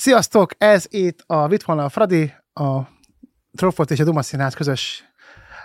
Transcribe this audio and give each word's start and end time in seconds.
Sziasztok! 0.00 0.52
Ez 0.58 0.84
itt 0.88 1.24
a 1.26 1.48
Vitvolna 1.48 1.84
a 1.84 1.88
Fradi, 1.88 2.32
a 2.52 2.80
Trofort 3.56 3.90
és 3.90 4.00
a 4.00 4.04
Duma 4.04 4.22
Színház 4.22 4.54
közös 4.54 5.04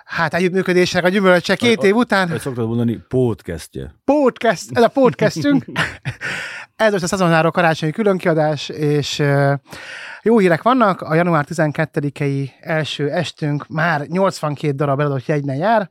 hát 0.06 0.34
együttműködésnek 0.34 1.04
a 1.04 1.10
gyümölcse 1.10 1.56
két 1.56 1.84
év 1.84 1.96
után. 1.96 2.30
Hogy 2.30 2.40
szoktad 2.40 2.68
mondani, 2.68 3.04
podcastje. 3.08 3.96
Podcast, 4.04 4.78
ez 4.78 4.84
a 4.84 4.88
podcastünk. 4.88 5.66
ez 6.76 6.92
most 6.92 7.04
a 7.04 7.08
szezonáról 7.08 7.52
karácsonyi 7.52 7.92
különkiadás, 7.92 8.70
és 8.70 9.24
jó 10.22 10.38
hírek 10.38 10.62
vannak. 10.62 11.02
A 11.02 11.16
január 11.16 11.46
12-i 11.50 12.50
első 12.60 13.10
estünk 13.10 13.68
már 13.68 14.02
82 14.08 14.76
darab 14.76 15.00
eladott 15.00 15.26
jegynen 15.26 15.56
jár. 15.56 15.90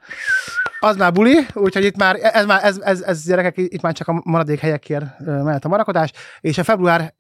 Az 0.85 0.97
már 0.97 1.13
buli, 1.13 1.47
úgyhogy 1.55 1.85
itt 1.85 1.97
már, 1.97 2.19
ez, 2.21 2.47
már, 2.47 2.65
ez, 2.65 2.79
ez, 2.79 3.01
ez 3.01 3.25
gyerekek, 3.25 3.57
itt 3.57 3.81
már 3.81 3.93
csak 3.93 4.09
a 4.09 4.21
maradék 4.25 4.59
helyekért 4.59 5.05
mehet 5.19 5.65
a 5.65 5.69
marakodás, 5.69 6.13
és 6.41 6.59
a 6.59 6.65
február 6.65 7.15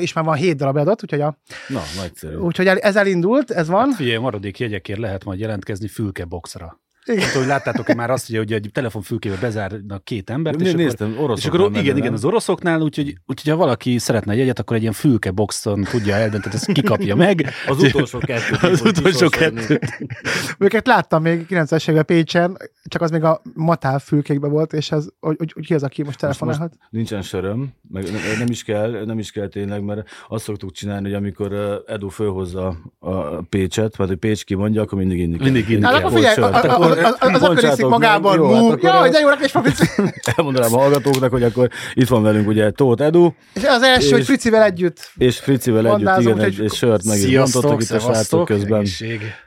is 0.00 0.12
már 0.12 0.24
van 0.24 0.34
7 0.34 0.56
darab 0.56 0.76
eladott, 0.76 1.02
úgyhogy 1.02 1.20
a, 1.20 1.38
Na, 1.68 1.80
nagyszerű. 1.96 2.36
Úgyhogy 2.36 2.66
ez 2.66 2.96
elindult, 2.96 3.50
ez 3.50 3.68
van. 3.68 3.86
Hát 3.86 3.94
figyelj, 3.94 4.16
maradék 4.16 4.58
jegyekért 4.58 4.98
lehet 4.98 5.24
majd 5.24 5.40
jelentkezni 5.40 5.88
fülkeboxra. 5.88 6.80
Igen. 7.06 7.22
Hát, 7.22 7.32
hogy 7.32 7.46
láttátok-e 7.46 7.94
már 7.94 8.10
azt, 8.10 8.36
hogy 8.36 8.52
egy 8.52 8.70
telefonfülkébe 8.72 9.36
bezárnak 9.40 10.04
két 10.04 10.30
embert, 10.30 10.60
és 10.60 10.72
néztem, 10.72 11.14
akkor, 11.18 11.38
és 11.38 11.46
akkor 11.46 11.70
igen, 11.76 11.96
igen, 11.96 12.12
az 12.12 12.24
oroszoknál, 12.24 12.80
úgyhogy, 12.80 13.14
úgyhogy 13.26 13.52
ha 13.52 13.58
valaki 13.58 13.98
szeretne 13.98 14.32
egy 14.32 14.38
jegyet, 14.38 14.58
akkor 14.58 14.76
egy 14.76 14.82
ilyen 14.82 14.94
fülkeboxon 14.94 15.82
tudja 15.82 16.14
eldönteni, 16.14 16.54
ezt 16.54 16.72
kikapja 16.72 17.16
meg. 17.26 17.50
Az 17.66 17.82
utolsó 17.82 18.18
kettőt. 18.18 18.62
Az 18.72 18.82
utolsó 18.84 19.28
kettőt. 19.28 20.08
Őket 20.58 20.86
láttam 20.86 21.22
még 21.22 21.46
90-es 21.48 21.82
években 21.82 22.04
Pécsen, 22.04 22.56
csak 22.84 23.02
az 23.02 23.10
még 23.10 23.22
a 23.22 23.42
Matál 23.54 23.98
fülkékben 23.98 24.50
volt, 24.50 24.72
és 24.72 24.92
az, 24.92 25.12
hogy, 25.20 25.36
hogy, 25.38 25.52
hogy 25.52 25.66
ki 25.66 25.74
az, 25.74 25.82
aki 25.82 26.02
most 26.02 26.18
telefonálhat. 26.18 26.68
Most 26.68 26.90
nincsen 26.90 27.22
söröm, 27.22 27.68
meg 27.90 28.04
nem 28.38 28.48
is 28.48 28.64
kell, 28.64 29.04
nem 29.04 29.18
is 29.18 29.30
kell 29.30 29.48
tényleg, 29.48 29.82
mert 29.82 30.08
azt 30.28 30.44
szoktuk 30.44 30.72
csinálni, 30.72 31.04
hogy 31.04 31.14
amikor 31.14 31.82
Edu 31.86 32.08
fölhozza 32.08 32.76
a 32.98 33.42
Pécset, 33.42 33.96
vagy 33.96 34.08
hogy 34.08 34.16
Pécs 34.16 34.44
kimondja, 34.44 34.82
akkor 34.82 34.98
mindig 34.98 35.18
inni 35.18 35.36
kell. 35.36 35.44
Mindig 35.44 35.68
inni 35.68 35.80
kell 35.80 36.95
az, 36.96 37.16
az 37.18 37.42
akkor 37.42 37.64
iszik 37.64 37.86
magában. 37.86 38.36
Jó, 38.36 38.54
hát 38.54 38.62
akkor 38.62 38.82
Jaj, 38.82 39.10
de 39.10 39.18
jó, 39.18 39.28
és 39.28 39.54
Elmondanám 40.36 40.74
a 40.74 40.78
hallgatóknak, 40.78 41.30
hogy 41.30 41.42
akkor 41.42 41.68
itt 41.94 42.08
van 42.08 42.22
velünk 42.22 42.48
ugye 42.48 42.70
Tóth 42.70 43.02
Edu. 43.02 43.30
És 43.54 43.64
az 43.64 43.82
első, 43.82 44.06
és, 44.06 44.12
hogy 44.12 44.24
Fricivel 44.24 44.62
együtt. 44.62 45.10
És 45.16 45.38
Fricivel 45.38 45.86
együtt, 45.86 46.18
igen, 46.18 46.40
egy, 46.40 46.60
egy 46.60 46.72
sört 46.72 47.04
meg 47.04 47.18
is 47.18 47.36
bontottak 47.36 47.82
itt 47.82 47.90
a 47.90 47.98
srácok 47.98 48.44
közben. 48.44 48.86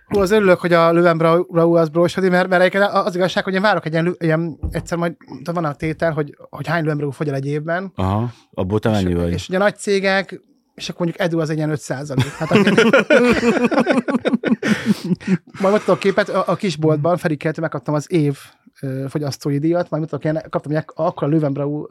Hú, 0.06 0.20
az 0.20 0.32
örülök, 0.32 0.60
hogy 0.60 0.74
a 0.74 0.92
Löwen 0.92 1.18
Brau 1.18 1.74
az 1.76 1.90
brósodi, 1.90 2.30
mert, 2.30 2.48
mert 2.48 2.76
az 2.76 3.16
igazság, 3.16 3.44
hogy 3.44 3.54
én 3.54 3.62
várok 3.62 3.86
egy 3.86 3.92
ilyen, 3.92 4.16
ilyen 4.20 4.60
egyszer 4.72 4.98
majd, 4.98 5.14
van 5.54 5.66
a 5.66 5.74
tétel, 5.74 6.12
hogy, 6.12 6.36
hogy 6.50 6.68
hány 6.68 6.84
Löwen 6.84 7.12
fogy 7.12 7.28
el 7.28 7.36
egy 7.36 7.46
évben. 7.46 7.92
Aha, 7.96 8.30
abból 8.54 8.80
te 8.80 8.90
mennyi 8.90 9.14
vagy? 9.14 9.32
És 9.32 9.48
ugye 9.48 9.58
a 9.58 9.62
nagy 9.62 9.78
cégek, 9.78 10.42
és 10.80 10.90
akkor 10.90 11.06
mondjuk 11.06 11.28
Edu 11.28 11.40
az 11.40 11.50
egy 11.50 11.58
ilyen 11.58 11.70
5 11.70 11.80
százalék. 11.80 12.32
Hát 12.32 12.52
aki... 12.52 12.70
majd 15.62 15.74
mutatok 15.74 15.96
a 15.96 15.98
képet, 15.98 16.30
a, 16.30 16.44
a 16.48 16.56
kisboltban 16.56 17.18
Feri 17.18 17.38
megkaptam 17.60 17.94
az 17.94 18.12
év 18.12 18.38
fogyasztói 19.08 19.58
díjat, 19.58 19.90
majd 19.90 20.04
mutatok, 20.04 20.24
ilyen, 20.24 20.44
kaptam 20.50 20.72
ilyen, 20.72 20.84
akkor 20.96 21.28
a 21.28 21.32
Löwenbrau 21.32 21.86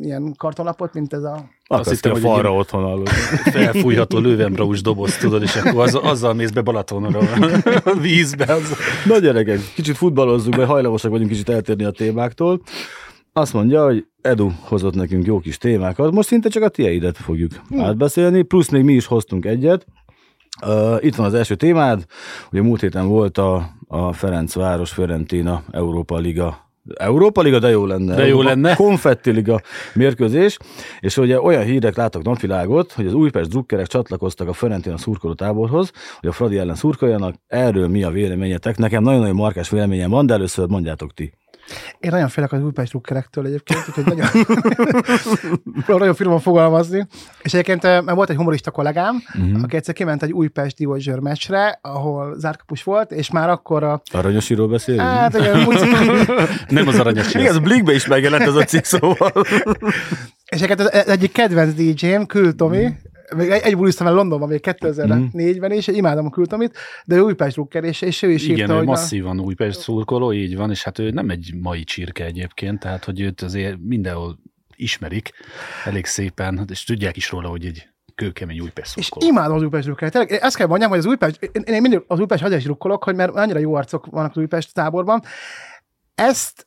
ilyen 0.00 0.34
kartonlapot, 0.38 0.94
mint 0.94 1.12
ez 1.12 1.22
a... 1.22 1.44
Azt 1.66 1.90
hittem, 1.90 2.12
a 2.12 2.16
falra 2.16 2.48
ilyen... 2.48 2.60
otthon 2.60 2.84
alul. 2.84 3.06
Felfújható 3.54 4.18
Löwenbraus 4.18 4.82
doboz, 4.82 5.16
tudod, 5.16 5.42
és 5.42 5.56
akkor 5.56 5.82
az, 5.82 5.94
azzal 5.94 6.34
mész 6.34 6.50
be 6.50 6.60
Balatonra 6.60 7.18
a 7.84 7.94
vízbe. 8.00 8.52
Az... 8.52 8.76
Na 9.04 9.18
gyerekek, 9.18 9.60
kicsit 9.74 9.96
futballozzunk 9.96 10.56
be, 10.56 10.64
hajlamosak 10.64 11.10
vagyunk 11.10 11.30
kicsit 11.30 11.48
eltérni 11.48 11.84
a 11.84 11.90
témáktól. 11.90 12.60
Azt 13.36 13.52
mondja, 13.52 13.84
hogy 13.84 14.06
Edu 14.20 14.50
hozott 14.60 14.94
nekünk 14.94 15.26
jó 15.26 15.38
kis 15.38 15.58
témákat, 15.58 16.12
most 16.12 16.28
szinte 16.28 16.48
csak 16.48 16.62
a 16.62 16.68
tieidet 16.68 17.16
fogjuk 17.16 17.52
hmm. 17.68 17.80
átbeszélni, 17.80 18.42
plusz 18.42 18.68
még 18.68 18.84
mi 18.84 18.92
is 18.92 19.06
hoztunk 19.06 19.44
egyet. 19.44 19.86
Uh, 20.66 20.96
itt 21.00 21.14
van 21.14 21.26
az 21.26 21.34
első 21.34 21.54
témád, 21.54 22.04
ugye 22.52 22.62
múlt 22.62 22.80
héten 22.80 23.06
volt 23.06 23.38
a, 23.38 23.70
a 23.88 24.12
Ferencváros 24.12 24.90
Fiorentina 24.90 25.62
Európa 25.70 26.18
Liga 26.18 26.70
Európa 26.94 27.42
Liga, 27.42 27.58
de 27.58 27.68
jó 27.68 27.86
lenne. 27.86 28.14
De 28.14 28.26
jó 28.26 28.42
lenne. 28.42 28.74
Konfetti 28.74 29.30
Liga 29.30 29.60
mérkőzés, 29.94 30.56
és 31.00 31.16
ugye 31.16 31.40
olyan 31.40 31.64
hírek 31.64 31.96
láttak 31.96 32.22
napvilágot, 32.22 32.92
hogy 32.92 33.06
az 33.06 33.14
Újpest 33.14 33.50
drukkerek 33.50 33.86
csatlakoztak 33.86 34.48
a 34.48 34.52
Fiorentina 34.52 34.96
szurkoló 34.96 35.34
táborhoz, 35.34 35.92
hogy 36.20 36.28
a 36.28 36.32
Fradi 36.32 36.58
ellen 36.58 36.74
szurkoljanak. 36.74 37.34
Erről 37.46 37.88
mi 37.88 38.02
a 38.02 38.10
véleményetek? 38.10 38.76
Nekem 38.76 39.02
nagyon-nagyon 39.02 39.36
markás 39.36 39.70
véleményem 39.70 40.10
van, 40.10 40.26
de 40.26 40.34
először 40.34 40.68
mondjátok 40.68 41.14
ti. 41.14 41.32
Én 42.00 42.10
nagyon 42.10 42.28
félek 42.28 42.52
az 42.52 42.62
Újpest 42.62 42.90
drukkerektől 42.90 43.46
egyébként, 43.46 43.80
úgyhogy 43.88 44.04
nagyon, 44.04 44.26
nagyon 45.98 46.14
finoman 46.14 46.40
fogalmazni. 46.40 47.06
És 47.42 47.54
egyébként 47.54 47.82
mert 47.82 48.10
volt 48.14 48.30
egy 48.30 48.36
humorista 48.36 48.70
kollégám, 48.70 49.22
uh-huh. 49.34 49.62
aki 49.62 49.76
egyszer 49.76 49.94
kiment 49.94 50.22
egy 50.22 50.32
Újpest 50.32 50.76
Divozsőr 50.76 51.18
meccsre, 51.18 51.78
ahol 51.82 52.34
zárkapus 52.38 52.82
volt, 52.82 53.12
és 53.12 53.30
már 53.30 53.50
akkor 53.50 53.84
a... 53.84 54.02
Aranyosiról 54.12 54.68
beszélünk? 54.68 55.02
Hát, 55.02 55.38
igen, 55.38 55.68
Nem 56.68 56.88
az 56.88 56.98
aranyosíról. 56.98 57.42
Igen, 57.42 57.54
az 57.54 57.62
Blinkbe 57.62 57.94
is 57.94 58.06
megjelent 58.06 58.42
ez 58.42 58.54
a 58.54 58.64
cikk, 58.64 58.84
szóval. 58.84 59.32
és 60.44 60.60
egyébként 60.60 60.80
az 60.80 61.06
egyik 61.06 61.32
kedvenc 61.32 61.74
DJ-m, 61.74 62.22
Kül 62.22 62.54
Tomi, 62.54 62.96
még 63.36 63.50
egy, 63.50 63.62
egy 63.62 63.76
buliztam 63.76 64.06
el 64.06 64.14
Londonban 64.14 64.48
még 64.48 64.60
2004-ben, 64.62 65.70
és 65.72 65.86
imádom 65.86 66.26
a 66.26 66.30
kültomit, 66.30 66.78
de 67.04 67.16
ő 67.16 67.20
Újpest 67.20 67.56
Rukker, 67.56 67.84
és, 67.84 68.00
és 68.00 68.22
ő 68.22 68.30
is 68.30 68.44
Igen, 68.44 68.56
írta, 68.56 68.72
ő 68.72 68.76
hogy 68.76 68.86
masszívan 68.86 69.38
a... 69.38 69.42
Újpest 69.42 69.80
szurkoló, 69.80 70.32
így 70.32 70.56
van, 70.56 70.70
és 70.70 70.82
hát 70.82 70.98
ő 70.98 71.10
nem 71.10 71.30
egy 71.30 71.54
mai 71.60 71.84
csirke 71.84 72.24
egyébként, 72.24 72.80
tehát 72.80 73.04
hogy 73.04 73.20
őt 73.20 73.40
azért 73.40 73.76
mindenhol 73.82 74.38
ismerik 74.76 75.30
elég 75.84 76.06
szépen, 76.06 76.64
és 76.70 76.84
tudják 76.84 77.16
is 77.16 77.30
róla, 77.30 77.48
hogy 77.48 77.64
egy 77.64 77.88
kőkemény 78.14 78.60
Újpest 78.60 78.90
szurkoló. 78.90 79.26
És 79.26 79.32
imádom 79.32 79.56
az 79.56 79.62
Újpest 79.62 79.86
Rukker. 79.86 80.10
Tényleg, 80.10 80.32
ezt 80.32 80.56
kell 80.56 80.66
mondjam, 80.66 80.90
hogy 80.90 80.98
az 80.98 81.06
Újpest, 81.06 81.50
én, 81.52 81.62
én 81.62 81.80
mindig 81.80 82.02
az 82.06 82.18
Újpest 82.18 82.42
hagyás 82.42 82.64
rukkolok, 82.64 83.04
hogy 83.04 83.14
mert 83.14 83.34
annyira 83.34 83.58
jó 83.58 83.74
arcok 83.74 84.06
vannak 84.06 84.30
az 84.30 84.36
Újpest 84.36 84.74
táborban. 84.74 85.22
Ezt 86.14 86.65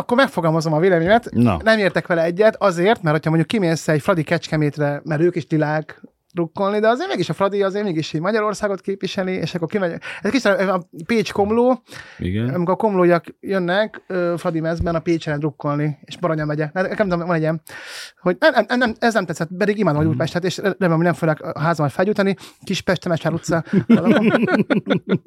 akkor 0.00 0.16
megfogalmazom 0.16 0.72
a 0.72 0.78
véleményemet. 0.78 1.28
No. 1.30 1.56
Nem 1.62 1.78
értek 1.78 2.06
vele 2.06 2.22
egyet, 2.22 2.56
azért, 2.56 3.02
mert 3.02 3.24
ha 3.24 3.28
mondjuk 3.30 3.48
kimész 3.48 3.88
egy 3.88 4.02
Fradi 4.02 4.22
Kecskemétre, 4.22 5.00
mert 5.04 5.20
ők 5.20 5.36
is 5.36 5.46
tilák 5.46 6.00
drukkolni, 6.32 6.78
de 6.78 6.88
azért 6.88 7.08
mégis 7.08 7.28
a 7.28 7.32
Fradi 7.32 7.62
azért 7.62 7.84
mégis 7.84 8.12
így 8.12 8.20
Magyarországot 8.20 8.80
képviseli, 8.80 9.32
és 9.32 9.54
akkor 9.54 9.68
kimegy. 9.68 10.00
Ez 10.22 10.30
kicsit 10.30 10.46
a 10.46 10.88
Pécs 11.06 11.32
Komló, 11.32 11.82
Igen. 12.18 12.48
amikor 12.48 12.74
a 12.74 12.76
komlóiak 12.76 13.24
jönnek 13.40 14.02
Fradi 14.36 14.60
mezben 14.60 14.94
a 14.94 14.98
Pécsen 14.98 15.38
drukkolni, 15.38 15.98
és 16.04 16.16
Baranya 16.16 16.44
megye. 16.44 16.70
Nekem 16.72 17.06
nem 17.06 17.18
van 17.18 17.34
egy 17.34 17.40
ilyen, 17.40 17.62
hogy 18.20 18.36
nem, 18.38 18.64
nem, 18.68 18.78
nem, 18.78 18.94
ez 18.98 19.14
nem 19.14 19.24
tetszett, 19.24 19.48
pedig 19.58 19.78
imádom 19.78 20.02
mm. 20.02 20.08
Újpestet, 20.08 20.44
és 20.44 20.56
remélem, 20.56 20.96
hogy 20.96 21.04
nem 21.04 21.14
fogják 21.14 21.40
a 21.40 21.60
házammal 21.60 21.92
felgyújtani, 21.92 22.36
kis 22.64 22.80
Pest, 22.80 23.00
Temesvár 23.00 23.32
utca. 23.32 23.64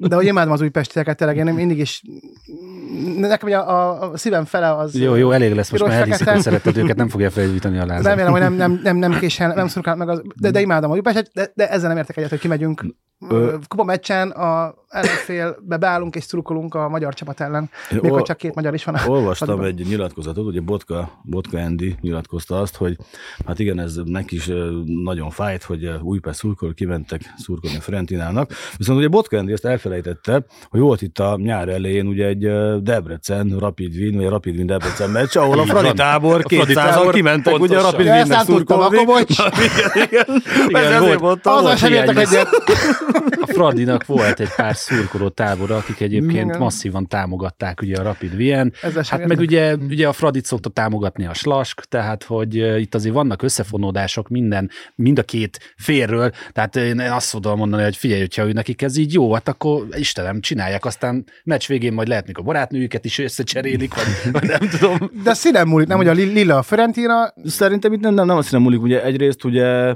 de 0.08 0.14
hogy 0.14 0.26
imádom 0.26 0.52
az 0.52 0.60
újpestieket, 0.60 1.16
tényleg 1.16 1.36
én 1.36 1.54
mindig 1.54 1.78
is 1.78 2.02
nekem 3.18 3.48
ugye 3.48 3.56
a, 3.56 4.10
a 4.10 4.16
szívem 4.16 4.44
fele 4.44 4.74
az... 4.74 4.94
Jó, 4.94 5.14
jó, 5.14 5.30
elég 5.30 5.54
lesz, 5.54 5.70
most 5.70 5.86
már 5.86 6.00
elhiszik, 6.00 6.28
hogy 6.28 6.40
szeretted 6.40 6.76
őket, 6.76 6.96
nem 6.96 7.08
fogja 7.08 7.30
felgyújtani 7.30 7.78
a 7.78 7.86
lázat. 7.86 8.04
Remélem, 8.04 8.30
hogy 8.30 8.40
nem, 8.40 8.52
nem, 8.52 8.80
nem, 8.82 8.96
nem 8.96 9.18
készen, 9.18 9.52
nem 9.54 9.68
szurkál 9.68 9.96
meg 9.96 10.08
az, 10.08 10.22
de, 10.40 10.50
de 10.50 10.60
imádom 10.60 10.90
a 10.94 10.96
Újpestet, 10.96 11.30
de, 11.32 11.52
de 11.54 11.70
ezzel 11.70 11.88
nem 11.88 11.96
értek 11.96 12.16
egyet, 12.16 12.30
hogy 12.30 12.38
kimegyünk 12.38 12.84
kupa 13.68 13.84
meccsen 13.84 14.30
a 14.30 14.74
ellenfélbe 14.88 15.76
beállunk 15.76 16.14
és 16.14 16.24
szurkolunk 16.24 16.74
a 16.74 16.88
magyar 16.88 17.14
csapat 17.14 17.40
ellen, 17.40 17.70
Én 17.92 17.98
még 18.02 18.12
ol- 18.12 18.26
csak 18.26 18.36
két 18.36 18.54
magyar 18.54 18.74
is 18.74 18.84
van. 18.84 18.96
Olvastam 19.06 19.48
fadiban. 19.48 19.78
egy 19.78 19.86
nyilatkozatot, 19.86 20.46
ugye 20.46 20.60
Botka, 20.60 21.20
Botka 21.22 21.58
Andy 21.58 21.96
nyilatkozta 22.00 22.60
azt, 22.60 22.76
hogy 22.76 22.96
hát 23.46 23.58
igen, 23.58 23.78
ez 23.80 24.00
neki 24.04 24.36
is 24.36 24.50
nagyon 24.84 25.30
fájt, 25.30 25.62
hogy 25.62 25.90
Újpest 26.02 26.38
szurkol, 26.38 26.74
kimentek 26.74 27.20
szurkolni 27.36 27.76
a 27.76 27.80
Frentinának, 27.80 28.50
viszont 28.76 28.98
ugye 28.98 29.08
Botka 29.08 29.36
Andy 29.36 29.52
azt 29.52 29.64
elfelejtette, 29.64 30.44
hogy 30.68 30.80
volt 30.80 31.02
itt 31.02 31.18
a 31.18 31.36
nyár 31.36 31.68
elején 31.68 32.06
ugye 32.06 32.26
egy 32.26 32.48
Debrecen, 32.82 33.56
Rapid 33.58 33.94
Wien, 33.94 34.16
vagy 34.16 34.28
Rapid 34.28 34.54
Wien 34.54 34.66
Debrecen 34.66 35.10
meccs, 35.10 35.36
ahol 35.36 35.58
a 35.58 35.64
Fradi 35.64 35.92
tábor 35.92 36.42
200 36.42 37.10
kimentek 37.10 37.58
ugye 37.58 37.78
a 37.78 37.82
Rapid 37.82 38.06
Wiennek 38.06 38.40
szurkolni. 38.40 38.98
Igen, 38.98 39.12
igen. 39.94 40.42
igen, 40.68 40.83
igen 40.86 41.18
volt, 41.18 41.46
az 41.46 41.78
sem 41.78 41.92
értek 41.92 42.16
egyet. 42.16 42.48
A 43.40 43.46
Fradinak 43.46 44.06
volt 44.06 44.40
egy 44.40 44.54
pár 44.56 44.76
szurkoló 44.76 45.28
tábora, 45.28 45.76
akik 45.76 46.00
egyébként 46.00 46.48
Igen. 46.48 46.58
masszívan 46.58 47.06
támogatták 47.08 47.80
ugye 47.80 47.96
a 47.96 48.02
Rapid 48.02 48.34
Wien. 48.34 48.72
Hát 49.08 49.26
meg 49.26 49.38
ugye, 49.38 49.74
ugye 49.74 50.08
a 50.08 50.12
Fradit 50.12 50.44
szokta 50.44 50.68
támogatni 50.68 51.26
a 51.26 51.34
Slask, 51.34 51.80
tehát 51.80 52.22
hogy 52.22 52.54
itt 52.80 52.94
azért 52.94 53.14
vannak 53.14 53.42
összefonódások 53.42 54.28
minden, 54.28 54.70
mind 54.94 55.18
a 55.18 55.22
két 55.22 55.74
félről, 55.76 56.30
tehát 56.52 56.76
én 56.76 57.00
azt 57.00 57.32
tudom 57.32 57.58
mondani, 57.58 57.82
hogy 57.82 57.96
figyelj, 57.96 58.20
hogyha 58.20 58.46
ő 58.46 58.52
nekik 58.52 58.82
ez 58.82 58.96
így 58.96 59.12
jó, 59.12 59.32
hát 59.32 59.48
akkor 59.48 59.86
Istenem, 59.90 60.40
csinálják, 60.40 60.84
aztán 60.84 61.24
meccs 61.44 61.66
végén 61.66 61.92
majd 61.92 62.08
lehet 62.08 62.28
a 62.32 62.42
barátnőjüket 62.42 63.04
is 63.04 63.18
összecserélik, 63.18 63.94
vagy, 63.94 64.32
vagy 64.32 64.48
nem 64.48 64.68
tudom. 64.68 65.10
De 65.24 65.34
színem 65.34 65.68
múlik, 65.68 65.88
nem, 65.88 65.96
hogy 65.96 66.08
a 66.08 66.12
Lilla 66.12 66.56
a 66.56 66.62
Ferentina. 66.62 67.34
Szerintem 67.44 67.92
itt 67.92 68.00
nem, 68.00 68.14
nem, 68.14 68.26
nem 68.26 68.36
a 68.36 68.42
színem 68.42 68.62
múlik, 68.62 68.82
ugye 68.82 69.04
egyrészt 69.04 69.44
ugye 69.44 69.94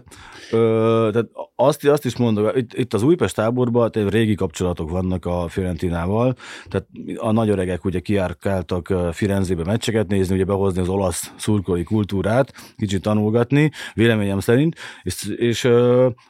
Ö, 0.50 1.08
tehát 1.12 1.29
azt, 1.56 1.87
azt 1.87 2.05
is 2.05 2.17
mondok, 2.17 2.56
itt, 2.56 2.75
itt 2.75 2.94
az 2.94 3.02
Újpest 3.02 3.35
táborban 3.35 3.90
tehát 3.90 4.11
régi 4.11 4.35
kapcsolatok 4.35 4.90
vannak 4.90 5.26
a 5.26 5.49
Fiorentinával, 5.49 6.35
tehát 6.69 6.87
a 7.17 7.32
nagy 7.32 7.49
öregek 7.49 7.85
ugye 7.85 8.00
kiárkáltak 8.00 8.94
Firenzébe 9.12 9.64
meccseket 9.64 10.08
nézni, 10.08 10.35
ugye 10.35 10.44
behozni 10.44 10.81
az 10.81 10.88
olasz 10.88 11.32
szurkolói 11.37 11.82
kultúrát, 11.82 12.52
kicsit 12.76 13.02
tanulgatni, 13.02 13.70
véleményem 13.94 14.40
szerint, 14.40 14.76
és, 15.02 15.35
és 15.37 15.64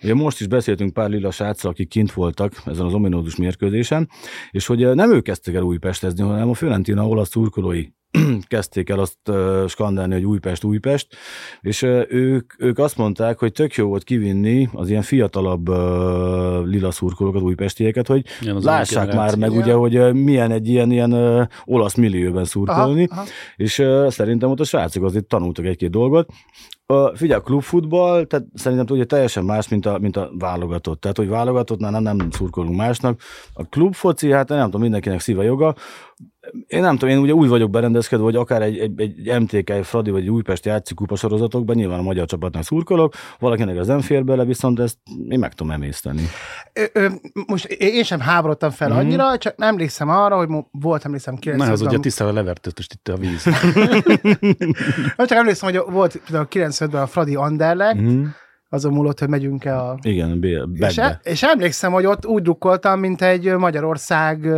ugye 0.02 0.14
most 0.14 0.40
is 0.40 0.46
beszéltünk 0.46 0.92
pár 0.92 1.10
lila 1.10 1.30
sráccal, 1.30 1.70
akik 1.70 1.88
kint 1.88 2.12
voltak 2.12 2.52
ezen 2.64 2.86
az 2.86 2.94
ominózus 2.94 3.36
mérkőzésen, 3.36 4.08
és 4.50 4.66
hogy 4.66 4.94
nem 4.94 5.12
ők 5.12 5.22
kezdtek 5.22 5.54
el 5.54 5.62
Újpestezni, 5.62 6.22
hanem 6.22 6.48
a 6.48 6.54
Fiorentina 6.54 7.08
olasz 7.08 7.30
szurkolói 7.30 7.84
kezdték 8.48 8.88
el 8.88 8.98
azt 8.98 9.18
skandálni, 9.66 10.14
hogy 10.14 10.24
Újpest, 10.24 10.64
Újpest, 10.64 11.06
és 11.60 11.82
ők, 12.08 12.52
ők 12.58 12.78
azt 12.78 12.96
mondták, 12.96 13.38
hogy 13.38 13.52
tök 13.52 13.74
jó 13.74 13.88
volt 13.88 14.04
kivinni 14.04 14.68
az 14.72 14.88
ilyen 14.88 15.02
fiatalabb 15.02 15.68
lila 16.66 16.90
szurkolókat, 16.90 17.42
újpestieket, 17.42 18.06
hogy 18.06 18.24
Igen, 18.40 18.58
lássák 18.62 19.14
már 19.14 19.36
meg, 19.36 19.52
ugye, 19.52 19.72
hogy 19.72 20.14
milyen 20.14 20.50
egy 20.50 20.68
ilyen, 20.68 20.90
ilyen 20.90 21.48
olasz 21.64 21.94
millióben 21.94 22.44
szurkolni, 22.44 23.06
aha, 23.10 23.20
aha. 23.20 23.30
és 23.56 23.72
szerintem 24.08 24.50
ott 24.50 24.60
a 24.60 24.64
srácok 24.64 25.04
azért 25.04 25.26
tanultak 25.26 25.64
egy-két 25.64 25.90
dolgot, 25.90 26.30
Uh, 26.92 27.16
figyelj, 27.16 27.40
a 27.40 27.42
klubfutball, 27.42 28.24
tehát 28.24 28.46
szerintem 28.54 28.86
ugye 28.88 29.04
teljesen 29.04 29.44
más, 29.44 29.68
mint 29.68 29.86
a, 29.86 29.98
mint 29.98 30.16
a 30.16 30.30
válogatott. 30.38 31.00
Tehát, 31.00 31.16
hogy 31.16 31.28
válogatottnál 31.28 31.90
nem, 31.90 32.16
nem 32.16 32.30
szurkolunk 32.30 32.76
másnak. 32.76 33.20
A 33.52 33.64
klubfoci, 33.64 34.30
hát 34.30 34.48
nem 34.48 34.64
tudom, 34.64 34.80
mindenkinek 34.80 35.20
szíve 35.20 35.42
joga 35.42 35.74
én 36.66 36.80
nem 36.80 36.96
tudom, 36.96 37.14
én 37.14 37.20
ugye 37.20 37.32
úgy 37.32 37.48
vagyok 37.48 37.70
berendezkedve, 37.70 38.24
hogy 38.24 38.36
akár 38.36 38.62
egy, 38.62 38.78
egy, 38.78 39.00
egy 39.00 39.40
MTK, 39.40 39.70
egy 39.70 39.86
Fradi 39.86 40.10
vagy 40.10 40.22
egy 40.22 40.30
Újpest 40.30 40.64
játszik 40.64 40.96
kupa 40.96 41.16
sorozatokban, 41.16 41.76
nyilván 41.76 41.98
a 41.98 42.02
magyar 42.02 42.26
csapatnak 42.26 42.62
szurkolok, 42.62 43.14
valakinek 43.38 43.76
ez 43.76 43.86
nem 43.86 44.00
fér 44.00 44.24
bele, 44.24 44.44
viszont 44.44 44.80
ezt 44.80 44.96
én 45.28 45.38
meg 45.38 45.54
tudom 45.54 45.72
emészteni. 45.72 46.22
Ö, 46.72 46.84
ö, 46.92 47.08
most 47.46 47.64
én 47.64 48.02
sem 48.02 48.20
háborodtam 48.20 48.70
fel 48.70 48.88
mm-hmm. 48.88 48.98
annyira, 48.98 49.38
csak 49.38 49.56
nem 49.56 49.68
emlékszem 49.68 50.08
arra, 50.08 50.36
hogy 50.36 50.48
volt 50.70 51.04
emlékszem 51.04 51.36
90 51.36 51.66
Na, 51.66 51.74
az 51.74 51.80
ugye 51.80 51.98
tisztára 51.98 52.32
levertött, 52.32 52.78
itt 52.78 53.08
a 53.08 53.16
víz. 53.16 53.42
csak 55.16 55.30
emlékszem, 55.30 55.70
hogy 55.70 55.92
volt 55.92 56.16
például 56.16 56.48
95-ben 56.50 57.02
a 57.02 57.06
Fradi 57.06 57.34
Anderlecht, 57.34 58.00
mm-hmm 58.00 58.24
azon 58.70 58.92
múlott, 58.92 59.18
hogy 59.18 59.28
megyünk-e 59.28 59.78
a... 59.78 59.98
Igen, 60.02 60.44
és, 60.74 60.98
e- 60.98 61.20
és 61.22 61.42
emlékszem, 61.42 61.92
hogy 61.92 62.06
ott 62.06 62.26
úgy 62.26 62.42
drukkoltam, 62.42 63.00
mint 63.00 63.22
egy 63.22 63.56
Magyarország 63.56 64.48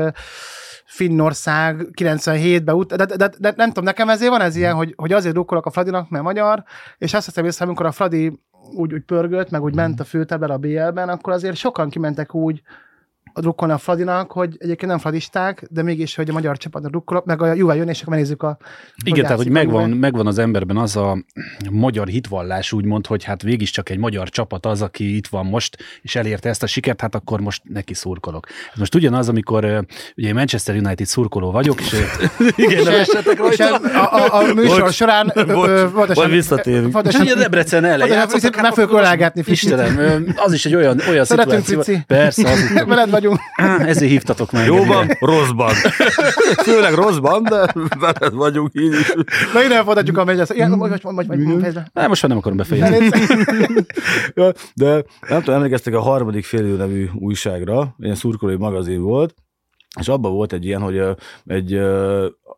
Finnország 0.90 1.88
97-ben, 1.96 2.74
ut- 2.74 2.96
de, 2.96 3.04
de, 3.04 3.30
de, 3.38 3.52
nem 3.56 3.68
tudom, 3.68 3.84
nekem 3.84 4.08
ezért 4.08 4.30
van 4.30 4.40
ez 4.40 4.56
ilyen, 4.56 4.74
hogy, 4.74 4.94
hogy 4.96 5.12
azért 5.12 5.34
drukkolok 5.34 5.66
a 5.66 5.70
Fradinak, 5.70 6.10
mert 6.10 6.24
magyar, 6.24 6.64
és 6.98 7.14
azt 7.14 7.26
hiszem 7.26 7.44
észre, 7.44 7.64
amikor 7.64 7.86
a 7.86 7.92
Fradi 7.92 8.40
úgy, 8.74 8.92
úgy 8.92 9.02
pörgött, 9.02 9.50
meg 9.50 9.62
úgy 9.62 9.74
ment 9.74 10.00
a 10.00 10.04
főtebel 10.04 10.50
a 10.50 10.58
BL-ben, 10.58 11.08
akkor 11.08 11.32
azért 11.32 11.56
sokan 11.56 11.90
kimentek 11.90 12.34
úgy, 12.34 12.62
drukkolni 13.34 13.74
a 13.74 13.78
Fradinak, 13.78 14.32
hogy 14.32 14.56
egyébként 14.58 14.90
nem 14.90 15.00
fradisták, 15.00 15.66
de 15.70 15.82
mégis, 15.82 16.14
hogy 16.14 16.30
a 16.30 16.32
magyar 16.32 16.56
csapatnak 16.56 16.90
drukkolok, 16.90 17.24
meg 17.24 17.42
a 17.42 17.52
Juve 17.52 17.74
jön, 17.74 17.88
és 17.88 18.00
akkor 18.00 18.12
megnézzük 18.12 18.42
a... 18.42 18.58
Igen, 19.04 19.22
tehát, 19.22 19.36
hogy 19.38 19.50
megvan, 19.50 19.90
megvan 19.90 20.26
az 20.26 20.38
emberben 20.38 20.76
az 20.76 20.96
a 20.96 21.24
magyar 21.70 22.08
hitvallás, 22.08 22.72
úgymond, 22.72 23.06
hogy 23.06 23.24
hát 23.24 23.42
végig 23.42 23.68
csak 23.68 23.88
egy 23.88 23.98
magyar 23.98 24.28
csapat 24.28 24.66
az, 24.66 24.82
aki 24.82 25.16
itt 25.16 25.26
van 25.26 25.46
most, 25.46 25.76
és 26.02 26.16
elérte 26.16 26.48
ezt 26.48 26.62
a 26.62 26.66
sikert, 26.66 27.00
hát 27.00 27.14
akkor 27.14 27.40
most 27.40 27.62
neki 27.64 27.94
szurkolok. 27.94 28.46
Most 28.74 28.94
ugyanaz, 28.94 29.28
amikor 29.28 29.84
ugye 30.16 30.32
Manchester 30.32 30.76
United 30.76 31.06
szurkoló 31.06 31.50
vagyok, 31.50 31.80
és 31.80 31.92
igen, 32.56 32.78
és, 32.78 33.08
és 33.50 33.58
a, 33.58 33.74
a, 33.94 34.34
a 34.34 34.54
műsor 34.54 34.80
bocs, 34.80 34.94
során 34.94 35.32
bocs, 35.94 36.14
vagy 36.14 36.30
visszatérünk. 36.30 36.98
Ugye 37.20 37.34
Debrecen 37.34 37.84
ellen 37.84 38.08
játszottak. 38.08 38.60
Meg 38.60 38.72
fogjuk 38.72 38.92
ölelgetni. 38.92 39.42
Istenem, 39.46 40.34
az 40.36 40.52
is 40.52 40.66
egy 40.66 40.74
olyan, 40.74 41.00
olyan 41.08 41.24
szituáció. 41.24 41.82
Persze, 42.06 42.50
az 42.50 43.19
vagyunk. 43.20 43.38
Ezért 43.86 44.10
hívtatok 44.10 44.52
meg. 44.52 44.66
Jóban, 44.66 45.16
rosszban. 45.20 45.74
Főleg 46.64 46.94
rosszban, 46.94 47.42
de 47.42 47.66
veled 47.98 48.32
vagyunk 48.32 48.70
így 48.72 48.92
is. 48.92 49.14
Na 49.52 49.64
innen 49.64 49.84
folytatjuk 49.84 50.18
a 50.18 50.24
megyet. 50.24 50.50
Igen, 50.50 50.78
vagy, 50.78 50.90
vagy, 51.02 51.26
vagy, 51.26 51.26
Nem, 51.92 52.08
most 52.08 52.22
már 52.22 52.30
nem 52.30 52.36
akarom 52.36 52.56
befejezni. 52.56 53.08
de 54.74 55.04
nem 55.28 55.38
tudom, 55.38 55.54
emlékeztek 55.54 55.94
a 55.94 56.00
harmadik 56.00 56.44
félő 56.44 56.76
nevű 56.76 57.08
újságra, 57.14 57.94
ilyen 57.98 58.14
szurkolói 58.14 58.56
magazin 58.56 59.02
volt, 59.02 59.34
és 60.00 60.08
abban 60.08 60.32
volt 60.32 60.52
egy 60.52 60.64
ilyen, 60.64 60.80
hogy 60.80 61.02
egy, 61.46 61.80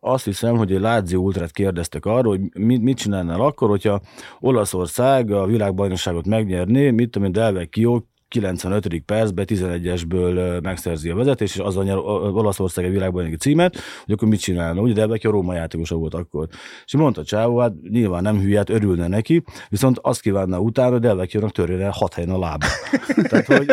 azt 0.01 0.25
hiszem, 0.25 0.57
hogy 0.57 0.73
egy 0.73 0.81
Lázió 0.81 1.23
Ultrát 1.23 1.51
kérdeztek 1.51 2.07
arról, 2.07 2.39
hogy 2.39 2.63
mit, 2.63 2.83
mit 2.83 2.97
csinálnál 2.97 3.41
akkor, 3.41 3.69
hogyha 3.69 4.01
Olaszország 4.41 5.31
a 5.31 5.47
világbajnokságot 5.47 6.27
megnyerné, 6.27 6.91
mit 6.91 7.11
tudom 7.11 7.27
én, 7.27 7.33
Delvek 7.33 7.69
Kió 7.69 8.07
95. 8.33 9.03
percben 9.07 9.45
11-esből 9.49 10.63
megszerzi 10.63 11.11
a 11.11 11.15
vezetés, 11.15 11.55
és 11.55 11.61
azzal 11.61 11.85
nyer 11.85 11.97
Olaszország 11.97 12.85
egy 12.85 12.91
világbajnoki 12.91 13.37
címet, 13.37 13.77
hogy 14.05 14.15
akkor 14.15 14.29
mit 14.29 14.41
csinálna. 14.41 14.81
Ugye 14.81 14.93
Delbeki 14.93 15.27
a 15.27 15.31
Róma 15.31 15.55
játékosa 15.55 15.97
volt 15.97 16.15
akkor. 16.15 16.49
És 16.85 16.97
mondta 16.97 17.25
Csávó, 17.25 17.59
hát 17.59 17.73
nyilván 17.91 18.23
nem 18.23 18.41
hülyet, 18.41 18.71
örülne 18.71 19.09
neki, 19.09 19.43
viszont 19.69 19.99
azt 20.03 20.21
kívánna 20.21 20.59
utána, 20.59 20.91
hogy 20.91 21.01
Delbekiónak 21.01 21.53
törjön 21.53 21.81
el 21.81 21.91
hat 21.91 22.15
helyen 22.15 22.31
a 22.31 22.39
lába. 22.39 22.67
Tehát, 23.29 23.47
hogy 23.47 23.67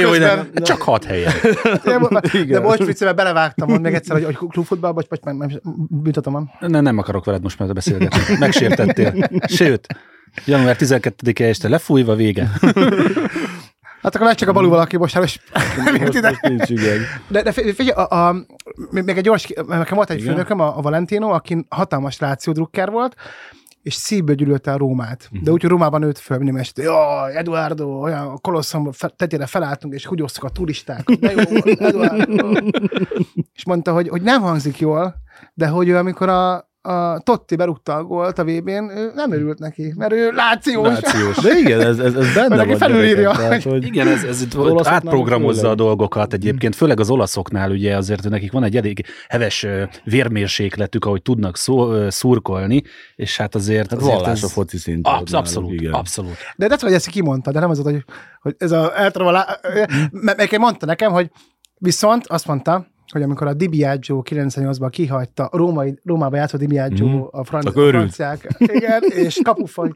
jó, 0.00 0.14
nem, 0.14 0.48
csak 0.54 0.82
hat 0.82 1.04
helyen. 1.04 1.32
de, 1.84 2.44
de 2.48 2.60
most 2.60 2.84
viccében 2.84 3.16
belevágtam, 3.16 3.68
mond 3.68 3.80
még 3.80 3.94
egyszer, 3.94 4.22
hogy, 4.22 4.36
hogy 4.36 4.48
klubfutball, 4.48 4.92
vagy, 4.92 5.06
vagy 5.08 5.34
meg, 5.34 5.60
büntetem. 5.88 6.50
Ne, 6.60 6.80
nem 6.80 6.98
akarok 6.98 7.24
veled 7.24 7.42
most 7.42 7.58
már 7.58 7.72
beszélgetni. 7.72 8.36
Megsértettél. 8.38 9.28
Sőt, 9.46 9.86
január 10.44 10.76
12-e 10.78 11.44
este 11.44 11.68
lefújva 11.68 12.14
vége. 12.14 12.50
Hát 14.02 14.14
akkor 14.14 14.34
csak 14.34 14.48
a 14.48 14.52
balú 14.52 14.68
valaki 14.68 14.96
most 14.96 15.18
és... 15.18 15.40
de, 17.28 17.42
de 17.42 17.52
figyelj, 17.52 17.88
a, 17.88 18.28
a, 18.28 18.34
még 18.90 19.08
egy 19.08 19.20
gyors, 19.20 19.52
nekem 19.66 19.96
volt 19.96 20.10
egy 20.10 20.22
főnököm, 20.22 20.60
a, 20.60 20.76
a 20.76 20.80
Valentino, 20.80 21.30
aki 21.30 21.66
hatalmas 21.68 22.20
rációdrukker 22.20 22.90
volt, 22.90 23.14
és 23.82 23.94
szívből 23.94 24.34
gyűlölte 24.34 24.72
a 24.72 24.76
Rómát. 24.76 25.22
Uh-huh. 25.24 25.44
De 25.44 25.50
úgy, 25.50 25.60
hogy 25.60 25.70
Rómában 25.70 26.00
nőtt 26.00 26.18
föl, 26.18 26.38
mindig 26.38 26.60
este, 26.60 26.82
jaj, 26.82 27.36
Eduardo, 27.36 27.86
olyan 27.86 28.40
kolosszom 28.40 28.90
tetére 29.16 29.46
felálltunk, 29.46 29.94
és 29.94 30.10
úgy 30.10 30.24
a 30.40 30.48
turisták. 30.48 31.04
De 31.04 31.32
jó, 31.32 31.60
Eduardo. 31.78 32.50
és 33.56 33.64
mondta, 33.64 33.92
hogy, 33.92 34.08
hogy 34.08 34.22
nem 34.22 34.40
hangzik 34.40 34.78
jól, 34.78 35.14
de 35.54 35.66
hogy 35.66 35.88
ő 35.88 35.96
amikor 35.96 36.28
a, 36.28 36.67
a 36.88 37.20
Totti 37.24 37.56
berúgta 37.56 37.94
a 37.94 38.04
gólt 38.04 38.38
a 38.38 38.44
vb 38.44 38.70
n 38.70 38.90
nem 39.14 39.32
örült 39.32 39.58
neki, 39.58 39.92
mert 39.96 40.12
ő 40.12 40.30
lációs. 40.30 40.88
lációs. 40.88 41.36
De 41.36 41.58
igen, 41.58 41.80
ez, 41.80 41.98
ez, 41.98 42.14
ez 42.14 42.34
benne 42.34 42.64
van. 42.64 42.76
felülírja. 42.76 43.30
Tehát, 43.30 43.62
hogy 43.62 43.84
igen, 43.84 44.08
ez, 44.08 44.22
ez 44.24 44.46
átprogramozza 44.84 45.70
a 45.70 45.74
dolgokat 45.74 46.32
egyébként, 46.32 46.74
főleg 46.74 47.00
az 47.00 47.10
olaszoknál 47.10 47.70
ugye 47.70 47.96
azért 47.96 48.28
nekik 48.28 48.52
van 48.52 48.64
egy 48.64 48.76
elég 48.76 49.04
heves 49.28 49.66
vérmérsékletük, 50.04 51.04
ahogy 51.04 51.22
tudnak 51.22 51.56
szó, 51.56 52.08
szurkolni, 52.10 52.82
és 53.16 53.36
hát 53.36 53.54
azért... 53.54 53.90
Hát 53.90 54.00
azért 54.00 54.26
ez, 54.26 54.42
a 54.42 54.48
foci 54.48 54.76
szint. 54.76 55.06
Absz- 55.06 55.34
abszolút, 55.34 55.72
igen. 55.72 55.92
abszolút. 55.92 56.36
De 56.56 56.66
ez, 56.66 56.80
hogy 56.80 56.92
ezt 56.92 57.06
kimondta, 57.06 57.52
de 57.52 57.60
nem 57.60 57.70
az, 57.70 57.80
hogy, 57.82 58.04
hogy 58.40 58.54
ez 58.58 58.72
a 58.72 59.00
eltravalá... 59.00 59.60
Mert 60.10 60.58
mondta 60.58 60.86
nekem, 60.86 61.12
hogy 61.12 61.30
viszont 61.78 62.26
azt 62.26 62.46
mondta, 62.46 62.86
hogy 63.12 63.22
amikor 63.22 63.46
a 63.46 63.54
Di 63.54 63.66
Biagio 63.66 64.22
98-ban 64.24 64.88
kihagyta, 64.90 65.44
a 65.44 65.56
római, 65.56 65.98
Rómába 66.04 66.36
játszott 66.36 66.60
Di 66.60 66.66
Biagio, 66.66 67.06
mm. 67.06 67.20
a, 67.30 67.44
franc, 67.44 67.66
a 67.66 67.70
franciák, 67.70 68.46
igen, 68.58 69.02
és 69.02 69.40
kapufaj. 69.42 69.90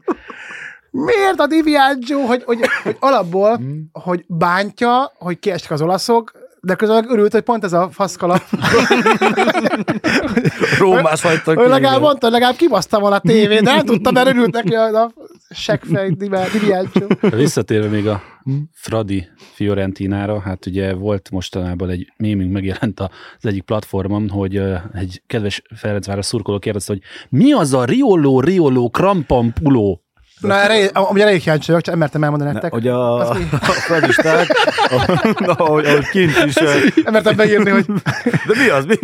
Miért 0.91 1.39
a 1.39 1.47
Di 1.47 1.61
Biagio, 1.61 2.19
hogy, 2.19 2.43
hogy, 2.43 2.59
hogy 2.83 2.97
alapból, 2.99 3.59
mm. 3.61 3.79
hogy 3.91 4.25
bántja, 4.27 5.11
hogy 5.17 5.39
kiestek 5.39 5.71
az 5.71 5.81
olaszok, 5.81 6.31
de 6.65 6.75
közben 6.75 7.05
örült, 7.09 7.31
hogy 7.31 7.41
pont 7.41 7.63
ez 7.63 7.73
a 7.73 7.89
faszkalap. 7.91 8.41
Rómás 10.79 11.21
hagytak. 11.21 11.59
Ő 11.59 11.67
legalább 11.67 12.01
mondta, 12.01 12.29
legalább 12.29 12.55
kibasztam 12.55 13.01
volna 13.01 13.15
a 13.15 13.19
tévét, 13.19 13.61
de 13.61 13.71
nem 13.71 13.85
tudtam, 13.85 14.13
mert 14.13 14.27
örült 14.27 14.51
neki 14.51 14.75
a 14.75 15.11
seggfej 15.49 16.09
Diviácsó. 16.09 17.07
Visszatérve 17.19 17.87
még 17.87 18.07
a 18.07 18.21
Fradi 18.71 19.27
Fiorentinára, 19.35 20.39
hát 20.39 20.65
ugye 20.65 20.93
volt 20.93 21.31
mostanában 21.31 21.89
egy 21.89 22.13
mémünk 22.17 22.51
megjelent 22.51 22.99
az 22.99 23.09
egyik 23.41 23.63
platformon, 23.63 24.29
hogy 24.29 24.57
egy 24.93 25.21
kedves 25.27 25.61
Ferencváros 25.75 26.25
szurkoló 26.25 26.59
kérdezte, 26.59 26.93
hogy 26.93 27.01
mi 27.29 27.51
az 27.51 27.73
a 27.73 27.85
Riolo 27.85 28.39
Riolo 28.39 28.89
Krampampulo 28.89 29.97
Na, 30.47 30.59
erre, 30.59 30.89
amúgy 30.93 31.21
elég 31.21 31.41
kíváncsi 31.41 31.67
vagyok, 31.67 31.81
csak 31.85 31.95
mertem 31.95 32.23
elmondani 32.23 32.51
nektek. 32.51 32.71
Hogy 32.71 32.87
a, 32.87 33.29
a 33.29 33.35
fradisták, 33.87 34.47
ahogy, 35.57 35.85
ahogy 35.85 36.09
kint 36.09 36.31
is... 36.45 36.55
Mertem 37.11 37.35
megírni, 37.35 37.69
hogy... 37.69 37.85
De 38.47 38.53
mi 38.63 38.69
az? 38.69 38.85
Mi? 38.85 38.95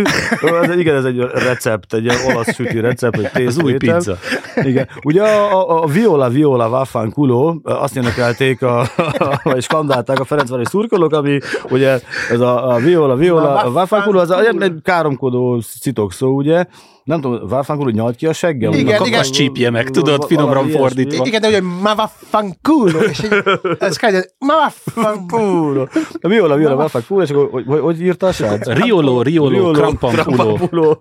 Ez, 0.61 0.77
igen, 0.77 0.95
ez 0.95 1.03
egy 1.03 1.17
recept, 1.19 1.93
egy 1.93 2.11
olasz 2.27 2.53
süti 2.53 2.79
recept, 2.79 3.15
hogy 3.15 3.31
tésztétel. 3.31 3.47
Az 3.47 3.63
új 3.63 3.73
pizza. 3.73 4.17
Igen. 4.55 4.87
Ugye 5.03 5.21
a, 5.23 5.69
a, 5.69 5.83
a 5.83 5.87
Viola 5.87 6.29
Viola 6.29 6.67
Waffan 6.67 7.11
Kulo, 7.11 7.55
azt 7.63 7.95
énekelték, 7.95 8.61
a, 8.61 8.79
a, 8.79 9.39
vagy 9.43 9.63
skandálták 9.63 10.19
a 10.19 10.25
Ferencváros 10.25 10.67
szurkolók, 10.67 11.13
ami 11.13 11.39
ugye 11.69 11.99
ez 12.31 12.39
a, 12.39 12.73
a 12.73 12.75
Viola 12.77 13.15
Viola 13.15 13.69
Waffan 13.73 14.01
Kulo, 14.01 14.19
az 14.19 14.31
egy 14.31 14.73
káromkodó 14.83 15.61
szó, 16.09 16.29
ugye? 16.29 16.65
nem 17.09 17.21
tudom, 17.21 17.47
Váfánkul, 17.47 17.85
hogy 17.85 17.95
nyalt 17.95 18.15
ki 18.15 18.25
a 18.25 18.33
seggel? 18.33 18.73
Igen, 18.73 19.01
a 19.01 19.03
kakas 19.03 19.29
csípje 19.29 19.69
meg, 19.69 19.89
tudod, 19.89 20.25
finoman 20.25 20.67
fordítva. 20.67 21.25
Igen, 21.29 21.41
de 21.41 21.47
ugye 21.47 21.61
Mavafanculo, 21.61 22.99
és 22.99 23.23
így, 23.23 23.43
ez 23.79 23.97
kell, 23.97 24.11
hogy 24.11 24.29
Mavafanculo. 24.37 25.87
Viola, 26.21 26.55
Viola, 26.55 26.75
Mavafanculo, 26.75 27.21
és 27.21 27.29
akkor 27.29 27.49
hogy, 27.51 27.63
hogy, 27.67 27.79
hogy 27.79 28.01
írta 28.01 28.27
a 28.27 28.31
srác? 28.31 28.67
Riolo, 28.67 29.21
Riolo, 29.21 29.71
Krampampulo. 29.71 30.97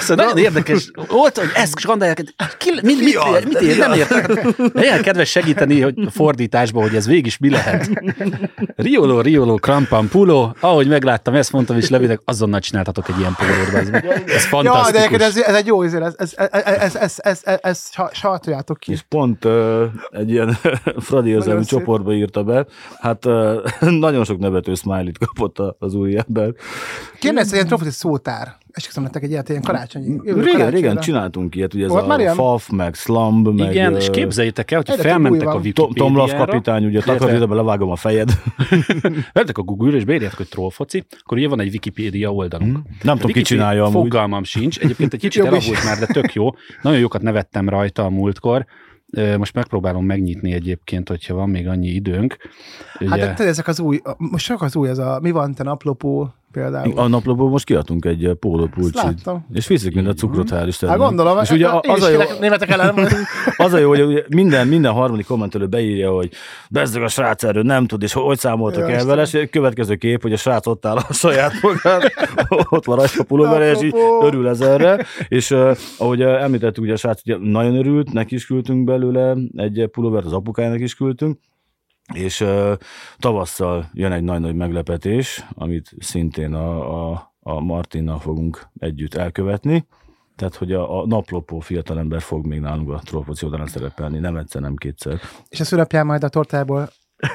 Szóval 0.00 0.24
nagyon 0.24 0.38
érdekes. 0.38 0.90
Volt, 1.08 1.38
hogy 1.38 1.50
ezt 1.54 1.78
skandálják, 1.78 2.22
ki, 2.58 2.70
mit, 2.70 2.82
mit, 2.82 3.00
mit, 3.00 3.44
mit 3.48 3.60
ér, 3.60 3.78
nem 3.78 3.92
értek. 3.92 4.46
Ilyen 4.74 5.02
kedves 5.02 5.30
segíteni 5.30 5.80
hogy 5.80 5.94
a 6.06 6.10
fordításban, 6.10 6.82
hogy 6.82 6.94
ez 6.94 7.06
végig 7.06 7.26
is 7.26 7.38
mi 7.38 7.50
lehet. 7.50 7.90
Riolo, 8.76 9.20
Riolo, 9.20 9.54
Krampampulo, 9.54 10.50
ahogy 10.60 10.88
megláttam, 10.88 11.34
ezt 11.34 11.52
mondtam, 11.52 11.76
és 11.76 11.88
levédek, 11.88 12.20
azonnal 12.24 12.60
csináltatok 12.60 13.08
egy 13.08 13.18
ilyen 13.18 13.36
pólót. 13.38 13.74
Ez, 13.74 13.88
ez 14.26 14.44
fantasztikus. 14.44 15.10
Ja, 15.10 15.16
de 15.18 15.24
ez, 15.24 15.36
ez, 15.36 15.54
egy 15.54 15.66
jó, 15.66 15.82
ez, 15.82 15.94
ez, 15.94 16.14
ez, 16.16 16.34
ez, 16.36 16.94
ez, 16.94 17.14
ez, 17.18 17.40
ez, 17.42 17.58
ez 17.62 17.88
sajtoljátok 18.12 18.78
ki. 18.78 18.92
És 18.92 19.00
pont 19.08 19.44
uh, 19.44 19.61
egy 20.10 20.30
ilyen 20.30 20.56
Fradi 21.06 21.30
érzelmi 21.30 21.64
csoportba 21.64 22.14
írta 22.14 22.42
be, 22.44 22.66
hát 22.98 23.24
nagyon 24.06 24.24
sok 24.24 24.38
nevető 24.38 24.74
smiley 24.74 25.12
kapott 25.26 25.74
az 25.78 25.94
új 25.94 26.18
ember. 26.26 26.54
Kéne 27.18 27.40
ez 27.40 27.52
ilyen 27.52 27.66
trofoci 27.66 27.90
szótár. 27.90 28.60
Esküszöm 28.72 29.02
nektek 29.02 29.22
egy 29.22 29.30
ilyet, 29.30 29.48
ilyen 29.48 29.62
karácsonyi. 29.62 30.20
Régen, 30.24 30.70
régen 30.70 30.96
csináltunk 30.96 31.54
ilyet, 31.54 31.74
ugye 31.74 31.84
ez 31.84 31.90
Volt 31.90 32.10
a 32.10 32.32
FAF, 32.34 32.68
meg 32.68 32.94
Slumb, 32.94 33.48
meg... 33.48 33.70
Igen, 33.70 33.96
és 33.96 34.10
képzeljétek 34.10 34.70
el, 34.70 34.82
hogy 34.86 35.00
felmentek 35.00 35.48
a 35.48 35.54
Wikipédiára. 35.54 35.92
Tomlav 35.94 36.34
kapitány, 36.34 36.84
ugye 36.84 37.00
takarítóba 37.00 37.54
levágom 37.54 37.90
a 37.90 37.96
fejed. 37.96 38.30
Mentek 39.32 39.58
a 39.58 39.62
Google-ra, 39.62 39.96
és 39.96 40.04
beírjátok, 40.04 40.36
hogy 40.36 40.48
trollfoci, 40.48 41.04
akkor 41.22 41.38
ugye 41.38 41.48
van 41.48 41.60
egy 41.60 41.72
Wikipédia 41.72 42.32
oldalunk. 42.32 42.72
Hmm. 42.72 42.96
Nem 43.02 43.16
tudom, 43.16 43.32
ki 43.32 43.42
csinálja 43.42 43.84
amúgy. 43.84 44.02
Fogalmam 44.02 44.44
sincs. 44.44 44.78
Egyébként 44.78 45.12
egy 45.12 45.20
kicsit 45.20 45.44
elavult 45.44 45.84
már, 45.84 45.98
de 45.98 46.06
tök 46.06 46.32
jó. 46.32 46.50
Nagyon 46.82 47.00
jókat 47.00 47.22
nevettem 47.22 47.68
rajta 47.68 48.04
a 48.04 48.10
múltkor. 48.10 48.66
Most 49.36 49.54
megpróbálom 49.54 50.04
megnyitni 50.04 50.52
egyébként, 50.52 51.08
hogyha 51.08 51.34
van 51.34 51.48
még 51.48 51.68
annyi 51.68 51.88
időnk. 51.88 52.36
Hát 52.92 53.18
Ugye... 53.18 53.34
de 53.34 53.44
ezek 53.44 53.66
az 53.68 53.80
új, 53.80 54.00
most 54.16 54.46
csak 54.46 54.62
az 54.62 54.76
új, 54.76 54.88
ez 54.88 54.98
a 54.98 55.18
mi 55.22 55.30
van 55.30 55.54
te 55.54 55.62
naplopó, 55.62 56.34
például. 56.52 56.98
A 56.98 57.08
naplóból 57.08 57.48
most 57.48 57.64
kiadtunk 57.64 58.04
egy 58.04 58.24
eh, 58.24 58.34
pólópulcsit. 58.34 59.30
És 59.52 59.66
viszik 59.66 59.94
mind 59.94 60.06
a 60.06 60.12
cukrot, 60.12 60.48
hál' 60.50 60.64
Istennek. 60.66 60.98
Hát 60.98 61.06
gondolom, 61.06 61.38
és 61.42 61.50
ugye 61.50 61.68
az 61.68 62.02
a 62.02 62.08
jó, 62.08 62.20
németek 62.40 62.70
ellen. 62.70 62.94
az 63.56 63.72
a 63.72 63.78
jó, 63.78 63.88
hogy 63.88 64.24
minden, 64.28 64.68
minden 64.68 64.92
harmadik 64.92 65.26
kommentelő 65.26 65.66
beírja, 65.66 66.10
hogy 66.10 66.30
bezzeg 66.70 67.02
a 67.02 67.08
srác 67.08 67.44
erről 67.44 67.62
nem 67.62 67.86
tud, 67.86 68.02
és 68.02 68.12
hogy 68.12 68.38
számoltak 68.38 68.90
el 68.90 69.04
vele, 69.04 69.22
és 69.22 69.48
következő 69.50 69.94
kép, 69.94 70.22
hogy 70.22 70.32
a 70.32 70.36
srác 70.36 70.66
ott 70.66 70.86
áll 70.86 70.96
a 70.96 71.12
saját 71.12 71.52
magát, 71.62 72.12
ott 72.76 72.84
van 72.84 72.98
a 72.98 73.22
pulóvere, 73.22 73.70
és 73.70 73.82
így 73.82 73.94
örül 74.20 74.48
ezerre, 74.48 75.06
és 75.28 75.50
uh, 75.50 75.76
ahogy 75.98 76.22
említettük, 76.22 76.84
ugye 76.84 76.92
a 76.92 76.96
srác 76.96 77.20
ugye 77.24 77.36
nagyon 77.40 77.76
örült, 77.76 78.12
neki 78.12 78.34
is 78.34 78.46
küldtünk 78.46 78.84
belőle 78.84 79.36
egy 79.56 79.88
pulóvert, 79.92 80.26
az 80.26 80.32
apukájának 80.32 80.80
is 80.80 80.94
küldtünk, 80.94 81.38
és 82.12 82.40
uh, 82.40 82.72
tavasszal 83.18 83.90
jön 83.92 84.12
egy 84.12 84.22
nagy-nagy 84.22 84.54
meglepetés, 84.54 85.44
amit 85.54 85.90
szintén 85.98 86.54
a, 86.54 87.10
a, 87.10 87.34
a 87.40 87.60
Martinnal 87.60 88.18
fogunk 88.18 88.66
együtt 88.78 89.14
elkövetni. 89.14 89.86
Tehát, 90.36 90.54
hogy 90.54 90.72
a, 90.72 91.00
a 91.00 91.06
naplopó 91.06 91.58
fiatalember 91.58 92.20
fog 92.20 92.46
még 92.46 92.60
nálunk 92.60 92.90
a 92.90 93.00
trófoci 93.04 93.44
oldalán 93.44 93.66
szerepelni, 93.66 94.18
nem 94.18 94.36
egyszer, 94.36 94.62
nem 94.62 94.76
kétszer. 94.76 95.20
És 95.48 95.60
a 95.60 95.64
szülapján 95.64 96.06
majd 96.06 96.24
a 96.24 96.28
tortából 96.28 96.88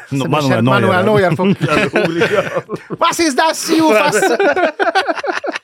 No, 0.10 0.26
Manuel, 0.26 0.62
Manuel 0.62 1.04
Neuer 1.04 1.36
fog... 1.36 1.56
Was 3.04 3.20
ist 3.20 3.36
das, 3.36 3.70
you 3.70 3.90
fasz... 4.00 4.20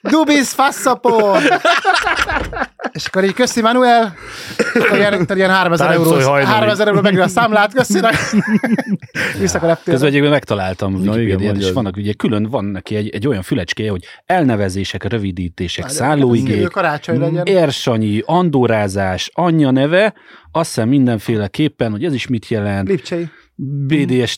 Du 0.02 0.24
bist 0.24 0.54
fasszapor! 0.54 1.40
És 2.92 3.06
akkor 3.06 3.24
így 3.24 3.34
köszi 3.34 3.62
Manuel, 3.62 4.16
akkor 4.74 4.98
ilyen, 4.98 5.26
ilyen 5.36 5.50
3000 5.50 5.92
euró, 5.92 6.12
3000 6.12 6.88
euró 6.88 7.02
megül 7.02 7.22
a 7.22 7.28
számlát, 7.28 7.74
köszi. 7.74 8.00
Vissza 9.40 9.60
a 9.60 9.66
reptére. 9.66 9.92
Közben 9.92 10.10
egyébként 10.10 10.32
megtaláltam 10.32 11.02
Na, 11.02 11.20
igen, 11.20 11.56
és 11.56 11.72
vannak 11.72 11.98
ugye 11.98 12.14
külön, 12.14 12.44
van 12.44 12.66
neki 12.66 12.96
egy, 12.96 13.10
egy 13.10 13.28
olyan 13.28 13.42
fülecskéje, 13.42 13.90
hogy 13.90 14.04
elnevezések, 14.26 15.04
rövidítések, 15.04 15.90
szállóigék, 15.90 16.72
érsanyi, 17.44 18.22
andórázás, 18.26 19.30
anyja 19.34 19.72
neve, 19.72 20.14
azt 20.52 20.74
hiszem 20.74 20.90
mindenféleképpen, 20.90 21.92
hogy 21.92 22.06
ez 22.06 22.14
is 22.14 22.28
mit 22.28 22.48
jelent. 22.48 22.88
Lipcsei. 22.88 23.30
BDS 23.56 24.38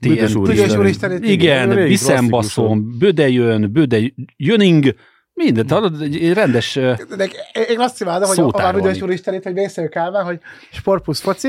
Büdös 0.00 0.34
úristen. 0.34 1.22
Igen, 1.22 1.74
Biszembaszom, 1.74 2.98
Bödejön, 2.98 3.72
Böde 3.72 4.00
Jöning, 4.36 4.94
Mindent, 5.32 5.70
hallod, 5.70 6.02
egy 6.02 6.32
rendes 6.32 6.74
De 7.16 7.28
Én 7.68 7.80
azt 7.80 8.00
imádom, 8.00 8.28
hogy 8.28 8.38
a 8.52 8.72
Büdös 8.72 9.02
úristenét, 9.02 9.42
hogy 9.42 9.52
Vésző 9.52 9.88
Kálmán, 9.88 10.24
hogy 10.24 10.40
Sport 10.72 11.02
plusz 11.02 11.20
foci, 11.20 11.48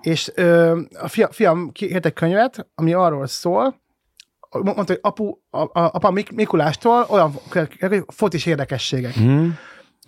és 0.00 0.30
ö, 0.34 0.80
a 1.00 1.08
fia, 1.08 1.28
fiam 1.32 1.72
kiírt 1.72 2.06
egy 2.06 2.12
könyvet, 2.12 2.66
ami 2.74 2.92
arról 2.92 3.26
szól, 3.26 3.80
mondta, 4.50 4.84
hogy 4.86 4.98
apu, 5.00 5.38
a, 5.50 5.58
a, 5.60 5.70
apa 5.72 6.10
Mik, 6.10 6.32
Mikulástól 6.32 7.06
olyan 7.08 7.32
focis 8.06 8.46
érdekességek. 8.46 9.20
Mm. 9.20 9.48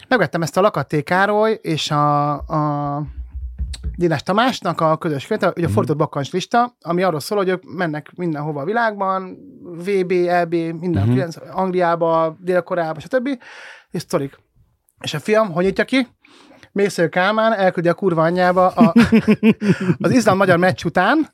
Megvettem 0.08 0.42
ezt 0.42 0.56
a 0.56 0.60
Lakaté 0.60 1.02
Károly 1.02 1.58
és 1.62 1.90
a, 1.90 2.32
a 2.32 3.02
Dénes 3.96 4.22
Tamásnak 4.22 4.80
a 4.80 4.96
közös 4.96 5.26
könyv, 5.26 5.42
ugye 5.42 5.50
a 5.50 5.52
mhm. 5.58 5.72
fordított 5.72 5.96
bakkancs 5.96 6.32
lista, 6.32 6.76
ami 6.80 7.02
arról 7.02 7.20
szól, 7.20 7.38
hogy 7.38 7.48
ők 7.48 7.62
mennek 7.76 8.12
mindenhova 8.16 8.60
a 8.60 8.64
világban, 8.64 9.36
VB, 9.62 10.12
EB, 10.12 10.54
minden, 10.54 11.08
uh-huh. 11.08 11.58
Angliába, 11.58 12.36
Dél-Koreába, 12.40 13.00
stb. 13.00 13.28
És 13.90 14.00
sztorik. 14.00 14.38
És 15.00 15.14
a 15.14 15.18
fiam, 15.18 15.52
hogy 15.52 15.64
nyitja 15.64 15.84
ki? 15.84 16.06
Mésző 16.72 17.08
Kálmán 17.08 17.52
elküldi 17.52 17.88
a 17.88 17.94
kurva 17.94 18.22
anyjába 18.22 18.66
a, 18.66 18.94
az 19.98 20.10
izland-magyar 20.10 20.58
meccs 20.58 20.84
után, 20.84 21.28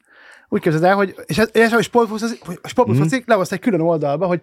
úgy 0.49 0.61
képzeld 0.61 0.85
el, 0.85 0.95
hogy, 0.95 1.14
és, 1.26 1.38
ez, 1.38 1.49
és 1.52 1.73
a 1.73 1.83
sportbusz 1.83 3.14
mm. 3.17 3.19
lehoz 3.25 3.52
egy 3.52 3.61
külön 3.61 3.81
oldalba, 3.81 4.26
hogy 4.26 4.40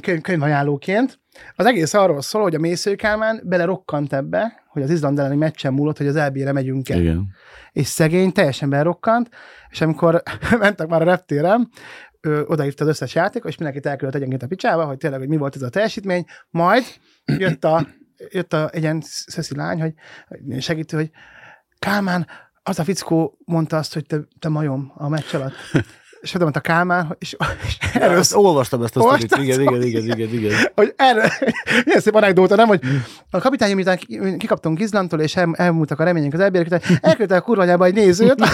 könyv, 0.00 0.20
könyvajánlóként. 0.20 1.20
Az 1.56 1.66
egész 1.66 1.94
arról 1.94 2.22
szól, 2.22 2.42
hogy 2.42 2.54
a 2.54 2.58
Mésző 2.58 2.94
Kálmán 2.94 3.40
belerokkant 3.44 4.12
ebbe, 4.12 4.62
hogy 4.68 4.82
az 4.82 4.90
Izland 4.90 5.18
elleni 5.18 5.36
meccsen 5.36 5.72
múlott, 5.72 5.96
hogy 5.96 6.06
az 6.06 6.16
elbére 6.16 6.52
megyünk 6.52 6.88
el. 6.88 7.00
Igen. 7.00 7.28
És 7.72 7.86
szegény 7.86 8.32
teljesen 8.32 8.70
berokkant, 8.70 9.28
és 9.70 9.80
amikor 9.80 10.22
mentek 10.58 10.88
már 10.88 11.00
a 11.00 11.04
reptérem, 11.04 11.68
odaírta 12.46 12.84
az 12.84 12.90
összes 12.90 13.14
játék, 13.14 13.42
és 13.46 13.56
mindenkit 13.56 13.86
elküldött 13.86 14.16
egyenként 14.16 14.42
a 14.42 14.46
picsába, 14.46 14.84
hogy 14.84 14.96
tényleg, 14.96 15.18
hogy 15.18 15.28
mi 15.28 15.36
volt 15.36 15.56
ez 15.56 15.62
a 15.62 15.68
teljesítmény, 15.68 16.24
majd 16.50 16.84
jött 17.24 17.64
a, 17.64 17.86
jött 18.30 18.52
a 18.52 18.70
egy 18.72 18.82
ilyen 18.82 19.02
lány, 19.48 19.80
hogy 19.80 19.94
segítő, 20.62 20.96
hogy 20.96 21.10
Kálmán, 21.78 22.26
az 22.62 22.78
a 22.78 22.84
fickó 22.84 23.38
mondta 23.44 23.76
azt, 23.76 23.94
hogy 23.94 24.06
te, 24.06 24.20
te 24.38 24.48
majom 24.48 24.92
a 24.94 25.08
meccs 25.08 25.34
alatt. 25.34 25.54
és 26.22 26.32
ment 26.32 26.56
a 26.56 26.60
Kálmán, 26.60 27.16
és, 27.18 27.36
és 27.66 27.76
erről... 27.94 28.18
Ezt 28.18 28.34
olvastam 28.34 28.82
ezt 28.82 28.96
a 28.96 29.00
sztorit, 29.00 29.36
igen, 29.36 29.60
igen, 29.60 29.82
igen, 29.82 30.04
igen, 30.04 30.28
igen. 30.28 30.52
Hogy 30.74 30.94
erről, 30.96 31.24
milyen 31.84 32.00
szép 32.00 32.14
anekdóta, 32.14 32.54
nem, 32.54 32.66
hogy 32.66 32.80
a 33.30 33.38
kapitány, 33.38 33.74
miután 33.74 33.98
kikaptunk 34.38 34.80
Izlandtól, 34.80 35.20
és 35.20 35.36
el, 35.36 35.54
elmúltak 35.56 36.00
a 36.00 36.04
reményünk 36.04 36.34
az 36.34 36.40
elbérek, 36.40 36.98
elküldte 37.00 37.36
a 37.36 37.40
kurvanyába 37.40 37.84
egy 37.84 37.94
nézőt, 37.94 38.44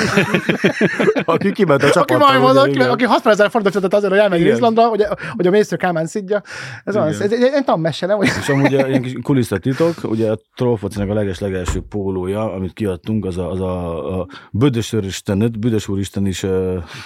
aki 1.25 1.53
kiment 1.53 1.83
a 1.83 1.91
csapattal. 1.91 2.23
Aki 2.23 2.39
majd 2.39 2.55
mondott, 2.55 2.89
aki 2.89 3.05
60 3.05 3.33
ezer 3.33 3.51
forintot 3.51 3.95
azért, 3.95 4.13
hogy 4.13 4.21
elmegy 4.21 4.41
Izlandra, 4.41 4.83
hogy, 4.87 5.05
hogy 5.37 5.47
a 5.47 5.51
mésző 5.51 5.77
Kálmán 5.77 6.07
szidja. 6.07 6.43
Ez, 6.85 6.95
van, 6.95 7.09
ez 7.09 7.21
egy, 7.21 7.33
egy, 7.33 7.65
tanmesse, 7.65 8.07
nem? 8.07 8.23
És 8.23 8.49
amúgy 8.49 8.73
ilyen 8.73 9.03
kis 9.03 9.13
kulisszatitok, 9.23 9.95
ugye 10.03 10.31
a 10.31 10.39
Trollfocinak 10.57 11.11
a 11.11 11.15
leges-legelső 11.15 11.81
pólója, 11.89 12.53
amit 12.53 12.73
kiadtunk, 12.73 13.25
az 13.25 13.39
a, 13.39 13.51
az 13.51 13.61
a, 13.61 14.21
a 14.21 14.27
Bödös 14.51 14.93
Úristen, 14.93 15.39
Bödös 15.59 15.89
Úristen 15.89 16.27
is 16.27 16.47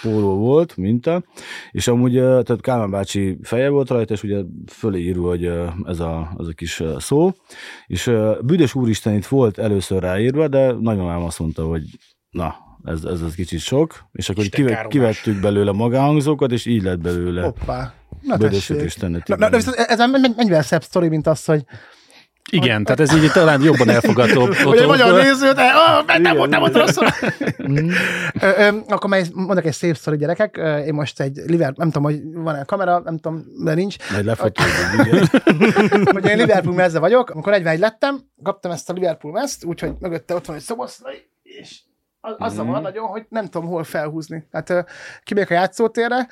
póló 0.03 0.37
volt, 0.37 0.52
volt, 0.53 0.77
minta, 0.77 1.25
és 1.71 1.89
amúgy 1.89 2.13
tehát 2.13 2.61
Kálmán 2.61 2.91
bácsi 2.91 3.39
feje 3.43 3.69
volt 3.69 3.89
rajta, 3.89 4.15
és 4.15 4.23
ugye 4.23 4.43
fölé 4.67 5.01
írva, 5.01 5.29
hogy 5.29 5.45
ez 5.85 6.01
a, 6.01 6.33
az 6.37 6.49
a 6.49 6.53
kis 6.53 6.83
szó, 6.99 7.33
és 7.87 8.11
Büdös 8.41 8.75
Úristen 8.75 9.15
itt 9.15 9.27
volt 9.27 9.59
először 9.59 10.03
ráírva, 10.03 10.49
de 10.49 10.73
nagymamám 10.73 11.23
azt 11.23 11.39
mondta, 11.39 11.67
hogy 11.67 11.83
na, 12.31 12.55
ez, 12.85 13.05
ez 13.05 13.21
az 13.21 13.35
kicsit 13.35 13.61
sok, 13.61 14.05
és 14.13 14.29
akkor 14.29 14.45
kive, 14.45 14.87
kivettük 14.89 15.41
belőle 15.41 15.73
magánhangzókat, 15.73 16.53
és 16.53 16.67
így 16.67 16.83
lett 16.83 17.01
belőle. 17.01 17.43
Hoppá. 17.43 17.95
Na, 18.21 18.37
Úristen. 18.37 19.23
Na, 19.27 19.37
na, 19.37 19.49
de 19.49 19.57
ez 19.87 19.99
mennyivel 19.99 20.63
szebb 20.63 20.83
sztori, 20.83 21.09
mint 21.09 21.27
az, 21.27 21.45
hogy 21.45 21.65
igen, 22.51 22.81
a, 22.81 22.85
tehát 22.85 23.01
ez 23.01 23.23
így 23.23 23.33
talán 23.33 23.63
jobban 23.63 23.89
elfogadó. 23.89 24.47
Hogy 24.65 24.79
egy 24.79 24.87
magyar 24.87 25.23
néző, 25.23 25.53
de 25.53 25.73
oh, 25.75 26.19
nem 26.19 26.37
volt, 26.37 26.51
nem 26.51 26.61
volt 26.61 26.77
rosszul. 26.77 27.07
Akkor 28.89 29.11
majd 29.11 29.31
mondok 29.35 29.65
egy 29.65 29.73
szép 29.73 29.97
sztori, 29.97 30.17
gyerekek. 30.17 30.57
Én 30.87 30.95
most 30.95 31.21
egy 31.21 31.37
Liverpool, 31.37 31.75
nem 31.77 31.91
tudom, 31.91 32.03
hogy 32.03 32.43
van-e 32.43 32.65
kamera, 32.65 32.99
nem 32.99 33.19
tudom, 33.19 33.45
de 33.65 33.75
nincs. 33.75 34.11
Majd 34.13 34.25
lefotózunk, 34.25 35.07
igen. 35.07 35.27
hogy 36.15 36.27
én 36.27 36.37
Liverpool 36.37 36.75
mezze 36.75 36.99
vagyok, 36.99 37.31
amikor 37.31 37.53
egy 37.53 37.79
lettem, 37.79 38.21
kaptam 38.43 38.71
ezt 38.71 38.91
a 38.91 38.93
Liverpool 38.93 39.33
mezt, 39.33 39.65
úgyhogy 39.65 39.93
mögötte 39.99 40.35
ott 40.35 40.47
van 40.47 40.57
egy 40.57 40.63
szoboszlai, 40.63 41.29
és 41.43 41.81
az, 42.21 42.35
az 42.39 42.61
mm. 42.61 42.67
van 42.67 42.83
nagyon, 42.83 43.07
hogy 43.07 43.27
nem 43.29 43.45
tudom 43.49 43.69
hol 43.69 43.85
felhúzni. 43.85 44.47
Hát 44.53 44.85
kimegyek 45.25 45.51
a 45.51 45.55
játszótérre, 45.55 46.29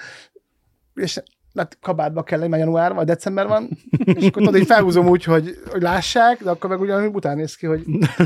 és 0.95 1.21
hát 1.55 1.79
kabátba 1.81 2.23
kell 2.23 2.39
lenni, 2.39 2.51
mert 2.51 2.63
január 2.63 2.95
vagy 2.95 3.07
december 3.07 3.47
van, 3.47 3.69
és 4.05 4.27
akkor 4.27 4.43
tudod, 4.43 4.57
így 4.57 4.67
felhúzom 4.67 5.09
úgy, 5.09 5.25
hogy, 5.25 5.59
hogy 5.71 5.83
lássák, 5.83 6.43
de 6.43 6.51
akkor 6.51 6.71
meg 6.71 6.81
ugyanúgy 6.81 7.15
után 7.15 7.37
néz 7.37 7.55
ki, 7.55 7.67
hogy 7.67 7.83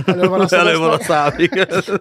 elő 0.06 0.28
van 0.28 0.40
a, 0.40 0.54
elő 0.54 0.78
van 0.78 0.90
a 0.90 0.98
szám. 0.98 1.32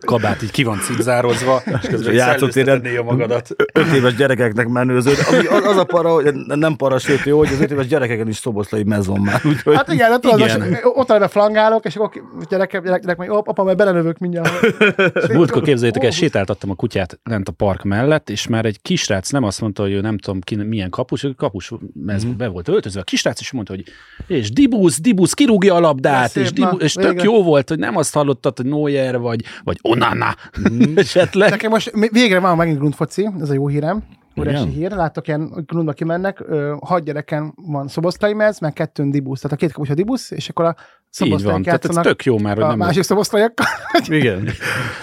Kabát 0.06 0.42
így 0.42 0.52
ki 0.52 0.64
van 0.64 0.80
cigzározva, 0.80 1.62
és 1.82 1.88
közben 1.88 2.14
játszott 2.14 2.56
a 2.56 3.04
magadat. 3.04 3.50
Öt 3.74 3.94
éves 3.94 4.16
gyerekeknek 4.16 4.68
menőző, 4.68 5.12
ami 5.32 5.46
az, 5.46 5.66
az 5.66 5.78
a 5.78 5.84
para, 5.84 6.10
hogy 6.10 6.34
nem 6.34 6.76
para, 6.76 7.00
sőt 7.00 7.24
jó, 7.24 7.38
hogy 7.38 7.50
az 7.54 7.62
öt 7.62 7.72
éves 7.72 7.88
gyerekeken 7.88 8.28
is 8.28 8.38
szoboszlai 8.38 8.84
mezon 8.84 9.20
már. 9.20 9.42
Úgyhogy... 9.46 9.76
Hát 9.76 9.94
igen, 9.94 10.22
tudod, 10.22 10.40
igen. 10.40 10.60
Most, 10.60 10.82
ott 10.84 11.10
a 11.10 11.28
flangálok, 11.28 11.86
és 11.86 11.96
akkor 11.96 12.22
gyerek, 12.50 12.82
gyerek, 12.84 13.02
gyerek 13.02 13.18
mondja, 13.18 13.38
apa, 13.38 13.64
majd 13.64 13.78
belenövök 13.78 14.18
mindjárt. 14.18 14.52
Múltkor 15.34 15.62
képzeljétek 15.62 16.04
el, 16.04 16.12
sétáltattam 16.12 16.70
a 16.70 16.76
kutyát 16.76 17.20
lent 17.24 17.48
a 17.48 17.52
park 17.52 17.84
mellett, 17.84 18.30
és 18.30 18.48
már 18.48 18.66
egy 18.66 18.82
kisrác 18.82 19.30
nem 19.32 19.44
azt 19.44 19.62
mondta, 19.62 19.82
hogy 19.82 19.92
ő 19.92 20.02
nem 20.02 20.18
tudom 20.18 20.42
ki, 20.42 20.56
milyen 20.56 20.90
kapus, 21.14 21.36
kapus 21.38 21.72
mezbe 21.94 22.30
mm. 22.30 22.38
be 22.38 22.48
volt 22.48 22.68
öltözve. 22.68 23.00
A 23.00 23.04
kisrác 23.04 23.40
is 23.40 23.52
mondta, 23.52 23.74
hogy 23.74 23.84
és 24.28 24.52
Dibusz, 24.52 25.02
Dibusz 25.02 25.34
kirúgja 25.34 25.76
a 25.76 25.80
labdát, 25.80 26.30
szép, 26.30 26.44
és, 26.44 26.52
Dibusz, 26.52 26.72
na, 26.72 26.86
és 26.86 26.94
tök 26.94 27.06
végre. 27.06 27.24
jó 27.24 27.44
volt, 27.44 27.70
hogy 27.70 27.80
nem 27.80 27.98
azt 27.98 28.14
hallottad, 28.14 28.58
hogy 28.58 28.66
Neuer 28.66 29.20
vagy, 29.20 29.44
vagy 29.64 29.80
Onana 29.82 30.36
mm. 30.70 30.98
esetleg. 30.98 31.50
Nekem 31.50 31.70
most 31.70 31.92
végre 32.12 32.40
van 32.40 32.58
megint 32.58 32.78
grundfoci, 32.78 33.30
ez 33.40 33.50
a 33.50 33.54
jó 33.54 33.68
hírem. 33.68 34.04
Óriási 34.40 34.70
hír, 34.70 34.92
látok 34.92 35.28
ilyen 35.28 35.64
grundba 35.66 35.92
kimennek, 35.92 36.44
hat 36.80 37.04
gyereken 37.04 37.54
van 37.56 37.88
szoboszlai 37.88 38.34
mez, 38.34 38.60
meg 38.60 38.74
kettőn 38.74 39.12
dibusz, 39.12 39.42
tehát 39.42 39.58
a 39.58 39.60
két 39.60 39.72
kapus 39.72 39.90
a 39.90 39.94
dibusz, 39.94 40.32
és 40.32 40.50
akkor 40.50 40.66
a 40.66 40.76
van, 41.20 41.64
tehát 41.64 41.86
ez 41.86 41.96
tök 41.96 42.24
jó 42.24 42.38
már, 42.38 42.56
hogy 42.56 42.64
a 42.64 42.68
nem... 42.68 42.78
másik 42.78 43.04
szoboszlaiakkal. 43.04 43.66
Igen. 44.08 44.50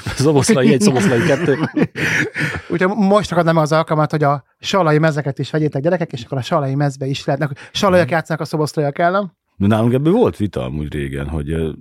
Szoboszlai 0.04 0.72
egy, 0.72 0.80
szoboszlai 0.80 1.22
kettő. 1.22 1.58
Úgyhogy 2.70 2.96
most 2.96 3.32
akad 3.32 3.44
nem 3.44 3.56
az 3.56 3.72
alkalmat, 3.72 4.10
hogy 4.10 4.22
a 4.22 4.44
salai 4.58 4.98
mezeket 4.98 5.38
is 5.38 5.50
vegyétek 5.50 5.82
gyerekek, 5.82 6.12
és 6.12 6.24
akkor 6.24 6.38
a 6.38 6.42
salai 6.42 6.74
mezbe 6.74 7.06
is 7.06 7.24
lehetnek. 7.24 7.68
Salaiak 7.72 8.10
játszanak 8.10 8.42
a 8.42 8.44
szoboszlaiak 8.44 8.98
ellen. 8.98 9.38
De 9.60 9.66
nálunk 9.66 9.92
ebből 9.92 10.12
volt 10.12 10.36
vita 10.36 10.64
amúgy 10.64 10.92
régen, 10.92 11.28
hogy 11.28 11.76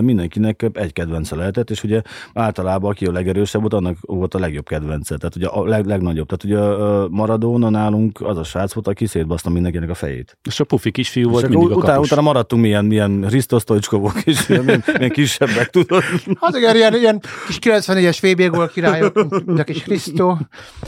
mindenkinek 0.00 0.66
egy 0.72 0.92
kedvence 0.92 1.36
lehetett, 1.36 1.70
és 1.70 1.84
ugye 1.84 2.02
általában 2.34 2.90
aki 2.90 3.06
a 3.06 3.12
legerősebb 3.12 3.60
volt, 3.60 3.74
annak 3.74 3.96
volt 4.00 4.34
a 4.34 4.38
legjobb 4.38 4.68
kedvence, 4.68 5.16
tehát 5.16 5.36
ugye 5.36 5.46
a 5.46 5.64
leg, 5.64 5.86
legnagyobb. 5.86 6.28
Tehát 6.28 6.44
ugye 6.44 6.74
a 6.74 7.08
Maradona 7.08 7.68
nálunk 7.68 8.20
az 8.20 8.36
a 8.36 8.44
srác 8.44 8.72
volt, 8.72 8.88
aki 8.88 9.06
szétbaszta 9.06 9.50
mindenkinek 9.50 9.90
a 9.90 9.94
fejét. 9.94 10.38
És 10.42 10.60
a 10.60 10.64
pufi 10.64 10.90
kisfiú 10.90 11.30
volt 11.30 11.44
és 11.44 11.48
mindig 11.48 11.76
utána, 11.76 11.98
a 11.98 12.00
utána 12.00 12.20
maradtunk 12.20 12.62
milyen, 12.62 12.84
milyen 12.84 13.26
Risztos 13.28 13.64
Tojcskovok 13.64 14.22
és 14.24 14.46
milyen, 14.46 14.84
milyen 14.96 15.10
kisebbek, 15.10 15.70
tudod? 15.70 16.02
Hát 16.40 16.56
igen, 16.56 16.76
ilyen, 16.76 16.94
ilyen 16.94 17.20
kis 17.46 17.58
94-es 17.60 18.18
VB 18.20 18.54
gól 18.54 18.68
királyok, 18.68 19.44
mint 19.46 19.58
a 19.58 19.64
kis 19.64 19.82
Krisztó. 19.82 20.38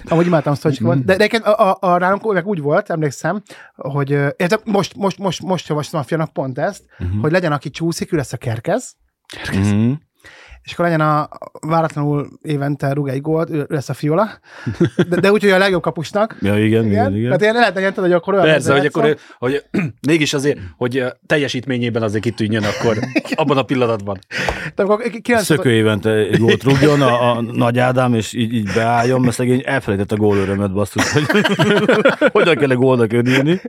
Amúgy 0.08 0.26
imádtam 0.26 0.54
Stojcskovot. 0.54 0.96
Mm. 0.96 1.04
De, 1.04 1.16
de 1.16 1.40
a, 1.42 1.68
a, 1.68 1.76
a, 1.80 1.98
nálunk 1.98 2.32
meg 2.32 2.46
úgy 2.46 2.60
volt, 2.60 2.90
emlékszem, 2.90 3.42
hogy 3.76 4.10
érte, 4.10 4.60
most, 4.64 4.96
most, 4.96 5.18
most, 5.18 5.42
most 5.42 5.68
javaslom 5.68 6.00
a 6.00 6.04
fianak 6.04 6.31
pont 6.32 6.58
ezt, 6.58 6.84
uh-huh. 6.98 7.20
hogy 7.20 7.32
legyen, 7.32 7.52
aki 7.52 7.70
csúszik, 7.70 8.10
lesz 8.10 8.32
a 8.32 8.36
kerkez. 8.36 8.96
kerkez. 9.26 9.66
Uh-huh 9.66 9.96
és 10.64 10.72
akkor 10.72 10.84
legyen 10.84 11.00
a 11.00 11.28
váratlanul 11.60 12.28
évente 12.42 12.92
rúg 12.92 13.08
egy 13.08 13.20
gólt, 13.20 13.50
ő 13.50 13.66
lesz 13.68 13.88
a 13.88 13.94
fiola, 13.94 14.28
de, 15.08 15.20
de 15.20 15.32
úgy, 15.32 15.42
hogy 15.42 15.50
a 15.50 15.58
legjobb 15.58 15.82
kapusnak. 15.82 16.36
Ja, 16.40 16.64
igen, 16.64 16.84
igen, 16.84 16.90
igen. 16.90 17.14
igen. 17.14 17.24
Tehát 17.24 17.40
ilyen 17.40 17.54
lehet 17.54 17.74
legyen, 17.74 17.92
hogy 17.94 18.12
akkor 18.12 18.34
olyan 18.34 18.46
Persze, 18.46 18.72
hogy 18.72 18.86
akkor, 18.86 19.16
hogy 19.38 19.64
mégis 20.06 20.34
azért, 20.34 20.58
hogy 20.76 21.04
teljesítményében 21.26 22.02
azért 22.02 22.22
kitűnjön 22.22 22.64
akkor 22.64 22.98
abban 23.34 23.56
a 23.56 23.62
pillanatban. 23.62 24.18
Akkor 24.76 25.00
90... 25.02 25.42
Szökő 25.42 25.70
évente 25.70 26.10
egy 26.10 26.38
gólt 26.38 26.62
rúgjon 26.62 27.02
a, 27.02 27.30
a 27.30 27.40
Nagy 27.40 27.78
Ádám, 27.78 28.14
és 28.14 28.32
így, 28.32 28.54
így 28.54 28.70
beálljon, 28.74 29.20
mert 29.20 29.34
szegény 29.34 29.62
elfelejtett 29.64 30.12
a 30.12 30.16
gól 30.16 30.36
örömet, 30.36 30.72
basszus, 30.72 31.12
hogy 31.12 31.24
hogyan 32.32 32.56
kell 32.56 32.70
a 32.70 32.76
gólnak 32.76 33.12
örülni. 33.12 33.60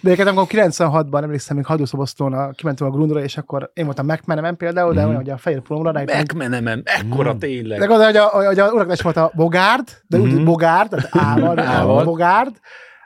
De 0.00 0.10
egyébként 0.10 0.28
amikor 0.28 0.46
96-ban 0.50 1.22
emlékszem, 1.22 1.56
még 1.56 1.66
hadúszobosztón 1.66 2.54
kimentem 2.54 2.86
a 2.86 2.90
Grundra, 2.90 3.22
és 3.22 3.36
akkor 3.36 3.70
én 3.74 3.84
voltam 3.84 4.06
megmenem 4.06 4.56
például, 4.56 4.92
de 4.92 5.00
mm. 5.00 5.04
olyan, 5.04 5.16
hogy 5.16 5.30
a 5.30 5.36
fehér 5.36 5.60
polomra, 5.60 5.92
megmenemem, 6.34 6.82
ekkora 6.84 7.34
mm. 7.34 7.38
tényleg. 7.38 7.78
De 7.78 7.86
gondolod, 7.86 8.16
hogy 8.16 8.16
a, 8.16 8.46
hogy 8.46 8.58
a 8.58 8.72
uraknak 8.72 9.02
volt 9.02 9.16
a 9.16 9.32
Bogárd, 9.34 9.88
de 10.06 10.18
úgy, 10.18 10.32
mm. 10.32 10.44
Bogárd, 10.44 10.90
tehát 10.90 11.08
ával, 11.10 11.58
ával. 11.58 12.04
Bogárd. 12.04 12.54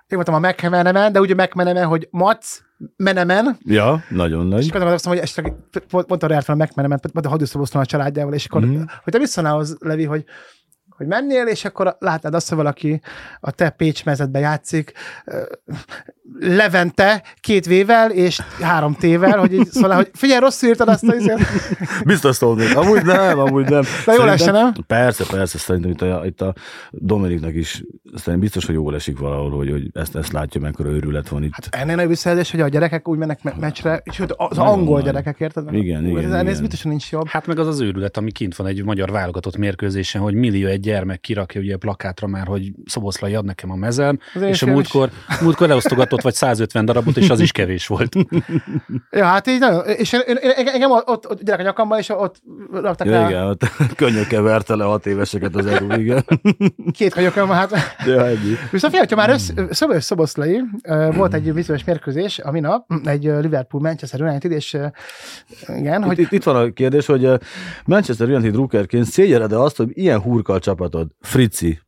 Én 0.07 0.17
voltam 0.17 0.35
a 0.35 0.39
megmenemen, 0.39 1.13
de 1.13 1.21
úgy 1.21 1.31
a 1.31 1.35
megmenemen, 1.35 1.87
hogy 1.87 2.09
Mac, 2.11 2.59
menemen. 2.97 3.57
Ja, 3.65 4.05
nagyon 4.09 4.47
nagy. 4.47 4.65
És 4.65 4.71
akkor 4.71 4.87
azt 4.87 5.05
mondom, 5.05 5.23
hogy 5.23 5.33
esetleg 5.33 5.55
pont 6.07 6.23
arra 6.23 6.33
járt 6.33 6.45
fel 6.45 6.55
a 6.55 6.59
megmenemen, 6.59 7.01
pont 7.13 7.27
a 7.27 7.29
hadúszoboztam 7.29 7.81
a 7.81 7.85
családjával, 7.85 8.35
és 8.35 8.45
akkor, 8.45 8.65
mm. 8.65 8.83
hogy 9.03 9.13
te 9.13 9.19
visszanál 9.19 9.59
az, 9.59 9.77
Levi, 9.81 10.05
hogy 10.05 10.25
hogy 11.01 11.09
mennél, 11.09 11.47
és 11.47 11.65
akkor 11.65 11.97
látnád 11.99 12.35
azt, 12.35 12.49
hogy 12.49 12.57
valaki 12.57 13.01
a 13.41 13.51
te 13.51 13.71
Pécs 13.71 14.05
mezetbe 14.05 14.39
játszik, 14.39 14.93
Levente 16.39 17.23
két 17.41 17.67
vével 17.67 18.11
és 18.11 18.41
három 18.61 18.95
tével, 18.95 19.39
hogy 19.39 19.53
így 19.53 19.67
szóval, 19.71 19.97
hogy 19.97 20.11
figyelj, 20.13 20.41
rosszul 20.41 20.69
írtad 20.69 20.89
azt 20.89 21.09
a 21.09 21.15
izért. 21.15 21.41
Biztos 22.05 22.37
szólnék. 22.37 22.77
Amúgy 22.77 23.05
nem, 23.05 23.39
amúgy 23.39 23.69
nem. 23.69 23.83
De 24.07 24.13
jól 24.13 24.31
esne, 24.31 24.53
nem? 24.53 24.73
Persze, 24.87 25.25
persze, 25.31 25.59
szerintem 25.59 25.91
itt 25.91 26.03
a, 26.03 26.23
itt 26.25 26.41
a 26.41 26.55
Dominiknak 26.91 27.55
is 27.55 27.83
szerintem 28.05 28.41
biztos, 28.41 28.67
hogy 28.67 28.75
jól 28.75 28.95
esik 28.95 29.19
valahol, 29.19 29.51
hogy, 29.51 29.71
hogy 29.71 29.91
ezt, 29.93 30.17
ezt 30.17 30.33
látja, 30.33 30.61
mekkora 30.61 30.89
őrület 30.89 31.29
van 31.29 31.43
itt. 31.43 31.53
Hát 31.53 31.69
ennél 31.71 31.97
nagy 31.97 32.09
visszajelzés, 32.09 32.51
hogy 32.51 32.61
a 32.61 32.69
gyerekek 32.69 33.09
úgy 33.09 33.19
mennek 33.19 33.43
me- 33.43 33.61
meccsre, 33.61 34.01
és 34.05 34.21
az 34.21 34.57
Nagyon 34.57 34.73
angol 34.73 34.95
nagy. 34.95 35.05
gyerekek, 35.05 35.41
érted? 35.41 35.75
Igen, 35.75 36.07
igen, 36.07 36.35
ez, 36.35 36.43
igen. 36.43 36.61
biztosan 36.61 36.91
nincs 36.91 37.11
jobb. 37.11 37.27
Hát 37.29 37.47
meg 37.47 37.59
az 37.59 37.67
az 37.67 37.81
őrület, 37.81 38.17
ami 38.17 38.33
kint 38.33 38.57
van 38.57 38.67
egy 38.67 38.85
magyar 38.85 39.11
válogatott 39.11 39.57
mérkőzésen, 39.57 40.21
hogy 40.23 40.35
millió 40.35 40.67
egy 40.67 40.87
gyermek 40.91 41.21
kirakja 41.21 41.61
ugye 41.61 41.75
a 41.75 41.79
plakátra 41.79 42.27
már, 42.27 42.47
hogy 42.47 42.73
Szoboszlai 42.85 43.35
ad 43.35 43.45
nekem 43.45 43.71
a 43.71 43.75
mezem, 43.75 44.19
és 44.41 44.63
a 44.63 44.67
múltkor, 44.67 45.11
múltkor 45.41 45.69
leosztogatott 45.69 46.21
vagy 46.21 46.35
150 46.35 46.85
darabot, 46.85 47.17
és 47.17 47.31
az 47.31 47.41
is 47.41 47.53
kevés 47.53 47.87
volt. 47.87 48.17
ja, 49.11 49.25
hát 49.25 49.47
így 49.47 49.59
nagyon, 49.59 49.87
és 49.87 50.13
engem 50.13 50.91
ott, 50.91 51.09
ott, 51.09 51.31
ott 51.31 51.43
gyerek 51.43 51.61
a 51.61 51.63
nyakamban, 51.63 51.99
és 51.99 52.09
ott 52.09 52.43
raktak 52.73 53.07
ja, 53.07 53.29
Igen, 53.29 53.47
ott 53.47 53.63
könnyökkel 53.97 54.43
verte 54.43 54.75
le 54.75 54.85
hat 54.85 55.07
éveseket 55.07 55.57
az 55.57 55.67
EU, 55.67 55.93
igen. 55.93 56.25
Két 56.99 57.13
könnyökkel, 57.13 57.47
hát. 57.47 57.71
Ja, 58.07 58.27
ennyi. 58.27 58.55
Viszont 58.71 58.93
figyelj, 58.95 59.15
már 59.15 59.31
össz, 59.31 59.51
Szobos 59.71 60.05
Szoboszlai, 60.05 60.61
volt 61.15 61.35
egy 61.35 61.53
bizonyos 61.53 61.85
mérkőzés 61.85 62.39
a 62.39 62.51
minap, 62.51 62.87
egy 63.05 63.23
Liverpool-Manchester 63.23 64.21
United, 64.21 64.51
és 64.51 64.77
igen, 65.67 66.03
hogy... 66.03 66.19
Itt, 66.19 66.33
itt, 66.33 66.43
van 66.43 66.57
a 66.57 66.73
kérdés, 66.73 67.07
hogy 67.07 67.29
Manchester 67.85 68.29
United 68.29 68.53
drukkerként 68.53 69.05
szégyeled-e 69.05 69.61
azt, 69.61 69.77
hogy 69.77 69.91
ilyen 69.93 70.21
hurkal 70.21 70.59
csapatod, 70.81 71.09
Frici, 71.21 71.81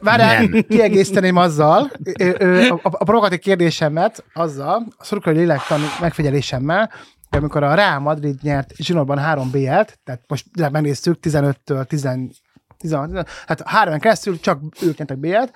Várjál, 0.00 0.48
kiegészteném 0.68 1.36
azzal, 1.36 1.90
a, 2.68 2.78
a 2.82 3.04
provokatív 3.04 3.38
kérdésemet 3.38 4.24
azzal, 4.32 4.86
a 4.96 5.04
szurkolói 5.04 5.38
lélektani 5.38 5.84
megfigyelésemmel, 6.00 6.90
hogy 7.30 7.38
amikor 7.38 7.62
a 7.62 7.74
Real 7.74 7.98
Madrid 7.98 8.38
nyert 8.42 8.74
zsinórban 8.76 9.18
3 9.18 9.50
BL-t, 9.50 9.98
tehát 10.04 10.20
most 10.26 10.46
megnéztük 10.70 11.16
15-től 11.22 11.84
10, 11.84 12.08
16, 12.78 13.28
hát 13.46 13.62
három 13.68 13.98
keresztül 13.98 14.40
csak 14.40 14.60
ők 14.82 14.96
nyertek 14.96 15.18
BL-t, 15.18 15.52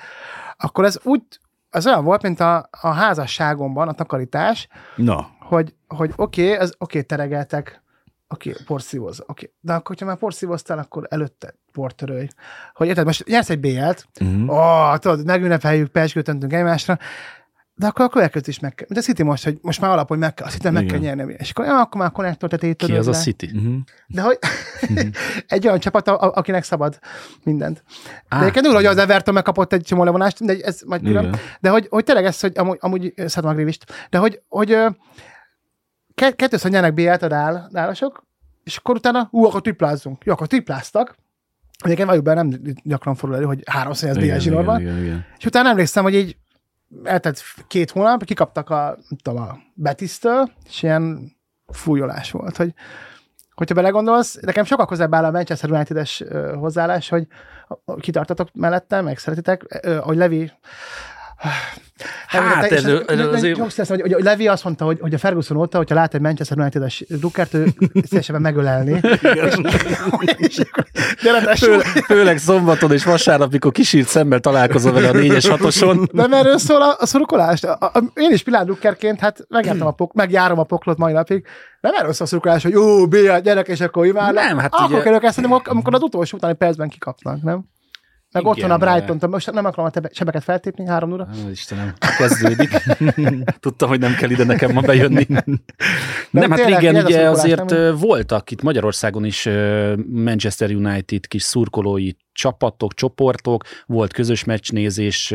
akkor 0.56 0.84
ez 0.84 0.98
úgy, 1.02 1.22
az 1.70 1.86
olyan 1.86 2.04
volt, 2.04 2.22
mint 2.22 2.40
a, 2.40 2.68
a 2.80 2.88
házasságomban 2.88 3.88
a 3.88 3.92
takarítás, 3.92 4.68
Na. 4.96 5.30
hogy, 5.40 5.74
hogy 5.86 6.12
oké, 6.16 6.52
okay, 6.52 6.56
oké, 6.56 6.74
okay, 6.78 7.02
teregeltek 7.02 7.82
Oké, 8.30 8.50
okay, 8.50 8.62
porszívóz. 8.64 9.20
Oké. 9.20 9.30
Okay. 9.30 9.54
De 9.60 9.72
akkor, 9.72 9.86
hogyha 9.86 10.06
már 10.06 10.16
porszívoztál, 10.16 10.78
akkor 10.78 11.06
előtte 11.10 11.54
portörölj. 11.78 12.26
Hogy 12.74 12.86
érted, 12.88 13.04
most 13.04 13.24
nyersz 13.26 13.50
egy 13.50 13.60
BL-t, 13.60 14.06
uh-huh. 14.20 14.50
oh, 14.50 14.96
tudod, 14.96 15.24
megünnepeljük, 15.24 15.88
peskőtöntünk 15.88 16.52
egymásra, 16.52 16.98
de 17.74 17.86
akkor 17.86 18.04
a 18.04 18.08
következőt 18.08 18.46
is 18.46 18.58
meg 18.58 18.74
kell. 18.74 18.86
De 18.90 18.98
a 18.98 19.02
City 19.02 19.22
most, 19.22 19.44
hogy 19.44 19.58
most 19.62 19.80
már 19.80 19.90
alap, 19.90 20.08
hogy 20.08 20.18
meg 20.18 20.34
kell, 20.34 20.46
a 20.46 20.50
City 20.50 20.70
meg 20.70 20.84
kell 20.84 20.98
nyerni. 20.98 21.34
És 21.38 21.50
akkor, 21.50 21.64
ja, 21.64 21.80
akkor 21.80 22.00
már 22.00 22.10
a 22.10 22.12
konnektor 22.12 22.48
tetejét 22.48 22.76
Ki 22.76 22.96
az 22.96 23.06
le. 23.06 23.12
a 23.12 23.14
City? 23.14 23.50
Uh-huh. 23.54 23.74
De 24.06 24.22
hogy 24.22 24.38
uh-huh. 24.82 25.06
egy 25.46 25.66
olyan 25.66 25.78
csapat, 25.78 26.08
a, 26.08 26.32
akinek 26.34 26.64
szabad 26.64 26.98
mindent. 27.42 27.82
Ah. 28.28 28.38
De 28.38 28.44
egyébként 28.44 28.66
úgy, 28.66 28.74
hogy 28.74 28.84
az 28.84 28.98
Everton 28.98 29.34
megkapott 29.34 29.72
egy 29.72 29.82
csomó 29.82 30.04
levonást, 30.04 30.44
de 30.44 30.56
ez 30.62 30.80
majd 30.86 31.02
külön. 31.02 31.36
De 31.60 31.70
hogy, 31.70 31.86
hogy 31.90 32.04
tényleg 32.04 32.24
ez, 32.24 32.40
hogy 32.40 32.52
amúgy, 32.54 32.78
amúgy 32.80 33.12
szeretem 33.16 33.50
a 33.50 33.54
Grivist, 33.54 34.08
de 34.10 34.18
hogy, 34.18 34.40
hogy 34.48 34.76
kettőször 36.14 36.70
nyernek 36.70 36.94
BL-t 36.94 37.22
a 37.22 37.68
dálasok, 37.70 38.26
és 38.64 38.76
akkor 38.76 38.94
utána, 38.94 39.28
ú, 39.30 39.44
akkor 39.44 39.60
triplázzunk. 39.60 40.24
Jó, 40.24 40.32
akkor 40.32 40.46
tripláztak, 40.46 41.16
Egyébként 41.84 42.22
be, 42.22 42.34
nem 42.34 42.50
gyakran 42.82 43.14
fordul 43.14 43.38
elő, 43.38 43.46
hogy 43.46 43.62
háromszor 43.66 44.08
ez 44.08 44.16
BL 44.16 44.36
zsinórban. 44.38 44.80
És 45.38 45.44
utána 45.44 45.68
emlékszem, 45.68 46.02
hogy 46.02 46.14
így 46.14 46.36
eltett 47.04 47.42
két 47.66 47.90
hónap, 47.90 48.24
kikaptak 48.24 48.70
a, 48.70 48.98
tudom, 49.22 49.42
a 49.42 49.58
Betisztől, 49.74 50.50
és 50.68 50.82
ilyen 50.82 51.32
fújolás 51.66 52.30
volt, 52.30 52.56
hogy 52.56 52.74
hogyha 53.54 53.74
belegondolsz, 53.74 54.38
nekem 54.40 54.64
sokkal 54.64 54.86
közelebb 54.86 55.14
áll 55.14 55.24
a 55.24 55.30
Manchester 55.30 55.70
United-es 55.70 56.24
hozzáállás, 56.58 57.08
hogy 57.08 57.26
kitartatok 58.00 58.48
mellettem, 58.52 59.04
meg 59.04 59.18
szeretitek, 59.18 59.86
hogy 60.00 60.16
Levi 60.16 60.52
Hát, 62.26 62.72
ez, 62.72 62.84
azért... 63.32 63.76
Lesz, 63.76 63.88
hogy, 63.88 64.00
hogy 64.00 64.22
Levi 64.22 64.48
azt 64.48 64.64
mondta, 64.64 64.84
hogy, 64.84 64.98
hogy 65.00 65.14
a 65.14 65.18
Ferguson 65.18 65.56
óta, 65.56 65.76
hogyha 65.76 65.94
lát 65.94 66.14
egy 66.14 66.20
Manchester 66.20 66.58
United-es 66.58 67.04
Duckert, 67.08 67.54
ő 67.54 67.66
szívesen 68.08 68.40
megölelni. 68.40 69.00
Fő, 71.56 71.78
főleg 72.04 72.38
szombaton 72.38 72.92
és 72.92 73.04
vasárnap, 73.04 73.52
mikor 73.52 73.72
kisírt 73.72 74.08
szemmel 74.08 74.40
találkozom 74.40 74.94
vele 74.94 75.08
a 75.08 75.12
4-es 75.12 75.56
6 75.80 76.12
Nem 76.12 76.32
erről 76.32 76.58
szól 76.58 76.82
a, 76.82 76.96
a 76.98 77.06
szurkolás. 77.06 77.62
A, 77.62 77.72
a, 77.80 78.02
én 78.14 78.32
is 78.32 78.42
Pilán 78.42 78.66
Duckerként, 78.66 79.20
hát 79.20 79.46
megjártam 79.48 79.86
a 79.86 79.90
pok, 79.90 80.12
megjárom 80.12 80.58
a 80.58 80.64
poklot 80.64 80.98
mai 80.98 81.12
napig. 81.12 81.46
Nem 81.80 81.94
erről 81.94 82.12
szól 82.12 82.26
a 82.26 82.30
szurkolás, 82.30 82.62
hogy 82.62 82.72
jó, 82.72 83.06
Béla, 83.06 83.38
gyerek, 83.38 83.68
és 83.68 83.80
akkor 83.80 84.06
imádnak. 84.06 84.44
Nem, 84.44 84.58
hát 84.58 84.74
akkor 84.74 84.92
ugye... 84.92 85.02
kell 85.02 85.42
ők 85.44 85.68
amikor 85.68 85.94
az 85.94 86.02
utolsó 86.02 86.36
utáni 86.36 86.54
percben 86.54 86.88
kikapnak, 86.88 87.42
nem? 87.42 87.64
Meg 88.32 88.42
Igen, 88.42 88.54
ott 88.54 88.60
van 88.60 88.70
a 88.70 88.78
Brighton, 88.78 89.30
most 89.30 89.50
nem 89.50 89.64
akarom 89.64 89.90
a 89.94 90.08
sebeket 90.12 90.44
feltépni, 90.44 90.86
három 90.86 91.12
óra. 91.12 91.28
Istenem, 91.50 91.92
kezdődik. 92.18 92.70
Tudtam, 93.60 93.88
hogy 93.88 94.00
nem 94.00 94.14
kell 94.14 94.30
ide 94.30 94.44
nekem 94.44 94.72
ma 94.72 94.80
bejönni. 94.80 95.26
nem, 95.28 95.60
nem 96.30 96.50
hát 96.50 96.64
régen 96.64 97.04
ugye 97.04 97.28
azért 97.28 97.70
nem? 97.70 97.96
voltak 97.96 98.50
itt 98.50 98.62
Magyarországon 98.62 99.24
is 99.24 99.48
Manchester 100.06 100.70
United 100.70 101.26
kis 101.26 101.42
szurkolói 101.42 102.10
csapatok, 102.32 102.94
csoportok, 102.94 103.64
volt 103.86 104.12
közös 104.12 104.44
meccsnézés, 104.44 105.34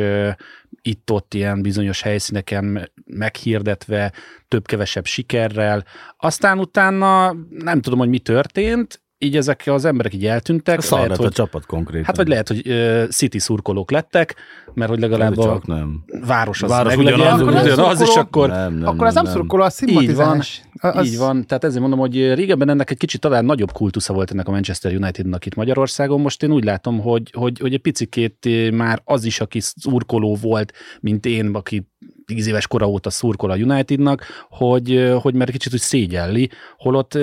itt-ott 0.82 1.34
ilyen 1.34 1.62
bizonyos 1.62 2.02
helyszíneken 2.02 2.92
meghirdetve, 3.06 4.12
több-kevesebb 4.48 5.06
sikerrel. 5.06 5.84
Aztán 6.18 6.60
utána 6.60 7.36
nem 7.50 7.82
tudom, 7.82 8.00
hogy 8.00 8.10
mi 8.10 8.20
történt, 8.20 9.03
így 9.24 9.38
ezek 9.38 9.64
az 9.66 9.86
emberek 9.86 10.14
így 10.14 10.26
eltűntek. 10.26 10.80
A 10.90 10.96
lehet, 10.96 11.16
hogy, 11.16 11.26
a 11.26 11.30
csapat 11.30 11.66
konkrétan. 11.66 12.06
Hát 12.06 12.16
vagy 12.16 12.28
lehet, 12.28 12.48
hogy 12.48 12.68
uh, 12.68 13.08
City 13.08 13.40
szurkolók 13.40 13.92
lettek, 13.92 14.36
mert 14.74 14.90
hogy 14.90 15.00
legalább 15.00 15.38
a 15.38 15.62
nem. 15.66 16.04
város 16.26 16.64
az 16.64 16.70
város 16.70 16.96
ugyanaz, 16.96 17.42
ugyanaz, 17.42 17.80
az, 17.80 18.02
és 18.02 18.16
akkor... 18.16 18.50
Nem, 18.50 18.74
nem, 18.74 18.88
akkor 18.88 19.08
az 19.08 19.14
nem, 19.14 19.24
nem 19.24 19.34
szurkoló, 19.34 19.64
az 19.64 19.90
így 19.90 20.16
van, 20.16 20.42
az... 20.74 21.08
így 21.08 21.18
van, 21.18 21.48
tehát 21.48 21.64
ezért 21.64 21.82
mondom, 21.82 22.00
hogy 22.00 22.34
régebben 22.34 22.70
ennek 22.70 22.90
egy 22.90 22.98
kicsit 22.98 23.22
talán 23.22 23.46
nagyobb 23.46 23.72
kultusza 23.72 24.14
volt 24.14 24.32
ennek 24.32 24.48
a 24.48 24.52
Manchester 24.52 24.96
Unitednak 24.96 25.46
itt 25.46 25.56
Magyarországon. 25.56 26.22
Most 26.22 26.44
én 26.44 26.52
úgy 26.52 26.64
látom, 26.64 27.00
hogy, 27.00 27.32
hogy, 27.34 27.60
hogy 27.60 27.74
egy 27.74 27.82
picikét 27.82 28.48
már 28.72 29.02
az 29.04 29.24
is, 29.24 29.40
aki 29.40 29.60
szurkoló 29.60 30.38
volt, 30.42 30.74
mint 31.00 31.26
én, 31.26 31.50
aki 31.54 31.88
tíz 32.26 32.48
éves 32.48 32.68
kora 32.68 32.88
óta 32.90 33.10
szurkol 33.10 33.52
a 33.52 33.56
Unitednak, 33.56 34.26
hogy, 34.50 35.14
hogy 35.22 35.34
már 35.34 35.50
kicsit 35.50 35.74
úgy 35.74 35.80
szégyelli, 35.80 36.50
holott 36.78 37.18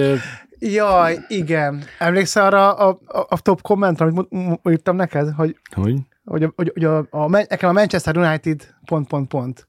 Jaj, 0.61 1.18
igen. 1.29 1.83
Emlékszel 1.99 2.44
arra 2.44 2.75
a, 2.75 3.01
a, 3.07 3.27
a 3.29 3.40
top 3.40 3.62
kommentre, 3.62 4.05
amit 4.05 4.29
írtam 4.70 4.96
neked, 4.96 5.29
hogy, 5.37 5.57
hogy? 5.75 5.94
hogy, 6.25 6.53
hogy, 6.57 6.70
hogy 6.75 6.85
a, 6.85 7.07
a, 7.11 7.29
nekem 7.29 7.68
a 7.68 7.73
Manchester 7.73 8.16
United 8.16 8.75
pont, 8.85 9.09
pont, 9.09 9.29
pont. 9.29 9.68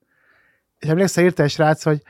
És 0.79 0.87
emlékszel, 0.87 1.23
írta 1.23 1.43
egy 1.43 1.49
srác, 1.49 1.83
hogy, 1.83 2.01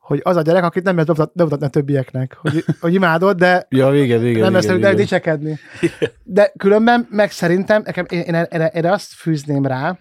hogy 0.00 0.20
az 0.22 0.36
a 0.36 0.42
gyerek, 0.42 0.64
akit 0.64 0.82
nem 0.82 0.94
lehet 0.96 1.32
bemutatni 1.32 1.66
a 1.66 1.68
többieknek, 1.68 2.36
hogy, 2.40 2.64
hogy 2.80 2.94
imádod, 2.94 3.36
de 3.36 3.66
ja, 3.68 3.88
vége, 3.90 4.18
vége, 4.18 4.42
nem 4.42 4.52
lesz 4.52 4.66
de 4.66 4.94
dicsekedni. 4.94 5.58
De 6.22 6.52
különben 6.56 7.06
meg 7.10 7.30
szerintem, 7.30 7.82
nekem, 7.84 8.04
én, 8.08 8.20
én 8.20 8.34
erre, 8.34 8.68
erre 8.68 8.92
azt 8.92 9.12
fűzném 9.12 9.66
rá, 9.66 9.98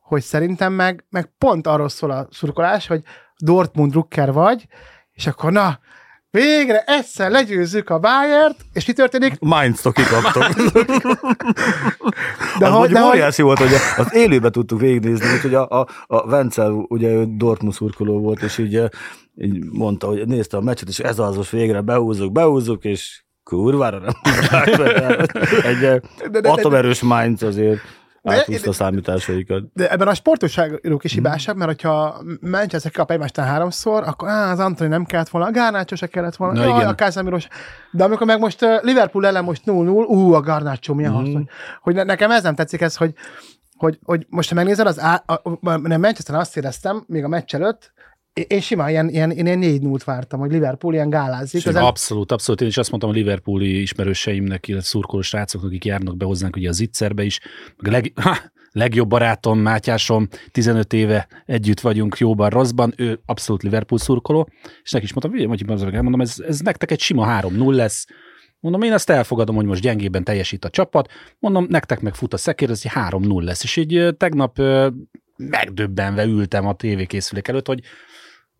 hogy 0.00 0.22
szerintem 0.22 0.72
meg, 0.72 1.04
meg 1.10 1.32
pont 1.38 1.66
arról 1.66 1.88
szól 1.88 2.10
a 2.10 2.28
szurkolás, 2.30 2.86
hogy 2.86 3.02
Dortmund 3.36 3.92
rukker 3.92 4.32
vagy, 4.32 4.66
és 5.12 5.26
akkor 5.26 5.52
na, 5.52 5.78
Végre 6.38 6.82
egyszer 6.86 7.30
legyőzzük 7.30 7.90
a 7.90 7.98
Bayert, 7.98 8.64
és 8.72 8.86
mi 8.86 8.92
történik? 8.92 9.38
Mainz-tól 9.40 9.92
kikaptok. 9.92 10.48
de 12.58 12.66
az 12.66 12.72
hogy, 12.72 12.90
de 12.90 13.04
óriási 13.04 13.42
hogy... 13.42 13.44
volt, 13.44 13.70
hogy 13.70 13.78
az 13.96 14.14
élőben 14.14 14.52
tudtuk 14.52 14.80
végignézni, 14.80 15.32
úgyhogy 15.34 15.54
a, 15.54 15.68
a, 15.68 15.86
a 16.06 16.26
Vencel, 16.26 16.70
ugye 16.88 17.08
ő 17.08 17.24
Dortmund 17.36 17.74
szurkoló 17.74 18.20
volt, 18.20 18.42
és 18.42 18.58
így, 18.58 18.82
így 19.36 19.64
mondta, 19.64 20.06
hogy 20.06 20.26
nézte 20.26 20.56
a 20.56 20.60
meccset, 20.60 20.88
és 20.88 20.98
ez 20.98 21.18
az, 21.18 21.36
most 21.36 21.50
végre 21.50 21.80
behúzzuk, 21.80 22.32
behúzzuk, 22.32 22.84
és 22.84 23.22
kurvára 23.42 23.98
nem 23.98 24.12
Egy 25.62 25.78
de, 25.78 26.00
de, 26.30 26.40
de, 26.40 26.48
atomerős 26.48 27.00
Mainz 27.00 27.42
azért 27.42 27.80
áthúzta 28.22 28.70
a 28.70 28.72
számításaikat. 28.72 29.64
De 29.74 29.90
ebben 29.90 30.08
a 30.08 30.14
sportosságok 30.14 31.04
is 31.04 31.12
hibásabb, 31.12 31.56
mert 31.56 31.70
hogyha 31.70 32.22
Manchester 32.40 32.92
kap 32.92 33.10
egymástan 33.10 33.44
háromszor, 33.44 34.02
akkor 34.06 34.28
á, 34.28 34.52
az 34.52 34.58
Antoni 34.58 34.90
nem 34.90 35.04
kellett 35.04 35.28
volna, 35.28 35.46
a 35.46 35.50
Garnácsó 35.50 35.96
se 35.96 36.06
kellett 36.06 36.36
volna, 36.36 36.54
Na, 36.54 36.64
jaj, 36.64 36.76
igen. 36.76 36.88
a 36.88 36.94
Casemiro 36.94 37.38
De 37.90 38.04
amikor 38.04 38.26
meg 38.26 38.38
most 38.38 38.60
Liverpool 38.80 39.26
ellen 39.26 39.44
most 39.44 39.62
0-0, 39.66 40.06
ú, 40.06 40.32
a 40.32 40.40
Garnácsó 40.40 40.94
milyen 40.94 41.12
mm. 41.12 41.32
hogy, 41.32 41.48
hogy 41.80 41.94
nekem 41.94 42.30
ez 42.30 42.42
nem 42.42 42.54
tetszik 42.54 42.80
ez, 42.80 42.96
hogy 42.96 43.14
hogy, 43.76 43.98
hogy 44.04 44.26
most 44.28 44.48
ha 44.48 44.54
megnézed, 44.54 44.86
az 44.86 45.00
á, 45.00 45.22
a, 45.26 45.32
a, 45.32 45.58
a 45.62 45.78
Manchester 45.78 46.34
azt 46.34 46.56
éreztem, 46.56 47.04
még 47.06 47.24
a 47.24 47.28
meccs 47.28 47.54
előtt, 47.54 47.92
én 48.32 48.60
simán 48.60 48.88
ilyen, 48.88 49.08
ilyen, 49.08 49.30
én 49.30 49.46
ilyen 49.46 49.58
négy 49.58 49.82
nult 49.82 50.04
vártam, 50.04 50.40
hogy 50.40 50.50
Liverpool 50.50 50.94
ilyen 50.94 51.10
gálázik. 51.10 51.60
Sima, 51.60 51.86
abszolút, 51.86 52.32
abszolút. 52.32 52.60
Én 52.60 52.68
is 52.68 52.76
azt 52.76 52.90
mondtam 52.90 53.10
a 53.10 53.14
Liverpooli 53.14 53.80
ismerőseimnek, 53.80 54.68
illetve 54.68 54.86
szurkoló 54.86 55.22
srácoknak, 55.22 55.70
akik 55.70 55.84
járnak 55.84 56.16
be 56.16 56.24
hozzánk 56.24 56.56
ugye 56.56 56.68
az 56.68 56.80
Itzerbe 56.80 57.22
is. 57.22 57.40
A 57.78 57.90
leg, 57.90 58.12
ha, 58.22 58.36
legjobb 58.70 59.08
barátom, 59.08 59.58
Mátyásom, 59.58 60.28
15 60.50 60.92
éve 60.92 61.28
együtt 61.46 61.80
vagyunk 61.80 62.18
jóban, 62.18 62.50
rosszban, 62.50 62.94
ő 62.96 63.20
abszolút 63.26 63.62
Liverpool 63.62 64.00
szurkoló, 64.00 64.48
és 64.82 64.90
neki 64.90 65.04
is 65.04 65.12
mondtam, 65.12 65.48
hogy 65.78 65.92
mondom, 66.02 66.20
ez, 66.20 66.34
ez 66.46 66.60
nektek 66.60 66.90
egy 66.90 67.00
sima 67.00 67.40
3-0 67.40 67.70
lesz, 67.70 68.06
Mondom, 68.60 68.82
én 68.82 68.92
ezt 68.92 69.10
elfogadom, 69.10 69.56
hogy 69.56 69.64
most 69.64 69.82
gyengében 69.82 70.24
teljesít 70.24 70.64
a 70.64 70.70
csapat. 70.70 71.08
Mondom, 71.38 71.66
nektek 71.68 72.00
meg 72.00 72.14
fut 72.14 72.32
a 72.32 72.36
szekér, 72.36 72.70
ez 72.70 72.80
egy 72.84 72.90
3-0 72.94 73.42
lesz. 73.42 73.62
És 73.62 73.76
így 73.76 74.14
tegnap 74.16 74.58
megdöbbenve 75.36 76.24
ültem 76.24 76.66
a 76.66 76.74
tévékészülék 76.74 77.48
előtt, 77.48 77.66
hogy 77.66 77.80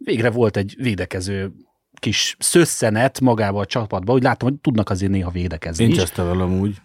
végre 0.04 0.30
volt 0.30 0.56
egy 0.56 0.74
védekező 0.78 1.52
kis 1.98 2.36
szösszenet 2.38 3.20
magába 3.20 3.60
a 3.60 3.66
csapatba, 3.66 4.12
hogy 4.12 4.22
látom, 4.22 4.48
hogy 4.48 4.58
tudnak 4.58 4.90
azért 4.90 5.12
néha 5.12 5.30
védekezni 5.30 5.84
Nincs 5.84 6.00
ezt 6.00 6.16
velem 6.16 6.60
úgy. 6.60 6.76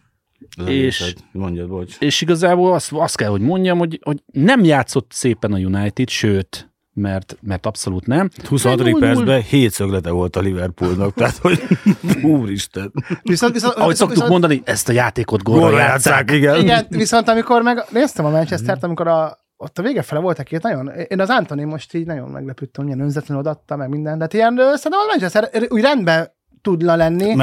És, 0.66 1.14
mondjad, 1.32 1.68
bocs. 1.68 1.96
és 2.00 2.22
igazából 2.22 2.74
azt, 2.74 2.92
azt 2.92 3.18
kell, 3.18 3.30
hogy 3.30 3.42
mondjam, 3.42 3.78
hogy, 3.78 4.00
hogy 4.04 4.24
nem 4.32 4.64
játszott 4.64 5.12
szépen 5.12 5.54
a 5.54 5.58
United, 5.58 6.10
sőt, 6.10 6.72
mert, 6.94 7.38
mert 7.42 7.66
abszolút 7.66 8.06
nem. 8.06 8.30
26. 8.48 9.00
percben 9.00 9.42
hét 9.42 9.72
szöglete 9.72 10.10
volt 10.10 10.36
a 10.36 10.40
Liverpoolnak, 10.40 11.14
tehát 11.14 11.38
hogy 11.38 11.64
úristen. 12.24 12.92
Viszont, 13.22 13.54
viszont, 13.54 13.74
Ahogy 13.74 13.96
szoktuk 13.96 14.14
viszont, 14.14 14.32
mondani, 14.32 14.62
ezt 14.66 14.90
a 14.90 14.92
játékot 14.92 15.44
gólra 15.44 15.78
játszák. 15.78 16.32
Igen. 16.32 16.62
igen. 16.62 16.86
viszont 16.90 17.28
amikor 17.28 17.62
meg 17.62 17.86
néztem 17.92 18.26
a 18.26 18.30
Manchester-t, 18.30 18.84
amikor 18.84 19.08
a 19.08 19.47
ott 19.58 19.80
a 19.80 19.82
vége 19.82 20.02
fele 20.02 20.22
voltak 20.22 20.46
két 20.46 20.62
nagyon, 20.62 20.92
én 21.08 21.20
az 21.20 21.30
Antoni 21.30 21.64
most 21.64 21.94
így 21.94 22.06
nagyon 22.06 22.30
meglepődtem, 22.30 22.84
milyen 22.84 23.00
önzetlenül 23.00 23.44
odatta, 23.44 23.76
meg 23.76 23.90
minden, 23.90 24.18
de 24.18 24.24
hát 24.24 24.34
ilyen, 24.34 24.56
szerintem 24.56 25.00
a 25.00 25.06
Manchester 25.08 25.50
úgy 25.70 25.82
rendben 25.82 26.36
tudna 26.62 26.96
lenni. 26.96 27.36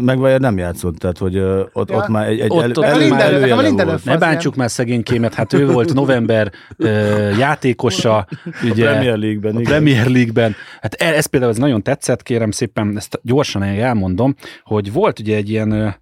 Megvajer 0.00 0.40
nem 0.40 0.58
játszott, 0.58 0.96
tehát 0.96 1.18
hogy 1.18 1.38
ott, 1.72 1.90
ja. 1.90 1.96
ott 1.96 2.08
már 2.08 2.26
egy, 2.26 2.40
egy 2.40 2.50
ott, 2.50 2.62
elő, 2.62 2.72
ott 2.76 2.84
elő, 2.84 3.14
elő, 3.14 3.50
elő 3.50 3.94
Ne 4.04 4.18
bántsuk 4.18 4.54
már 4.54 4.70
szegénykémet, 4.70 5.34
hát 5.34 5.52
ő 5.52 5.66
volt 5.66 5.94
november 5.94 6.52
uh, 6.78 7.38
játékosa. 7.38 8.26
Ugye, 8.70 8.88
a 8.88 8.92
Premier 8.92 9.16
League-ben. 9.16 9.56
A 9.56 9.60
Premier 9.60 10.06
League-ben. 10.06 10.54
Hát 10.80 10.94
e, 10.94 11.14
ez 11.14 11.26
például 11.26 11.52
ez 11.52 11.58
nagyon 11.58 11.82
tetszett, 11.82 12.22
kérem 12.22 12.50
szépen, 12.50 12.96
ezt 12.96 13.20
gyorsan 13.22 13.62
elmondom, 13.62 14.34
hogy 14.62 14.92
volt 14.92 15.18
ugye 15.18 15.36
egy 15.36 15.50
ilyen 15.50 15.96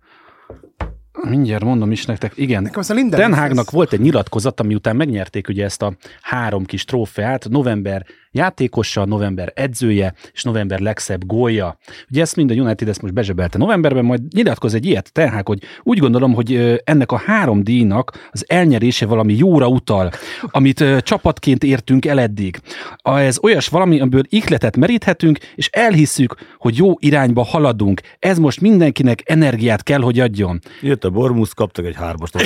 Mindjárt 1.28 1.64
mondom 1.64 1.92
is 1.92 2.04
nektek, 2.04 2.32
igen. 2.36 2.70
Den 3.08 3.34
Haagnak 3.34 3.70
volt 3.70 3.92
egy 3.92 4.00
nyilatkozat, 4.00 4.60
ami 4.60 4.74
után 4.74 4.96
megnyerték 4.96 5.48
ugye 5.48 5.64
ezt 5.64 5.82
a 5.82 5.96
három 6.20 6.64
kis 6.64 6.84
trófeát, 6.84 7.48
november 7.48 8.06
játékosa, 8.36 9.04
november 9.04 9.52
edzője, 9.54 10.14
és 10.32 10.42
november 10.42 10.80
legszebb 10.80 11.26
gólja. 11.26 11.78
Ugye 12.10 12.20
ezt 12.20 12.36
mind 12.36 12.50
a 12.50 12.54
United 12.54 12.88
ezt 12.88 13.02
most 13.02 13.14
bezsebelte 13.14 13.58
novemberben, 13.58 14.04
majd 14.04 14.20
nyilatkoz 14.32 14.74
egy 14.74 14.86
ilyet, 14.86 15.12
tehát, 15.12 15.46
hogy 15.46 15.58
úgy 15.82 15.98
gondolom, 15.98 16.34
hogy 16.34 16.80
ennek 16.84 17.12
a 17.12 17.22
három 17.26 17.64
díjnak 17.64 18.28
az 18.32 18.44
elnyerése 18.48 19.06
valami 19.06 19.34
jóra 19.36 19.68
utal, 19.68 20.10
amit 20.42 20.84
csapatként 21.02 21.64
értünk 21.64 22.06
el 22.06 22.20
eddig. 22.20 22.60
Ez 23.02 23.38
olyas 23.42 23.68
valami, 23.68 24.00
amiből 24.00 24.22
ihletet 24.28 24.76
meríthetünk, 24.76 25.38
és 25.54 25.68
elhisszük, 25.72 26.34
hogy 26.58 26.76
jó 26.76 26.94
irányba 26.98 27.44
haladunk. 27.44 28.00
Ez 28.18 28.38
most 28.38 28.60
mindenkinek 28.60 29.22
energiát 29.24 29.82
kell, 29.82 30.00
hogy 30.00 30.20
adjon. 30.20 30.60
Jött 30.80 31.04
a 31.04 31.10
Bormus, 31.10 31.54
kaptak 31.54 31.84
egy 31.84 31.94
hármast. 31.94 32.36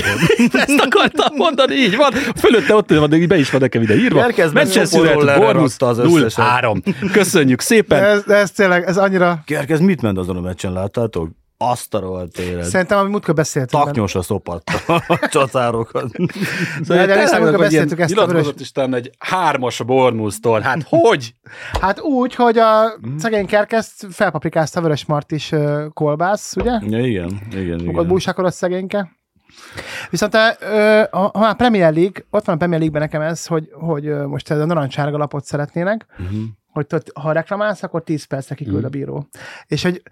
Ezt 0.52 0.80
akartam 0.84 1.36
mondani, 1.36 1.74
így 1.74 1.96
van. 1.96 2.12
Fölötte 2.12 2.74
ott 2.74 2.90
van, 2.90 3.10
de 3.10 3.26
be 3.26 3.38
is 3.38 3.50
van 3.50 3.60
nekem 3.60 3.82
ide 3.82 3.96
írva. 3.96 4.30
Manchester 4.52 5.14
Bormus, 5.86 5.98
az 5.98 6.14
összesen. 6.14 6.44
0-3. 6.62 7.12
Köszönjük 7.12 7.60
szépen. 7.60 8.00
De 8.00 8.06
ez, 8.06 8.24
de 8.24 8.34
ez 8.34 8.50
tényleg, 8.50 8.84
ez 8.84 8.96
annyira... 8.96 9.42
Kerkez 9.44 9.80
mit 9.80 10.02
ment 10.02 10.18
azon 10.18 10.36
a 10.36 10.40
meccsen, 10.40 10.72
láttátok? 10.72 11.28
Azt 11.62 11.94
a 11.94 12.00
rohadt 12.00 12.38
élet. 12.38 12.64
Szerintem, 12.64 12.98
amit 12.98 13.10
múltkor 13.10 13.34
beszéltünk. 13.34 13.82
Taknyosra 13.82 14.22
szopatta 14.22 14.94
a 15.08 15.18
csatárokat. 15.30 16.10
Szóval 16.82 17.06
de, 17.06 17.14
de, 17.14 17.38
múltkor 17.38 17.58
beszéltük 17.58 18.00
ezt 18.00 18.16
a 18.16 18.26
vörös... 18.26 18.46
is 18.58 18.70
egy 18.74 19.10
hármas 19.18 19.80
a 19.80 19.84
Bormusztól. 19.84 20.60
Hát 20.60 20.82
hogy? 20.88 21.34
Hát 21.80 22.00
úgy, 22.00 22.34
hogy 22.34 22.58
a 22.58 22.92
szegény 23.18 23.46
kerkeszt 23.46 24.06
felpaprikázta 24.10 24.78
a 24.78 24.82
vörös 24.82 25.04
martis 25.04 25.52
kolbász, 25.92 26.56
ugye? 26.56 26.78
Ja, 26.88 27.04
igen, 27.04 27.40
igen. 27.52 27.78
Fogod 27.84 28.06
bújsakor 28.06 28.44
a 28.44 28.50
szegényke? 28.50 29.19
Viszont 30.10 30.34
ha 31.10 31.30
már 31.38 31.56
Premier 31.56 31.92
League, 31.92 32.24
ott 32.30 32.44
van 32.44 32.54
a 32.54 32.58
Premier 32.58 32.80
League-ben 32.80 33.02
nekem 33.02 33.20
ez, 33.20 33.46
hogy, 33.46 33.68
hogy 33.72 34.04
most 34.26 34.50
ez 34.50 34.58
a 34.58 34.64
narancsárga 34.64 35.16
lapot 35.16 35.44
szeretnének, 35.44 36.06
uh-huh. 36.18 36.38
hogy 36.66 36.86
ott, 36.92 37.10
ha 37.14 37.32
reklamálsz, 37.32 37.82
akkor 37.82 38.02
10 38.02 38.24
percre 38.24 38.54
kiküld 38.54 38.76
uh-huh. 38.76 38.90
a 38.94 38.96
bíró. 38.98 39.28
És 39.66 39.82
hogy 39.82 40.02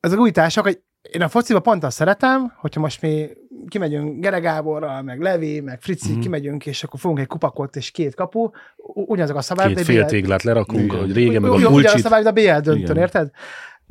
ez 0.00 0.12
a 0.12 0.16
újítások, 0.16 0.64
hogy 0.64 0.80
én 1.12 1.22
a 1.22 1.28
fociba 1.28 1.60
pont 1.60 1.84
azt 1.84 1.96
szeretem, 1.96 2.52
hogyha 2.56 2.80
most 2.80 3.02
mi 3.02 3.28
kimegyünk 3.68 4.20
Gere 4.20 4.38
Gáborral, 4.38 5.02
meg 5.02 5.20
Levi, 5.20 5.60
meg 5.60 5.80
Frici, 5.80 6.12
mm. 6.12 6.20
kimegyünk, 6.20 6.66
és 6.66 6.84
akkor 6.84 7.00
fogunk 7.00 7.20
egy 7.20 7.26
kupakot 7.26 7.76
és 7.76 7.90
két 7.90 8.14
kapu, 8.14 8.50
ugyanazok 8.94 9.36
a 9.36 9.40
szabályok. 9.40 9.76
Két 9.76 9.84
féltéglát 9.84 10.42
lerakunk, 10.42 10.92
hogy 10.92 11.12
régen 11.12 11.42
meg 11.42 11.50
a. 11.50 11.54
Ugyanaz 11.54 11.94
a 11.94 11.98
szabály, 11.98 12.24
a 12.24 12.32
BL 12.32 12.70
döntőn, 12.70 12.96
érted? 12.96 13.30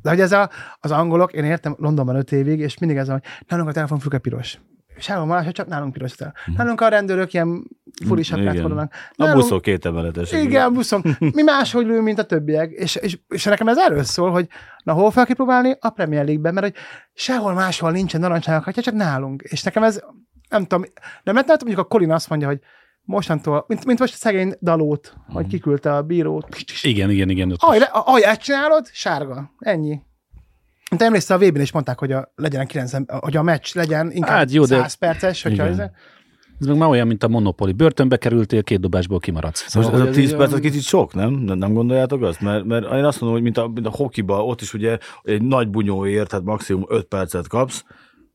De 0.02 0.10
hogy 0.10 0.20
ez 0.20 0.32
a, 0.32 0.50
az 0.80 0.92
angolok, 0.92 1.34
én 1.34 1.44
értem 1.44 1.76
Londonban 1.78 2.16
öt 2.16 2.32
évig, 2.32 2.60
és 2.60 2.78
mindig 2.78 2.98
ez 2.98 3.10
a, 3.10 3.12
hogy 3.12 3.22
nálunk 3.48 3.70
a 3.70 3.74
telefonfülke 3.74 4.18
piros. 4.18 4.60
Sehol 4.98 5.26
más, 5.26 5.48
csak 5.52 5.68
nálunk 5.68 5.94
piros 5.94 6.14
fel. 6.14 6.34
Mm. 6.52 6.54
Nálunk 6.56 6.82
a 6.82 6.88
rendőrök 6.88 7.34
ilyen 7.34 7.64
furi 8.06 8.24
sapkát 8.24 8.60
hordanak. 8.60 8.94
A 9.16 9.34
buszok 9.34 9.62
két 9.62 9.86
emeletes. 9.86 10.32
Igen, 10.32 10.74
a. 10.74 11.02
Mi 11.18 11.42
máshogy 11.42 11.86
lő, 11.86 12.02
mint 12.02 12.20
a 12.20 12.24
többiek. 12.24 12.72
És, 12.72 12.96
és, 12.96 13.20
és 13.28 13.44
nekem 13.44 13.68
ez 13.68 13.78
erről 13.78 14.04
szól, 14.04 14.32
hogy 14.32 14.48
na 14.84 14.94
hol 14.94 15.12
fel 15.12 15.26
kipróbálni? 15.26 15.76
A 15.80 15.90
Premier 15.90 16.24
League-ben, 16.26 16.54
mert 16.54 16.66
hogy 16.66 16.76
sehol 17.14 17.54
máshol 17.54 17.92
nincsen 17.92 18.22
narancsának, 18.22 18.72
csak 18.72 18.94
nálunk. 18.94 19.42
És 19.42 19.64
nekem 19.64 19.84
ez, 19.84 20.02
nem 20.50 20.62
tudom, 20.62 20.84
nem 21.24 21.36
lehet, 21.36 21.64
mondjuk 21.64 21.86
a 21.86 21.88
Colin 21.88 22.12
azt 22.12 22.30
mondja, 22.30 22.48
hogy 22.48 22.60
mostantól, 23.02 23.66
mint, 23.68 23.86
mint 23.86 24.00
most 24.00 24.14
a 24.14 24.18
szegény 24.18 24.54
dalót, 24.62 25.14
mm. 25.16 25.34
hogy 25.34 25.48
kiküldte 25.48 25.96
a 25.96 26.02
bírót. 26.02 26.48
Igen, 26.82 27.10
igen, 27.10 27.30
igen. 27.30 27.54
Ahogy, 27.58 27.82
ahogy 27.92 28.22
ezt 28.22 28.42
csinálod, 28.42 28.88
sárga. 28.92 29.52
Ennyi. 29.60 30.02
Te 30.98 31.06
emlékszel, 31.06 31.38
a 31.38 31.46
vb 31.46 31.58
is 31.58 31.72
mondták, 31.72 32.00
hogy 32.00 32.12
a, 32.12 32.32
legyen 32.36 32.68
90, 32.68 33.08
hogy 33.22 33.38
a 33.38 33.42
meccs 33.42 33.74
legyen 33.74 34.12
inkább 34.12 34.38
hát 34.38 34.52
jó, 34.52 34.64
100 34.64 34.98
de... 35.00 35.08
perces, 35.08 35.44
hogyha 35.44 35.64
ez... 35.66 35.80
Ez 36.60 36.68
meg 36.68 36.78
már 36.78 36.90
olyan, 36.90 37.08
mint 37.08 37.24
a 37.24 37.28
Monopoly. 37.28 37.72
Börtönbe 37.72 38.18
kerültél, 38.18 38.64
két 38.64 38.80
dobásból 38.80 39.20
kimaradsz. 39.20 39.70
Szóval 39.70 39.92
Most 39.92 40.04
ez 40.04 40.10
a 40.10 40.14
10 40.14 40.36
perc, 40.36 40.54
az 40.54 40.60
kicsit 40.60 40.82
sok, 40.82 41.14
nem? 41.14 41.32
Nem 41.34 41.74
gondoljátok 41.74 42.22
azt? 42.22 42.42
Mert, 42.42 42.64
mert 42.64 42.84
én 42.94 43.04
azt 43.04 43.22
mondom, 43.22 43.32
hogy 43.32 43.42
mint 43.42 43.58
a, 43.58 43.68
mint 43.68 43.86
a 43.86 43.90
hokiba, 43.90 44.46
ott 44.46 44.62
is 44.62 44.74
ugye 44.74 44.98
egy 45.24 45.42
nagy 45.42 45.70
bunyóért, 45.70 46.30
tehát 46.30 46.46
maximum 46.46 46.86
5 46.88 47.04
percet 47.04 47.48
kapsz, 47.48 47.84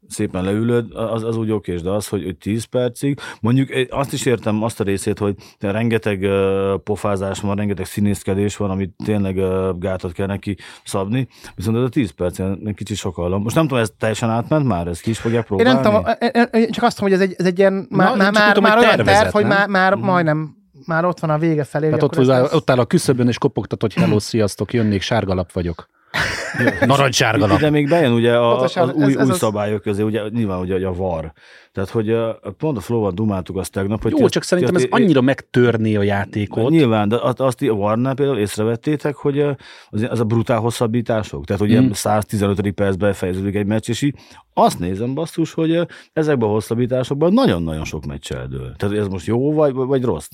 szépen 0.08 0.44
leülöd, 0.44 0.94
az, 0.94 1.22
az 1.22 1.36
úgy 1.36 1.50
oké, 1.50 1.74
de 1.74 1.90
az, 1.90 2.08
hogy, 2.08 2.24
hogy 2.24 2.36
10 2.36 2.64
percig, 2.64 3.18
mondjuk 3.40 3.68
azt 3.90 4.12
is 4.12 4.26
értem 4.26 4.62
azt 4.62 4.80
a 4.80 4.84
részét, 4.84 5.18
hogy 5.18 5.34
rengeteg 5.58 6.20
uh, 6.22 6.74
pofázás 6.84 7.40
van, 7.40 7.56
rengeteg 7.56 7.86
színészkedés 7.86 8.56
van, 8.56 8.70
amit 8.70 8.94
tényleg 9.04 9.36
uh, 9.36 9.78
gátat 9.78 10.12
kell 10.12 10.26
neki 10.26 10.56
szabni, 10.84 11.28
viszont 11.54 11.76
ez 11.76 11.82
a 11.82 11.88
10 11.88 12.10
perc 12.10 12.38
egy 12.38 12.74
kicsit 12.74 12.96
sokalom. 12.96 13.42
Most 13.42 13.54
nem 13.54 13.66
tudom, 13.66 13.82
ez 13.82 13.90
teljesen 13.98 14.30
átment 14.30 14.66
már, 14.66 14.86
ezt 14.86 15.00
ki 15.00 15.10
is 15.10 15.18
fogják 15.18 15.46
próbálni? 15.46 15.70
Én 15.70 15.80
nem 15.80 15.92
tudom, 15.92 16.04
én 16.52 16.70
csak 16.70 16.84
azt 16.84 17.00
mondom, 17.00 17.18
hogy 17.18 17.26
ez 17.26 17.32
egy, 17.32 17.34
ez 17.38 17.46
egy 17.46 17.58
ilyen, 17.58 17.86
már, 17.90 18.16
Na, 18.16 18.30
már, 18.30 18.52
tudom, 18.52 18.70
már 18.70 18.78
olyan 18.78 19.04
terv, 19.04 19.32
hogy 19.32 19.44
már, 19.44 19.68
már 19.68 19.92
hmm. 19.92 20.04
majdnem 20.04 20.56
már 20.86 21.04
ott 21.04 21.20
van 21.20 21.30
a 21.30 21.38
vége 21.38 21.64
felé. 21.64 21.86
Tehát 21.86 22.02
ott, 22.02 22.18
ott, 22.18 22.54
ott 22.54 22.70
áll 22.70 22.78
a 22.78 22.84
küszöbön, 22.84 23.28
és 23.28 23.38
kopogtat, 23.38 23.80
hogy 23.80 23.94
hello, 23.94 24.18
sziasztok, 24.18 24.72
jönnék, 24.72 25.02
sárgalap 25.02 25.52
vagyok. 25.52 25.88
Narancssárga 26.86 27.46
nap. 27.46 27.58
Ide 27.58 27.70
még 27.70 27.88
bejön 27.88 28.12
ugye 28.12 28.36
a, 28.36 28.60
az 28.60 28.76
új, 28.94 29.12
ez, 29.12 29.16
ez 29.16 29.28
új 29.28 29.34
szabályok 29.34 29.82
közé, 29.82 30.02
ugye 30.02 30.22
nyilván 30.28 30.60
ugye 30.60 30.86
a 30.86 30.94
VAR. 30.94 31.32
Tehát, 31.72 31.90
hogy 31.90 32.16
pont 32.58 32.76
a 32.76 32.80
Flow-val 32.80 33.10
dumáltuk 33.10 33.56
azt 33.56 33.72
tegnap, 33.72 34.02
hogy... 34.02 34.18
Jó, 34.18 34.28
csak 34.28 34.42
szerintem 34.42 34.74
tért, 34.74 34.92
ez 34.92 35.00
annyira 35.00 35.20
megtörné 35.20 35.96
a 35.96 36.02
játékot. 36.02 36.70
Nyilván, 36.70 37.08
de 37.08 37.18
azt 37.36 37.62
a 37.62 37.64
Warnál 37.64 38.14
például 38.14 38.38
észrevettétek, 38.38 39.14
hogy 39.14 39.40
az, 39.88 40.06
az 40.08 40.20
a 40.20 40.24
brutál 40.24 40.58
hosszabbítások. 40.58 41.44
Tehát, 41.44 41.62
hogy 41.62 41.80
mm. 41.80 41.90
115. 41.90 42.70
percben 42.70 43.12
fejeződik 43.12 43.54
egy 43.54 43.66
meccs, 43.66 43.88
és 43.88 44.02
így 44.02 44.14
azt 44.54 44.78
nézem 44.78 45.14
basszus, 45.14 45.52
hogy 45.52 45.86
ezekben 46.12 46.48
a 46.48 46.52
hosszabbításokban 46.52 47.32
nagyon-nagyon 47.32 47.84
sok 47.84 48.06
meccs 48.06 48.32
eldől. 48.32 48.74
Tehát 48.76 48.96
ez 48.96 49.06
most 49.06 49.26
jó 49.26 49.52
vagy, 49.52 49.72
vagy 49.72 50.04
rossz? 50.04 50.28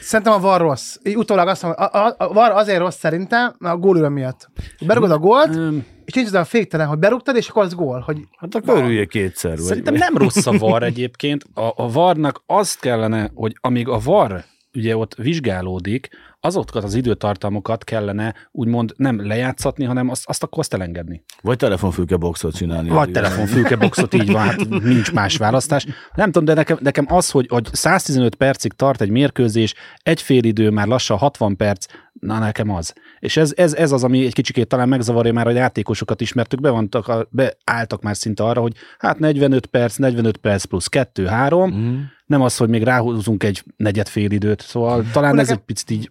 Szerintem 0.00 0.32
a 0.32 0.38
VAR 0.38 0.60
rossz. 0.60 0.96
Így 1.02 1.16
utólag 1.16 1.48
azt 1.48 1.62
mondom, 1.62 1.86
a, 1.92 1.96
a, 1.96 2.14
a 2.18 2.32
VAR 2.32 2.50
azért 2.50 2.78
rossz 2.78 2.98
szerintem, 2.98 3.54
mert 3.58 3.74
a 3.74 3.78
gólőre 3.78 4.08
miatt. 4.08 4.50
Berugod 4.86 5.10
a 5.10 5.18
gólt, 5.18 5.54
um, 5.56 5.84
és 6.04 6.12
nincs 6.12 6.26
az 6.26 6.34
a 6.34 6.44
féktelen, 6.44 6.86
hogy 6.86 6.98
berúgtad, 6.98 7.36
és 7.36 7.48
akkor 7.48 7.62
az 7.62 7.74
gól. 7.74 8.00
Hogy 8.00 8.18
hát 8.38 8.54
akkor 8.54 8.76
örülje 8.76 9.04
kétszer. 9.04 9.58
Szerintem 9.58 9.94
vagy. 9.94 10.02
nem 10.02 10.16
rossz 10.22 10.46
a 10.46 10.58
VAR 10.58 10.82
egyébként. 10.82 11.44
A, 11.54 11.72
a 11.76 11.90
VAR-nak 11.90 12.42
azt 12.46 12.80
kellene, 12.80 13.30
hogy 13.34 13.56
amíg 13.60 13.88
a 13.88 13.98
VAR 13.98 14.44
ugye 14.74 14.96
ott 14.96 15.14
vizsgálódik, 15.14 16.08
azokat 16.44 16.84
az 16.84 16.94
időtartamokat 16.94 17.84
kellene 17.84 18.34
úgymond 18.50 18.92
nem 18.96 19.26
lejátszatni, 19.26 19.84
hanem 19.84 20.08
azt, 20.08 20.22
azt 20.28 20.42
akkor 20.42 20.58
azt 20.58 20.74
elengedni. 20.74 21.22
Vagy 21.42 21.56
telefonfülkeboxot 21.56 22.54
csinálni. 22.54 22.88
Vagy 22.88 23.10
telefonfülkeboxot, 23.10 24.14
így 24.14 24.32
van, 24.32 24.42
hát 24.42 24.68
nincs 24.68 25.12
más 25.12 25.36
választás. 25.36 25.86
Nem 26.14 26.26
tudom, 26.26 26.44
de 26.44 26.54
nekem, 26.54 26.78
nekem 26.80 27.06
az, 27.08 27.30
hogy, 27.30 27.46
hogy 27.48 27.68
115 27.72 28.34
percig 28.34 28.72
tart 28.72 29.00
egy 29.00 29.10
mérkőzés, 29.10 29.74
egy 30.02 30.22
fél 30.22 30.44
idő, 30.44 30.70
már 30.70 30.86
lassan 30.86 31.18
60 31.18 31.56
perc, 31.56 31.86
na 32.20 32.38
nekem 32.38 32.70
az. 32.70 32.94
És 33.18 33.36
ez, 33.36 33.52
ez, 33.56 33.74
ez 33.74 33.92
az, 33.92 34.04
ami 34.04 34.24
egy 34.24 34.32
kicsikét 34.32 34.68
talán 34.68 34.88
megzavarja 34.88 35.32
már 35.32 35.46
a 35.46 35.50
játékosokat 35.50 36.20
is, 36.20 36.32
mert 36.32 36.52
ők 36.54 36.60
bevantak, 36.60 37.28
beálltak 37.30 38.02
már 38.02 38.16
szinte 38.16 38.44
arra, 38.44 38.60
hogy 38.60 38.74
hát 38.98 39.18
45 39.18 39.66
perc, 39.66 39.96
45 39.96 40.36
perc 40.36 40.64
plusz 40.64 40.88
2-3, 40.90 41.74
mm 41.74 42.00
nem 42.26 42.42
az, 42.42 42.56
hogy 42.56 42.68
még 42.68 42.82
ráhúzunk 42.82 43.42
egy 43.42 43.64
negyed 43.76 44.08
fél 44.08 44.30
időt, 44.30 44.60
szóval 44.60 45.04
talán 45.12 45.38
ez 45.38 45.50
egy 45.50 45.58
picit 45.58 45.90
így, 45.90 46.10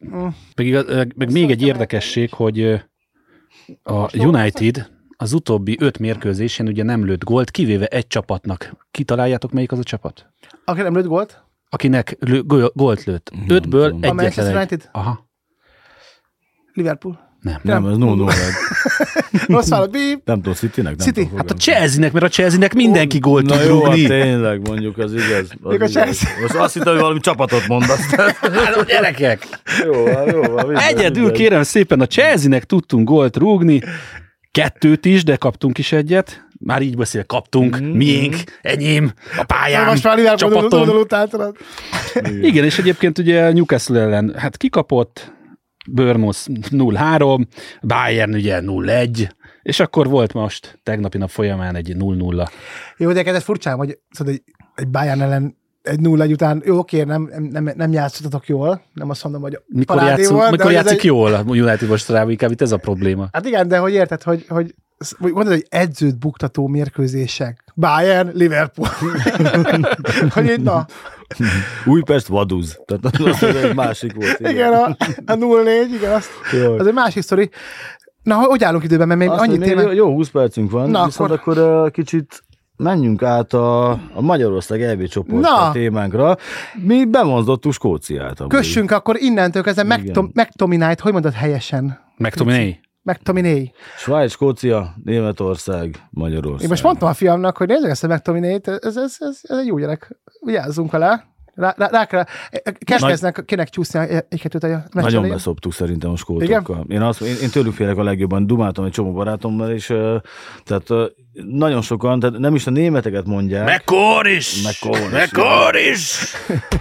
meg, 0.55 1.13
meg 1.15 1.31
még 1.31 1.51
egy 1.51 1.61
érdekesség, 1.61 2.33
hogy 2.33 2.83
a 3.83 4.17
United 4.17 4.91
az 5.17 5.33
utóbbi 5.33 5.77
öt 5.79 5.99
mérkőzésen 5.99 6.67
ugye 6.67 6.83
nem 6.83 7.05
lőtt 7.05 7.23
gólt, 7.23 7.51
kivéve 7.51 7.85
egy 7.85 8.07
csapatnak. 8.07 8.87
Kitaláljátok, 8.91 9.51
melyik 9.51 9.71
az 9.71 9.79
a 9.79 9.83
csapat? 9.83 10.33
Aki 10.65 10.81
nem 10.81 10.95
lőtt 10.95 11.05
gólt? 11.05 11.43
Akinek 11.69 12.17
lő, 12.19 12.43
gólt 12.73 13.03
lőtt. 13.03 13.31
Ötből 13.47 13.85
egyetlen 13.85 14.11
A 14.11 14.13
Manchester 14.13 14.55
United? 14.55 14.89
Aha. 14.91 15.31
Liverpool. 16.73 17.31
Nem, 17.43 17.59
nem, 17.61 17.83
nem 17.83 17.91
ez 17.91 17.97
no 17.97 18.15
no 18.15 18.25
Rossz 19.47 19.69
vállalat, 19.69 19.91
bíp. 19.91 20.21
Nem 20.25 20.35
tudom, 20.35 20.53
City-nek? 20.53 20.95
Nem 20.95 21.07
City. 21.07 21.29
Hát 21.37 21.51
a 21.51 21.53
chelsea 21.53 21.99
mert 21.99 22.25
a 22.25 22.29
chelsea 22.29 22.67
mindenki 22.75 23.19
gólt 23.19 23.45
tud 23.45 23.65
jó, 23.67 23.83
hát 23.83 23.93
tényleg, 23.93 24.67
mondjuk, 24.67 24.97
az 24.97 25.13
igaz. 25.13 25.49
Az 25.61 25.81
a 25.81 26.01
igaz. 26.01 26.19
Most 26.41 26.55
azt 26.55 26.73
hittem, 26.73 26.91
hogy 26.91 27.01
valami 27.01 27.19
csapatot 27.19 27.67
mondasz. 27.67 28.05
hát 28.65 28.75
a 28.75 28.83
gyerekek. 28.83 29.47
jó, 29.85 30.07
jó. 30.07 30.69
Egyedül 30.69 31.31
kérem 31.31 31.63
szépen, 31.63 31.99
a 31.99 32.07
chelsea 32.07 32.59
tudtunk 32.59 33.07
gólt 33.07 33.37
rúgni, 33.37 33.81
kettőt 34.51 35.05
is, 35.05 35.23
de 35.23 35.35
kaptunk 35.35 35.77
is 35.77 35.91
egyet. 35.91 36.47
Már 36.59 36.81
így 36.81 36.97
beszél, 36.97 37.23
kaptunk, 37.23 37.77
mm-hmm. 37.77 37.91
miénk, 37.91 38.35
enyém, 38.61 39.11
a 39.37 39.43
pályám, 39.43 39.85
Most 39.85 40.03
már 40.03 40.35
csapatom. 40.35 41.05
Igen, 42.41 42.63
és 42.63 42.77
egyébként 42.77 43.17
ugye 43.17 43.51
Newcastle 43.53 43.99
ellen, 43.99 44.33
hát 44.37 44.57
kikapott, 44.57 45.31
Börmusz 45.91 46.47
0-3, 46.49 47.45
Bayern 47.81 48.33
ugye 48.33 48.59
0-1, 48.61 49.29
és 49.61 49.79
akkor 49.79 50.09
volt 50.09 50.33
most 50.33 50.79
tegnapi 50.83 51.17
nap 51.17 51.29
folyamán 51.29 51.75
egy 51.75 51.95
0-0. 51.99 52.49
Jó, 52.97 53.11
de 53.11 53.23
ez 53.23 53.43
furcsán, 53.43 53.77
hogy 53.77 53.99
szóval 54.09 54.33
egy, 54.33 54.43
egy 54.75 54.87
Bayern 54.87 55.21
ellen 55.21 55.61
egy 55.83 55.99
0 55.99 56.25
után, 56.25 56.61
jó, 56.65 56.77
oké, 56.77 57.03
nem, 57.03 57.29
nem, 57.51 57.71
nem 57.75 57.91
játszottatok 57.91 58.47
jól, 58.47 58.81
nem 58.93 59.09
azt 59.09 59.23
mondom, 59.23 59.41
hogy 59.41 59.59
mikor, 59.67 60.01
játszunk, 60.01 60.39
volt, 60.39 60.51
mikor 60.51 60.71
játszik 60.71 60.97
egy... 60.97 61.03
jól 61.03 61.33
a 61.33 61.43
United 61.45 61.89
mostanában, 61.89 62.31
inkább 62.31 62.51
itt 62.51 62.61
ez 62.61 62.71
a 62.71 62.77
probléma. 62.77 63.27
Hát 63.31 63.45
igen, 63.45 63.67
de 63.67 63.77
hogy 63.77 63.93
érted, 63.93 64.23
hogy, 64.23 64.45
hogy 64.47 64.75
mondod, 65.19 65.53
hogy 65.53 65.65
edzőt 65.69 66.19
buktató 66.19 66.67
mérkőzések. 66.67 67.63
Bayern, 67.75 68.31
Liverpool. 68.33 68.89
hogy 70.33 70.49
így, 70.49 70.61
na, 70.61 70.85
Újpest 71.85 72.27
vaduz. 72.27 72.79
Tehát 72.85 73.17
az 73.19 73.43
egy 73.43 73.75
másik 73.75 74.13
volt. 74.13 74.39
Igen, 74.39 74.51
igen 74.51 74.73
a, 74.73 74.85
a 75.25 75.35
0-4, 75.35 75.85
igen, 75.93 76.11
azt, 76.11 76.29
az 76.77 76.87
egy 76.87 76.93
másik 76.93 77.23
sztori. 77.23 77.49
Na, 78.23 78.35
hogy 78.35 78.63
állunk 78.63 78.83
időben, 78.83 79.07
mert 79.07 79.19
még 79.19 79.29
azt 79.29 79.41
annyi 79.41 79.57
téma... 79.57 79.81
Jó, 79.81 79.91
jó 79.91 80.13
20 80.13 80.29
percünk 80.29 80.71
van, 80.71 80.89
Na, 80.89 81.05
viszont 81.05 81.31
akkor, 81.31 81.57
akkor 81.57 81.83
uh, 81.83 81.91
kicsit 81.91 82.43
menjünk 82.77 83.23
át 83.23 83.53
a, 83.53 83.89
a 83.91 84.21
Magyarország 84.21 84.81
EB 84.81 85.07
csoport 85.07 85.41
Na. 85.41 85.71
témánkra. 85.71 86.37
Mi 86.73 87.05
bevonzottuk 87.05 87.73
Skóciát. 87.73 88.39
Amúgy. 88.39 88.51
Kössünk 88.51 88.91
akkor 88.91 89.15
innentől 89.19 89.63
kezdve 89.63 89.99
McTominay-t, 90.33 90.99
hogy 90.99 91.11
mondod 91.11 91.33
helyesen? 91.33 91.99
McTominay. 93.03 93.51
McTominay. 93.51 93.73
Svájc, 93.97 94.31
Skócia, 94.31 94.93
Németország, 95.03 96.07
Magyarország. 96.09 96.61
Én 96.61 96.69
most 96.69 96.83
mondtam 96.83 97.09
a 97.09 97.13
fiamnak, 97.13 97.57
hogy 97.57 97.67
nézzük 97.67 97.89
ezt 97.89 98.03
a 98.03 98.07
McTominay-t, 98.07 98.67
ez, 98.67 98.97
ez, 98.97 99.17
ez, 99.19 99.39
ez, 99.41 99.57
egy 99.57 99.65
jó 99.65 99.77
gyerek. 99.77 100.19
Vigyázzunk 100.39 100.91
vele. 100.91 101.31
Rá, 101.55 101.75
rá, 101.77 101.87
rá 101.87 102.05
kell, 102.05 102.25
kezdkeznek, 102.85 103.35
Nagy... 103.35 103.45
kinek 103.45 103.69
csúszni 103.69 103.99
egy-kettőt 104.29 104.63
a 104.63 104.83
Nagyon 104.91 105.29
beszoptuk 105.29 105.73
szerintem 105.73 106.11
a 106.11 106.15
skótokkal. 106.15 106.85
Én, 106.87 107.01
azt, 107.01 107.21
én, 107.21 107.35
én 107.41 107.49
tőlük 107.49 107.73
félek 107.73 107.97
a 107.97 108.03
legjobban. 108.03 108.47
Dumáltam 108.47 108.85
egy 108.85 108.91
csomó 108.91 109.11
barátommal, 109.11 109.71
és 109.71 109.85
tehát 110.63 110.87
nagyon 111.33 111.81
sokan, 111.81 112.19
tehát 112.19 112.39
nem 112.39 112.55
is 112.55 112.67
a 112.67 112.71
németeket 112.71 113.25
mondják. 113.25 113.65
Mekkor 113.65 114.27
is! 114.27 114.61
Mekkor 114.63 114.99
is! 114.99 115.11
Mekkor 115.11 115.75
is! 115.75 116.33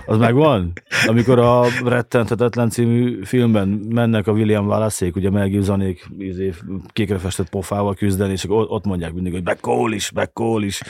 Az 0.06 0.18
megvan? 0.18 0.72
Amikor 1.06 1.38
a 1.38 1.64
Rettenthetetlen 1.84 2.70
című 2.70 3.24
filmben 3.24 3.68
mennek 3.68 4.26
a 4.26 4.32
William 4.32 4.66
Wallace-ék, 4.66 5.16
ugye 5.16 5.30
Mel 5.30 5.48
Gibsonék 5.48 6.06
izé, 6.18 6.52
kékre 6.92 7.18
festett 7.18 7.48
pofával 7.48 7.94
küzdeni, 7.94 8.32
és 8.32 8.44
ott 8.48 8.84
mondják 8.84 9.12
mindig, 9.12 9.32
hogy 9.32 9.42
Beckol 9.42 9.92
is, 9.92 10.10
Beckol 10.10 10.64
is. 10.64 10.82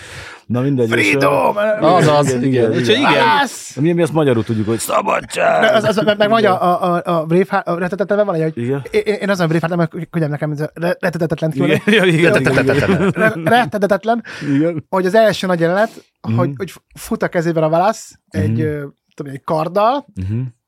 Na 0.47 0.61
mindegy. 0.61 0.89
Freedom! 0.89 1.57
Az 1.81 2.07
az, 2.07 2.29
igen. 2.29 2.43
igen. 2.43 2.73
igen. 2.73 2.97
igen. 2.97 3.49
Mi, 3.81 3.93
mi 3.93 4.03
azt 4.03 4.13
magyarul 4.13 4.45
tudjuk, 4.45 4.67
hogy 4.67 4.79
szabadság! 4.79 5.75
Az, 5.75 5.85
az, 5.85 6.03
meg, 6.05 6.19
meg 6.19 6.29
vagy 6.29 6.45
a, 6.45 6.63
a, 6.63 6.95
a, 6.95 7.03
a 7.05 7.25
Braveheart, 7.25 7.67
a 7.67 7.79
rettetetlen 7.79 8.27
van, 8.27 8.43
hogy 8.43 8.53
igen. 8.57 8.83
Én, 8.91 9.15
én 9.21 9.31
azon 9.31 9.49
Braveheart, 9.49 9.77
nem 9.77 10.07
könnyebb 10.11 10.31
nekem, 10.31 10.51
ez 10.51 10.61
a 10.61 10.71
rettetetlen 10.75 11.53
igen, 11.55 11.81
igen, 11.87 12.09
igen, 12.09 12.43
rettetetlen, 13.53 14.25
hogy 14.89 15.07
az 15.07 15.15
első 15.15 15.47
nagy 15.47 15.61
jelenet, 15.61 16.05
hogy, 16.37 16.51
hogy 16.57 16.73
fut 16.95 17.23
a 17.23 17.29
kezében 17.29 17.63
a 17.63 17.69
válasz, 17.69 18.19
egy, 18.29 18.55
tudom, 19.15 19.33
egy 19.33 19.43
karddal, 19.45 20.07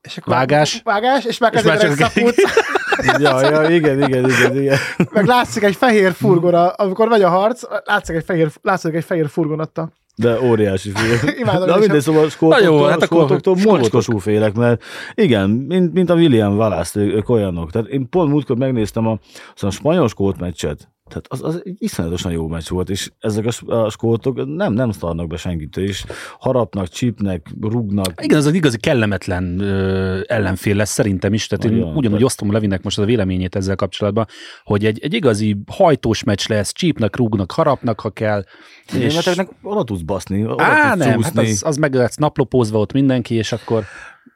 és 0.00 0.16
akkor 0.16 0.34
vágás. 0.34 0.80
Vágás, 0.84 1.24
és 1.24 1.38
már 1.38 1.50
kezében 1.50 1.80
egy 1.80 1.96
szakút. 1.96 2.34
ja, 3.18 3.40
ja, 3.40 3.70
igen, 3.70 4.02
igen, 4.02 4.30
igen, 4.30 4.56
igen. 4.56 4.78
Meg 5.12 5.26
látszik 5.26 5.62
egy 5.62 5.76
fehér 5.76 6.12
furgon, 6.12 6.54
amikor 6.54 7.08
megy 7.08 7.22
a 7.22 7.28
harc, 7.28 7.62
látszik 7.84 8.16
egy 8.16 8.24
fehér, 8.24 8.50
látszik 8.62 8.94
egy 8.94 9.04
fehér 9.04 9.28
furgon 9.28 9.60
ott 9.60 9.78
a 9.78 9.92
de 10.16 10.40
óriási 10.40 10.90
film. 10.94 11.34
Imádom. 11.40 11.68
Na 11.68 11.76
mindegy, 11.76 12.00
szóval 12.00 12.28
skótoktól, 12.28 12.66
jó, 12.66 12.82
hát 12.84 13.04
skótoktól 13.04 13.56
mocskosú 13.64 14.18
félek, 14.18 14.54
mert 14.54 14.82
igen, 15.14 15.50
mint, 15.50 15.92
mint 15.92 16.10
a 16.10 16.14
William 16.14 16.56
Wallace, 16.56 17.00
ők 17.00 17.28
olyanok. 17.28 17.70
Tehát 17.70 17.88
én 17.88 18.08
pont 18.08 18.30
múltkor 18.30 18.56
megnéztem 18.56 19.06
a, 19.06 19.18
a 19.54 19.70
spanyol 19.70 20.08
skót 20.08 20.40
meccset, 20.40 20.88
tehát 21.08 21.26
az, 21.28 21.42
az 21.42 21.62
egy 21.64 21.76
iszonyatosan 21.78 22.32
jó 22.32 22.46
meccs 22.46 22.68
volt, 22.68 22.90
és 22.90 23.10
ezek 23.18 23.46
a, 23.46 23.74
a 23.74 23.90
skótok 23.90 24.56
nem, 24.56 24.72
nem 24.72 24.90
szarnak 24.90 25.26
be 25.26 25.36
senkit, 25.36 25.76
és 25.76 26.04
harapnak, 26.38 26.88
csípnek, 26.88 27.46
rugnak. 27.60 28.22
Igen, 28.22 28.38
az 28.38 28.46
egy 28.46 28.54
igazi 28.54 28.78
kellemetlen 28.78 29.60
ö, 29.60 30.20
ellenfél 30.26 30.76
lesz 30.76 30.90
szerintem 30.90 31.34
is, 31.34 31.46
tehát 31.46 31.64
Olyan, 31.64 31.88
én 31.88 31.94
ugyanúgy 31.94 32.24
osztom 32.24 32.52
Levinek 32.52 32.82
most 32.82 32.98
a 32.98 33.04
véleményét 33.04 33.56
ezzel 33.56 33.76
kapcsolatban, 33.76 34.26
hogy 34.64 34.84
egy, 34.84 34.98
egy 35.02 35.14
igazi 35.14 35.56
hajtós 35.66 36.22
meccs 36.22 36.48
lesz, 36.48 36.72
csípnek, 36.72 37.16
rúgnak, 37.16 37.52
harapnak, 37.52 38.00
ha 38.00 38.10
kell. 38.10 38.44
Igen, 38.92 39.02
és... 39.02 39.24
mert 39.24 39.48
oda 39.62 39.84
tudsz 39.84 40.00
baszni, 40.00 40.44
oda 40.44 40.62
Á, 40.62 40.92
tudsz 40.92 41.04
nem, 41.04 41.22
hát 41.22 41.38
az, 41.38 41.62
az 41.66 41.76
meg 41.76 41.94
lesz 41.94 42.16
naplopózva 42.16 42.78
ott 42.78 42.92
mindenki, 42.92 43.34
és 43.34 43.52
akkor 43.52 43.84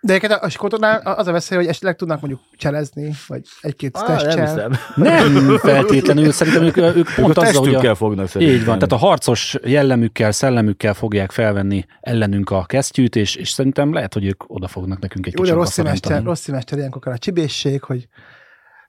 de 0.00 0.14
egyébként 0.14 0.40
a 0.42 0.48
skótoknál 0.48 1.00
az 1.00 1.26
a 1.26 1.32
veszély, 1.32 1.58
hogy 1.58 1.66
esetleg 1.66 1.96
tudnak 1.96 2.20
mondjuk 2.20 2.42
cselezni, 2.56 3.14
vagy 3.26 3.42
egy-két 3.60 3.96
ah, 3.96 4.06
testcsel. 4.06 4.78
Nem, 4.94 5.32
nem 5.32 5.58
feltétlenül, 5.58 6.32
szerintem 6.32 6.62
ők, 6.62 6.76
ők 6.76 7.14
pont 7.14 7.28
ők 7.28 7.36
azzal, 7.36 7.64
hogy 7.64 7.86
a, 7.86 7.94
fognak 7.94 8.28
szerintem. 8.28 8.56
Így 8.56 8.64
van, 8.64 8.74
tehát 8.74 8.92
a 8.92 9.06
harcos 9.06 9.56
jellemükkel, 9.64 10.32
szellemükkel 10.32 10.94
fogják 10.94 11.30
felvenni 11.30 11.84
ellenünk 12.00 12.50
a 12.50 12.64
kesztyűt, 12.64 13.16
és, 13.16 13.34
és 13.34 13.48
szerintem 13.48 13.92
lehet, 13.92 14.14
hogy 14.14 14.24
ők 14.24 14.44
oda 14.46 14.68
fognak 14.68 14.98
nekünk 14.98 15.26
egy 15.26 15.34
kicsit 15.34 15.54
rossz 15.54 15.72
szemester, 15.72 16.22
rossz 16.22 16.40
szemester 16.40 16.78
ilyenkor 16.78 17.08
a 17.08 17.18
csibészség, 17.18 17.82
hogy 17.82 18.08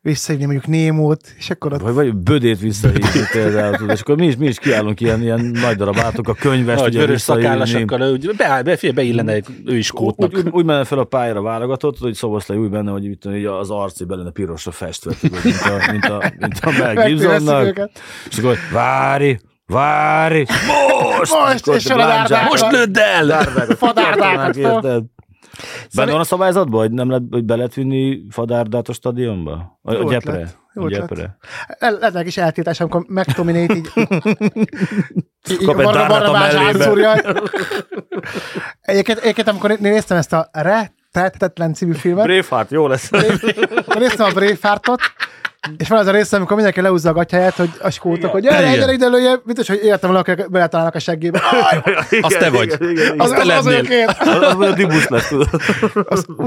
visszahívni 0.02 0.46
mondjuk 0.46 0.68
Némót, 0.68 1.34
és 1.38 1.50
akkor 1.50 1.74
ott... 1.74 1.82
Vagy, 1.82 1.94
vagy 1.94 2.16
Bödét 2.16 2.60
visszahívni 2.60 3.22
például, 3.32 3.90
és 3.92 4.02
akkor 4.02 4.18
mi 4.18 4.26
is, 4.26 4.36
mi 4.36 4.48
is 4.48 4.58
kiállunk 4.58 5.02
ilyen, 5.02 5.22
ilyen 5.22 5.40
nagy 5.40 5.76
darabátok, 5.76 6.28
a 6.28 6.34
könyvest, 6.34 6.86
ugye 6.86 7.00
vörös 7.00 7.22
szakállasokkal, 7.22 8.12
úgy 8.12 8.36
be, 8.38 8.62
be, 8.64 8.92
beillene 8.94 9.42
ő 9.66 9.78
is 9.78 9.92
kótnak. 9.92 10.32
Úgy, 10.34 10.38
úgy, 10.38 10.50
úgy 10.52 10.66
menne 10.66 10.84
fel 10.84 11.00
a 11.00 11.04
pályára 11.04 11.42
válogatott, 11.42 11.98
hogy 11.98 12.14
Szoboszlai 12.14 12.58
úgy 12.58 12.70
benne, 12.70 12.92
hogy 12.92 13.06
itt, 13.06 13.26
az 13.46 13.70
arci 13.70 14.06
benne 14.06 14.32
pirosra 14.32 14.72
festve, 14.72 15.14
mint 15.22 15.62
a, 15.62 15.92
mint 15.92 16.06
a, 16.06 16.32
mint 16.40 16.60
a 16.60 16.72
Mel 16.78 17.06
Gibsonnak. 17.06 17.90
És 18.30 18.38
akkor 18.38 18.58
várj, 18.72 19.38
Várj! 19.66 20.44
Most! 20.68 21.34
Most! 21.34 21.68
És 21.68 21.94
most 22.50 22.72
lőd 22.72 22.98
el! 22.98 23.42
Fadárdákat! 23.78 25.04
Benne 25.96 26.12
van 26.12 26.20
a 26.20 26.24
szabályzatban, 26.24 26.80
hogy 26.80 26.92
nem 26.92 27.10
lehet, 27.10 27.24
hogy 27.30 27.46
be 27.46 27.56
lehet 27.56 27.74
vinni 27.74 28.22
fadárdát 28.30 28.90
a 28.90 28.94
stadionba? 28.94 29.80
A, 29.82 29.94
a 29.94 30.10
gyepre? 30.10 30.50
Jó 30.74 30.84
a 30.84 30.90
gyepre. 30.90 31.38
Lehet 31.80 32.28
is 32.28 32.38
eltiltás, 32.38 32.80
amikor 32.80 33.06
megtominét 33.08 33.74
így... 33.78 33.92
így 35.52 35.66
Kap 35.66 35.80
egy 35.80 35.86
a 35.86 36.32
mellébe. 36.32 37.24
Egyébként, 38.82 39.20
egyébként, 39.20 39.48
amikor 39.48 39.78
néztem 39.80 40.18
ezt 40.18 40.34
a 40.34 40.50
Rettetetlen 40.52 41.74
című 41.74 41.94
filmet... 41.94 42.26
Braveheart, 42.26 42.72
jó 42.72 42.88
lesz. 42.88 43.10
Néztem 43.88 44.26
a 44.26 44.32
Braveheartot, 44.34 45.02
és 45.78 45.88
van 45.88 46.00
az 46.00 46.08
a 46.08 46.12
része, 46.12 46.36
amikor 46.36 46.56
mindenki 46.56 46.82
leúzza 46.82 47.10
a 47.10 47.14
gatyáját, 47.14 47.54
hogy 47.54 47.70
a 47.82 47.90
skótok, 47.90 48.32
hogy 48.32 48.42
gyere, 48.42 48.76
gyere, 48.76 48.94
ide 48.94 49.08
lője, 49.08 49.40
biztos, 49.46 49.68
hogy 49.68 49.80
értem, 49.84 50.16
hogy 50.16 50.46
beletalálnak 50.50 50.96
a 50.96 51.00
seggébe. 51.00 51.42
Az 52.22 52.36
te 52.40 52.50
vagy. 52.50 52.78
Az 53.18 53.30
te 53.30 53.44
lennél. 53.44 54.08
Az 54.08 54.60
a 54.60 54.74
dibusz 54.74 55.08
lesz, 55.08 55.28
tudod. 55.28 55.48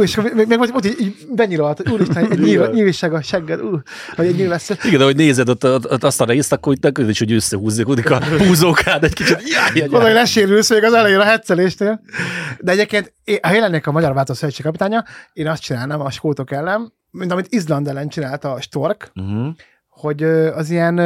És 0.01 0.19
még, 0.35 0.61
ott 0.61 0.87
így, 0.87 1.17
benyílolt, 1.29 1.77
hogy 1.77 1.93
úristen, 1.93 2.31
egy 2.31 2.39
nyílvisság 2.73 3.15
a 3.15 3.23
segged, 3.23 3.61
ú, 3.61 3.81
hogy 4.17 4.27
egy 4.27 4.37
nyíl 4.37 4.49
lesz. 4.49 4.71
Igen, 4.85 4.99
de 4.99 5.05
hogy 5.05 5.17
nézed 5.17 5.49
ott, 5.49 5.65
ott 5.65 6.05
azt 6.05 6.21
a 6.21 6.25
részt, 6.25 6.53
akkor 6.53 6.73
itt 6.73 6.99
is, 6.99 7.19
hogy 7.19 7.33
összehúzzuk 7.33 8.11
a 8.11 8.25
húzókád 8.25 9.05
egy 9.05 9.15
kicsit. 9.15 9.43
Oda, 9.87 10.03
hogy 10.03 10.13
lesérülsz 10.13 10.71
még 10.71 10.85
az 10.85 10.93
elején 10.93 11.19
a 11.19 11.25
hetszeléstől. 11.25 12.01
De 12.61 12.73
egyébként, 12.73 13.15
ha 13.43 13.55
én 13.55 13.61
lennék 13.61 13.87
a 13.87 13.93
Magyar 13.93 14.15
Váltó 14.15 14.35
Szövetség 14.35 14.65
kapitánya, 14.65 15.05
én 15.33 15.49
azt 15.49 15.63
csinálnám 15.63 16.01
a 16.01 16.11
skótok 16.11 16.53
ellen, 16.53 16.93
mint 17.13 17.33
amit 17.33 17.53
Izland 17.53 17.89
ellen 17.89 18.09
csinálta 18.09 18.53
a 18.53 18.61
Stork, 18.61 19.13
uh-huh. 19.15 19.55
hogy 19.89 20.23
az 20.23 20.71
ilyen, 20.71 20.97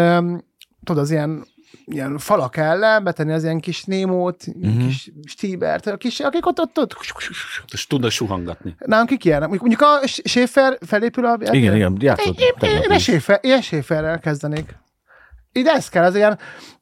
tudod, 0.85 1.03
az 1.03 1.11
ilyen 1.11 1.47
ilyen 1.85 2.19
falak 2.19 2.57
ellen 2.57 3.05
betenni 3.05 3.33
az 3.33 3.43
ilyen 3.43 3.61
kis 3.61 3.85
Némót, 3.85 4.45
uh-huh. 4.47 4.87
kis 4.87 5.13
Stibert, 5.25 5.87
a 5.87 5.97
kis, 5.97 6.21
akik 6.21 6.47
ott, 6.47 6.61
ott, 6.61 6.79
ott. 6.79 6.97
És 7.73 7.87
tudnak 7.87 8.11
suhangatni. 8.11 8.75
Nálunk 8.79 9.09
kik 9.09 9.25
ilyen? 9.25 9.49
Mondjuk 9.49 9.81
a 9.81 10.07
Schaefer 10.07 10.79
felépül 10.81 11.25
a... 11.25 11.37
Igen, 11.41 11.75
igen, 11.75 11.97
játszott. 12.01 12.41
Én 13.41 13.61
Schaeferrel 13.61 14.19
kezdenék. 14.19 14.77
Ide 15.53 15.71
ez 15.71 15.89
kell, 15.89 16.05
az 16.05 16.15
ilyen, 16.15 16.39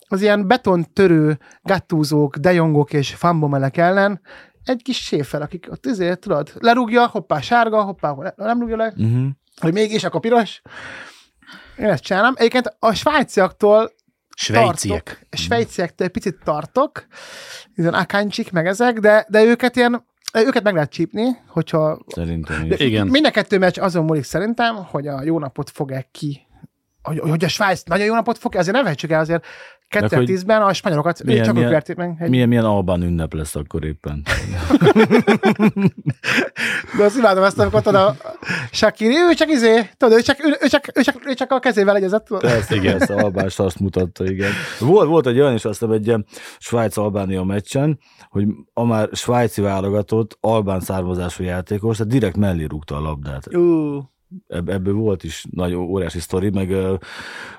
az 0.08 0.22
ilyen 0.22 0.46
betontörő 0.46 1.38
gattúzók, 1.62 2.37
dejongok 2.37 2.92
és 2.92 3.14
fambomelek 3.14 3.76
ellen 3.76 4.20
egy 4.64 4.83
kis 4.83 5.05
séfer, 5.05 5.42
akik 5.42 5.66
ott 5.70 5.87
ezért, 5.87 6.20
tudod, 6.20 6.53
lerúgja, 6.59 7.07
hoppá 7.07 7.40
sárga, 7.40 7.83
hoppá 7.83 8.35
nem 8.37 8.61
rúgja 8.61 8.77
le, 8.77 8.92
uh-huh. 8.96 9.27
hogy 9.61 9.72
mégis, 9.72 10.05
akkor 10.05 10.20
piros. 10.20 10.62
Én 11.79 11.85
ezt 11.85 12.03
csinálom. 12.03 12.35
Egyébként 12.37 12.77
a 12.79 12.94
svájciaktól 12.94 13.92
Svejciek. 14.37 15.03
Tartok, 15.05 15.27
svejciektől 15.31 16.09
picit 16.09 16.38
tartok, 16.44 17.07
ilyen 17.74 17.94
akáncsik, 17.94 18.53
meg 18.53 18.66
ezek, 18.66 18.98
de, 18.98 19.27
de 19.29 19.44
őket 19.44 19.77
ilyen, 19.77 20.05
őket 20.33 20.62
meg 20.62 20.74
lehet 20.74 20.90
csípni, 20.90 21.24
hogyha... 21.48 21.98
Szerintem 22.07 22.64
is. 22.64 22.79
Igen. 22.81 23.07
Mind 23.07 23.27
a 23.27 23.31
kettő 23.31 23.59
meccs 23.59 23.79
azon 23.79 24.05
múlik 24.05 24.24
szerintem, 24.24 24.77
hogy 24.77 25.07
a 25.07 25.22
jó 25.22 25.38
napot 25.38 25.70
fog-e 25.70 26.09
ki 26.11 26.43
hogy, 27.05 27.19
hogy 27.19 27.45
a 27.45 27.49
Svájc 27.49 27.83
nagyon 27.83 28.07
jó 28.07 28.14
napot 28.14 28.38
fog, 28.38 28.55
azért 28.55 28.77
ne 28.77 28.83
vehetsük 28.83 29.11
el, 29.11 29.21
azért 29.21 29.47
2010-ben 29.90 30.62
a 30.62 30.73
spanyolokat 30.73 31.25
milyen, 31.25 31.45
csak 31.45 31.55
milyen, 31.55 31.69
ők 31.69 31.75
verték 31.75 31.97
meg. 31.97 32.17
Egy... 32.19 32.29
Milyen, 32.29 32.49
milyen 32.49 32.64
albán 32.64 33.03
ünnep 33.03 33.33
lesz 33.33 33.57
akkor 33.57 33.85
éppen. 33.85 34.23
De 36.97 37.05
azt 37.05 37.17
imádom 37.19 37.43
ezt, 37.45 37.59
amikor 37.59 37.83
tudod, 37.83 38.01
a 38.01 38.17
Shakiri, 38.71 39.14
ő 39.14 39.35
csak 39.35 39.49
izé, 39.49 39.90
tudod, 39.97 40.19
ő 40.19 40.23
csak, 40.23 40.45
ő, 40.45 40.57
ő, 40.61 40.67
csak, 40.67 40.87
ő, 40.95 41.03
csak, 41.03 41.27
ő 41.27 41.35
csak 41.35 41.51
a 41.51 41.59
kezével 41.59 41.97
egyezett. 41.97 42.27
Persze, 42.38 42.75
igen, 42.75 43.01
ezt 43.01 43.11
albás 43.11 43.59
azt 43.59 43.81
mutatta, 43.81 44.25
igen. 44.25 44.51
Volt, 44.79 45.09
volt 45.09 45.27
egy 45.27 45.40
olyan 45.40 45.55
is, 45.55 45.64
azt 45.64 45.83
egy 45.83 46.07
ilyen 46.07 46.27
Svájc-Albánia 46.59 47.43
meccsen, 47.43 47.99
hogy 48.29 48.47
a 48.73 48.85
már 48.85 49.09
svájci 49.12 49.61
válogatott 49.61 50.37
albán 50.40 50.81
származású 50.81 51.43
játékos, 51.43 51.97
tehát 51.97 52.12
direkt 52.12 52.37
mellé 52.37 52.64
rúgta 52.64 52.97
a 52.97 53.01
labdát. 53.01 53.55
Uh 53.55 54.03
ebből 54.49 54.94
volt 54.94 55.25
is 55.25 55.47
nagyon 55.51 55.83
óriási 55.83 56.20
sztori, 56.20 56.51
meg 56.51 56.75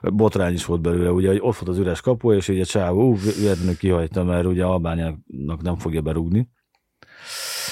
botrány 0.02 0.54
is 0.54 0.66
volt 0.66 0.82
belőle, 0.82 1.12
ugye, 1.12 1.28
hogy 1.28 1.40
ott 1.42 1.56
volt 1.56 1.68
az 1.68 1.78
üres 1.78 2.02
kapu, 2.02 2.34
és 2.34 2.48
ugye 2.48 2.64
csávó, 2.64 3.14
véletlenül 3.40 3.78
kihagyta, 3.78 4.24
mert 4.24 4.46
ugye 4.46 4.64
Albániának 4.64 5.62
nem 5.62 5.76
fogja 5.78 6.02
berúgni. 6.02 6.50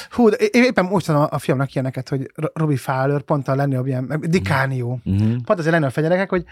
Hú, 0.09 0.29
de 0.29 0.37
éppen 0.51 0.85
most 0.85 1.09
a, 1.09 1.27
a 1.31 1.39
fiamnak 1.39 1.73
ilyeneket, 1.73 2.09
hogy 2.09 2.31
Robi 2.53 2.75
Fowler 2.75 3.21
pont 3.21 3.47
a 3.47 3.55
lenni 3.55 3.77
ilyen, 3.85 4.19
Dikánió. 4.27 4.99
Uh-huh. 5.03 5.41
Pont 5.45 5.59
azért 5.59 5.73
lenni 5.73 5.85
a 5.85 5.89
fegyerekek, 5.89 6.29
hogy, 6.29 6.43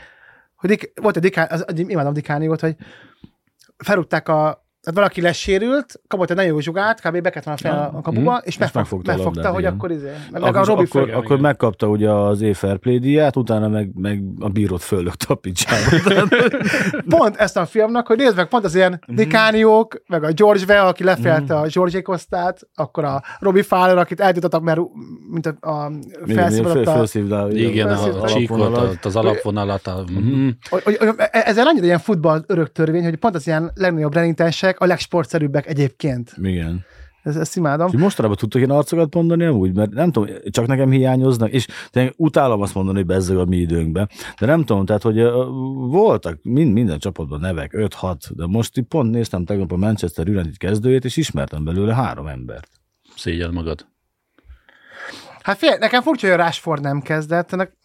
hogy 0.56 0.70
dik, 0.70 0.92
volt 1.02 1.16
egy 1.16 1.22
Dikánió, 1.22 1.54
az, 1.54 1.66
imádom 1.76 2.14
Dikániót, 2.14 2.60
hogy 2.60 2.76
felrúgták 3.78 4.28
a 4.28 4.66
tehát 4.82 5.00
valaki 5.00 5.22
lesérült, 5.22 6.02
kapott 6.08 6.30
egy 6.30 6.36
nagyon 6.36 6.52
jó 6.52 6.60
zsugát, 6.60 7.02
kb. 7.02 7.22
beket 7.22 7.44
van 7.44 7.58
fel 7.58 7.92
a 7.94 8.02
kapuba, 8.02 8.34
mm. 8.34 8.38
és, 8.44 8.58
megfog, 8.58 8.82
megfogta, 8.82 9.12
megfogta 9.12 9.40
labdát, 9.40 9.54
hogy 9.54 9.62
igen. 9.62 9.74
akkor 9.74 9.92
izé. 9.92 10.12
Meg, 10.32 10.42
meg 10.42 10.56
a 10.56 10.64
Robi 10.64 10.84
akkor, 10.84 11.08
föl, 11.08 11.14
akkor 11.14 11.40
megkapta 11.40 11.88
ugye 11.88 12.10
az 12.10 12.46
play 12.80 13.00
díját, 13.00 13.36
utána 13.36 13.68
meg, 13.68 13.92
meg 13.96 14.24
a 14.40 14.50
bírót 14.50 14.82
föllökte 14.82 15.26
a 15.28 15.36
picsába. 15.36 15.98
pont 17.18 17.36
ezt 17.36 17.58
a 17.58 17.66
filmnak, 17.66 18.08
hogy 18.08 18.18
nézd 18.18 18.36
meg, 18.36 18.48
pont 18.48 18.66
az 18.66 18.76
ilyen 18.76 19.04
mm. 19.12 19.16
Dikániók, 19.16 20.02
meg 20.08 20.24
a 20.24 20.32
George 20.32 20.66
Vell, 20.66 20.86
aki 20.86 21.04
lefelte 21.04 21.54
mm. 21.54 21.58
a 21.58 21.68
George 21.74 22.02
Kostát, 22.02 22.60
akkor 22.76 23.04
a 23.04 23.22
Robi 23.40 23.62
Fowler, 23.62 23.98
akit 23.98 24.20
eltitottak, 24.20 24.62
mert 24.62 24.80
mint 25.32 25.46
a, 25.46 25.70
a 25.70 25.92
felszívott 26.28 27.54
Igen, 27.54 27.88
a, 27.88 28.22
a 28.22 28.28
csíkot, 28.28 29.06
az 29.06 29.16
alapvonalat. 29.16 29.88
A, 29.88 30.04
mm. 30.12 30.50
Ez 31.32 31.58
annyira 31.58 31.86
ilyen 31.86 32.00
futball 32.00 32.44
örök 32.48 32.72
törvény, 32.72 33.04
hogy 33.04 33.16
pont 33.16 33.36
az 33.36 33.48
ilyen 33.48 33.72
legnagyobb 33.76 34.14
renitensek 34.14 34.71
a 34.80 34.86
legsportszerűbbek 34.86 35.68
egyébként. 35.68 36.34
Igen. 36.42 36.86
Ez, 37.24 37.36
ezt 37.36 37.56
imádom. 37.56 37.88
És 37.92 38.00
mostanában 38.00 38.38
tudtok 38.38 38.62
ilyen 38.62 38.76
arcokat 38.76 39.14
mondani 39.14 39.46
amúgy, 39.46 39.76
mert 39.76 39.92
nem 39.92 40.12
tudom, 40.12 40.36
csak 40.50 40.68
nekem 40.68 40.92
hiányoznak, 40.92 41.52
és 41.52 41.68
utálom 42.16 42.62
azt 42.62 42.74
mondani, 42.74 42.98
hogy 42.98 43.06
bezzeg 43.06 43.38
a 43.38 43.46
mi 43.46 43.58
időnkben, 43.58 44.10
de 44.40 44.46
nem 44.46 44.66
tudom, 44.66 44.86
tehát, 44.86 45.02
hogy 45.02 45.22
voltak 45.90 46.40
mind, 46.42 46.74
minden 46.74 47.00
csapatban 47.00 47.40
nevek, 47.40 47.72
5-6, 47.76 48.16
de 48.30 48.46
most 48.48 48.82
pont 48.82 49.12
néztem 49.12 49.46
tegnap 49.46 49.72
a 49.72 49.76
Manchester 49.76 50.28
United 50.28 50.58
kezdőjét, 50.58 51.06
és 51.06 51.18
ismertem 51.18 51.64
belőle 51.64 51.94
három 51.94 52.28
embert. 52.28 52.70
Szégyed 53.16 53.52
magad. 53.52 53.86
Hát 55.42 55.58
fél, 55.58 55.78
nekem 55.78 56.02
furcsa, 56.02 56.30
hogy 56.30 56.40
a 56.40 56.44
Rashford 56.44 56.82
nem 56.82 57.02
kezdett. 57.02 57.54
Ennek, 57.54 57.78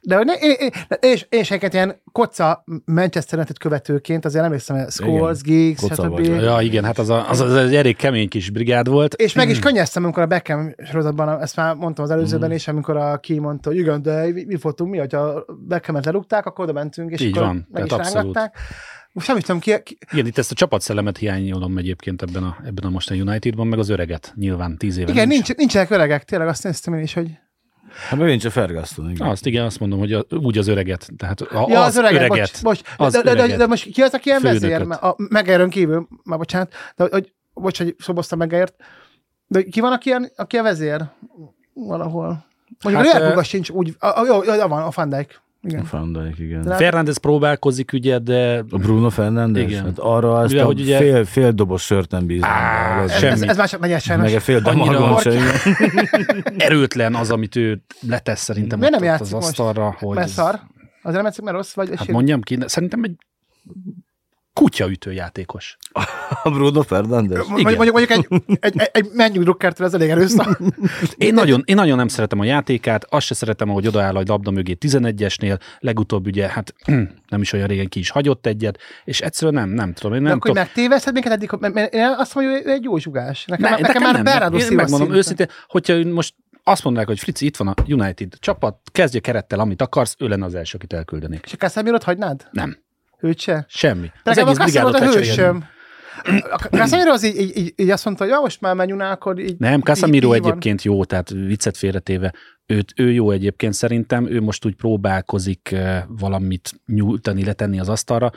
de 0.00 0.16
hogy 0.16 0.24
ne, 0.24 0.32
én, 0.32 0.70
és, 1.00 1.26
és 1.28 1.48
egyébként 1.48 1.72
ilyen 1.72 2.00
koca 2.12 2.64
Manchester 2.84 3.38
United 3.38 3.58
követőként 3.58 4.24
azért 4.24 4.44
emlékszem, 4.44 4.76
hogy 4.76 4.90
Scholes, 4.90 5.40
Giggs, 5.40 5.82
stb. 5.82 6.18
Ja, 6.18 6.58
igen, 6.60 6.84
hát 6.84 6.98
az, 6.98 7.10
a, 7.10 7.30
az, 7.30 7.40
az, 7.40 7.54
egy 7.54 7.74
elég 7.74 7.96
kemény 7.96 8.28
kis 8.28 8.50
brigád 8.50 8.88
volt. 8.88 9.14
És 9.14 9.32
meg 9.32 9.48
is 9.48 9.58
könnyeztem, 9.58 10.04
amikor 10.04 10.22
a 10.22 10.26
Beckham 10.26 10.74
sorozatban, 10.84 11.40
ezt 11.40 11.56
már 11.56 11.74
mondtam 11.74 12.04
az 12.04 12.10
előzőben 12.10 12.50
mm. 12.50 12.52
is, 12.52 12.68
amikor 12.68 12.96
a 12.96 13.18
ki 13.18 13.38
mondta, 13.38 13.68
hogy 13.68 13.78
igen, 13.78 14.02
de 14.02 14.26
mi, 14.32 14.56
voltunk 14.60 14.90
mi, 14.90 14.98
hogyha 14.98 15.44
Beckhamet 15.66 16.04
lerúgták, 16.04 16.46
akkor 16.46 16.64
oda 16.64 16.72
mentünk, 16.72 17.10
és 17.10 17.20
Így 17.20 17.30
akkor 17.30 17.42
van, 17.42 17.66
meg 17.70 17.84
is 17.84 17.92
abszolút. 17.92 18.14
rángatták. 18.14 18.56
Most 19.12 19.26
nem 19.26 19.36
is 19.36 19.42
tudom 19.42 19.60
ki, 19.60 19.82
ki... 19.82 19.98
Igen, 20.12 20.26
itt 20.26 20.38
ezt 20.38 20.50
a 20.50 20.54
csapatszellemet 20.54 21.18
hiányolom 21.18 21.78
egyébként 21.78 22.22
ebben 22.22 22.42
a, 22.42 22.56
ebben 22.64 22.84
a 22.84 22.90
mostani 22.90 23.20
Unitedban, 23.20 23.66
meg 23.66 23.78
az 23.78 23.88
öreget 23.88 24.32
nyilván 24.36 24.76
tíz 24.76 24.96
éve. 24.96 25.10
Igen, 25.10 25.28
nincs, 25.28 25.54
nincsenek 25.54 25.90
öregek, 25.90 26.24
tényleg 26.24 26.48
azt 26.48 26.62
néztem 26.62 26.94
én 26.94 27.02
is, 27.02 27.14
hogy 27.14 27.30
Hát 28.08 28.18
meg 28.18 28.28
nincs 28.28 28.44
a 28.44 28.50
Ferguson. 28.50 29.10
Igen. 29.10 29.28
Azt 29.28 29.46
igen, 29.46 29.64
azt 29.64 29.80
mondom, 29.80 29.98
hogy 29.98 30.12
a, 30.12 30.24
úgy 30.30 30.58
az 30.58 30.68
öreget. 30.68 31.08
Tehát 31.16 31.40
a, 31.40 31.66
ja, 31.68 31.80
az, 31.80 31.86
az 31.86 31.96
öreget. 31.96 32.20
öreget 32.20 32.60
bocs, 32.62 32.62
bocs. 32.62 32.80
Az 32.96 33.12
de, 33.12 33.22
de, 33.22 33.34
de, 33.34 33.56
de, 33.56 33.66
most 33.66 33.90
ki 33.90 34.02
az, 34.02 34.14
aki 34.14 34.28
ilyen 34.28 34.42
vezér? 34.42 34.80
A 34.80 35.14
Megerőn 35.16 35.70
kívül, 35.70 36.08
már 36.24 36.38
bocsánat, 36.38 36.72
de 36.96 37.08
hogy, 37.10 37.32
bocs, 37.54 37.78
hogy 37.78 37.94
szoboztam 37.98 38.38
Megert, 38.38 38.74
de 39.46 39.62
ki 39.62 39.80
van, 39.80 39.92
aki, 39.92 40.08
ilyen, 40.08 40.32
aki 40.36 40.56
a 40.56 40.62
vezér 40.62 41.04
valahol? 41.72 42.46
Mondjuk 42.82 43.06
hát, 43.06 43.22
a 43.22 43.28
Real 43.28 43.42
sincs 43.42 43.70
úgy, 43.70 43.96
a, 43.98 44.06
a, 44.06 44.24
jó, 44.26 44.42
jó, 44.42 44.66
van, 44.66 44.82
a 44.82 44.90
Van 44.94 45.08
Dijk. 45.08 45.42
Igen. 45.64 45.86
Van 45.90 46.12
Dijk, 46.12 46.38
igen. 46.38 46.62
De 46.62 46.74
Fernández 46.74 47.16
próbálkozik, 47.16 47.92
ugye, 47.92 48.18
de... 48.18 48.64
A 48.70 48.78
Bruno 48.78 49.10
Fernández? 49.10 49.62
Igen. 49.62 49.84
Hát 49.84 49.98
arra 49.98 50.38
azt 50.38 50.54
a 50.54 50.64
hogy 50.64 50.80
ugye... 50.80 50.98
fél, 50.98 51.24
fél 51.24 51.52
dobos 51.52 51.82
sört 51.82 52.10
nem 52.10 52.26
bízom. 52.26 52.48
Á, 52.48 53.02
ez, 53.02 53.12
semmi. 53.12 53.32
Ez, 53.32 53.42
ez 53.42 53.56
mások 53.56 53.80
megy 53.80 54.00
sajnos. 54.00 54.26
Meg 54.26 54.36
a 54.36 54.40
fél 54.40 54.60
damagon 54.60 55.18
Erőtlen 56.56 57.14
az, 57.14 57.30
amit 57.30 57.56
ő 57.56 57.82
letesz 58.08 58.40
szerintem 58.40 58.78
Miért 58.78 59.00
nem 59.00 59.16
az 59.20 59.32
asztalra. 59.32 59.84
Most? 59.84 59.98
Hogy 59.98 60.16
mert 60.16 60.28
szar? 60.28 60.60
Azért 61.02 61.16
nem 61.16 61.24
játszik, 61.24 61.44
mert 61.44 61.56
rossz 61.56 61.74
vagy? 61.74 61.88
Hát 61.96 62.08
mondjam 62.08 62.40
ki, 62.40 62.58
szerintem 62.66 63.02
egy 63.02 63.16
kutyaütő 64.54 65.12
játékos. 65.12 65.76
A 66.42 66.50
Bruno 66.50 66.82
Fernandes? 66.82 67.46
Mondjuk, 67.46 67.76
mondjuk 67.76 68.10
egy, 68.10 68.26
egy, 68.60 68.90
egy, 68.92 69.10
menjük 69.12 69.42
drukkertől 69.42 69.86
ez 69.86 69.94
elég 69.94 70.10
erőszak. 70.10 70.60
Én 71.16 71.34
nagyon, 71.34 71.62
én 71.64 71.74
nagyon 71.74 71.96
nem 71.96 72.08
szeretem 72.08 72.40
a 72.40 72.44
játékát, 72.44 73.04
azt 73.10 73.26
se 73.26 73.34
szeretem, 73.34 73.70
ahogy 73.70 73.86
odaáll 73.86 74.16
a 74.16 74.22
labda 74.26 74.50
mögé 74.50 74.76
11-esnél, 74.80 75.60
legutóbb 75.78 76.26
ugye, 76.26 76.48
hát 76.48 76.74
nem 77.28 77.40
is 77.40 77.52
olyan 77.52 77.66
régen 77.66 77.88
ki 77.88 77.98
is 77.98 78.10
hagyott 78.10 78.46
egyet, 78.46 78.78
és 79.04 79.20
egyszerűen 79.20 79.54
nem, 79.54 79.74
nem 79.74 79.92
tudom. 79.92 80.12
Én 80.12 80.22
nem 80.22 80.30
De 80.30 80.36
akkor 80.36 80.50
tudom. 80.50 80.64
megtéveszted 80.64 81.12
minket 81.12 81.32
eddig, 81.32 81.50
mert 81.58 81.94
én 81.94 82.14
azt 82.18 82.34
mondom, 82.34 82.52
hogy 82.52 82.66
egy 82.66 82.82
jó 82.82 82.98
zsugás. 82.98 83.44
Nekem, 83.44 83.70
ne, 83.70 83.70
nekem, 83.70 84.02
nekem 84.02 84.22
már 84.22 84.50
nem. 84.50 84.60
Én 84.60 84.72
megmondom 84.72 85.12
őszintén, 85.12 85.48
hogyha 85.66 86.04
most 86.04 86.34
azt 86.64 86.84
mondanák, 86.84 87.08
hogy 87.08 87.18
Frici, 87.18 87.46
itt 87.46 87.56
van 87.56 87.68
a 87.68 87.74
United 87.86 88.32
csapat, 88.38 88.76
kezdje 88.92 89.20
kerettel, 89.20 89.60
amit 89.60 89.82
akarsz, 89.82 90.14
ő 90.18 90.28
lenne 90.28 90.44
az 90.44 90.54
első, 90.54 90.76
akit 90.76 90.92
elküldenék. 90.92 91.40
És 91.44 91.52
a 91.52 91.56
Casemiro-t 91.56 92.02
hagynád? 92.02 92.48
Nem. 92.50 92.83
Őt 93.24 93.38
se? 93.38 93.64
Semmi. 93.68 94.10
De 94.22 94.30
az 94.30 94.38
egész 94.38 94.56
brigádot 94.56 94.94
a 94.94 95.04
hősöm. 95.04 95.64
Casemiro 96.70 97.10
az 97.10 97.24
így, 97.24 97.40
így, 97.40 97.56
így, 97.56 97.72
így, 97.76 97.90
azt 97.90 98.04
mondta, 98.04 98.24
hogy 98.24 98.32
ja, 98.32 98.40
most 98.40 98.60
már 98.60 98.74
menjünk 98.74 99.00
akkor 99.00 99.38
így. 99.38 99.58
Nem, 99.58 99.80
Casemiro 99.80 100.32
egyébként 100.32 100.82
van. 100.82 100.94
jó, 100.94 101.04
tehát 101.04 101.30
viccet 101.30 101.76
félretéve. 101.76 102.32
Őt, 102.66 102.92
ő 102.96 103.12
jó 103.12 103.30
egyébként 103.30 103.72
szerintem, 103.72 104.26
ő 104.26 104.40
most 104.40 104.64
úgy 104.64 104.74
próbálkozik 104.74 105.74
valamit 106.08 106.72
nyújtani, 106.86 107.44
letenni 107.44 107.80
az 107.80 107.88
asztalra. 107.88 108.30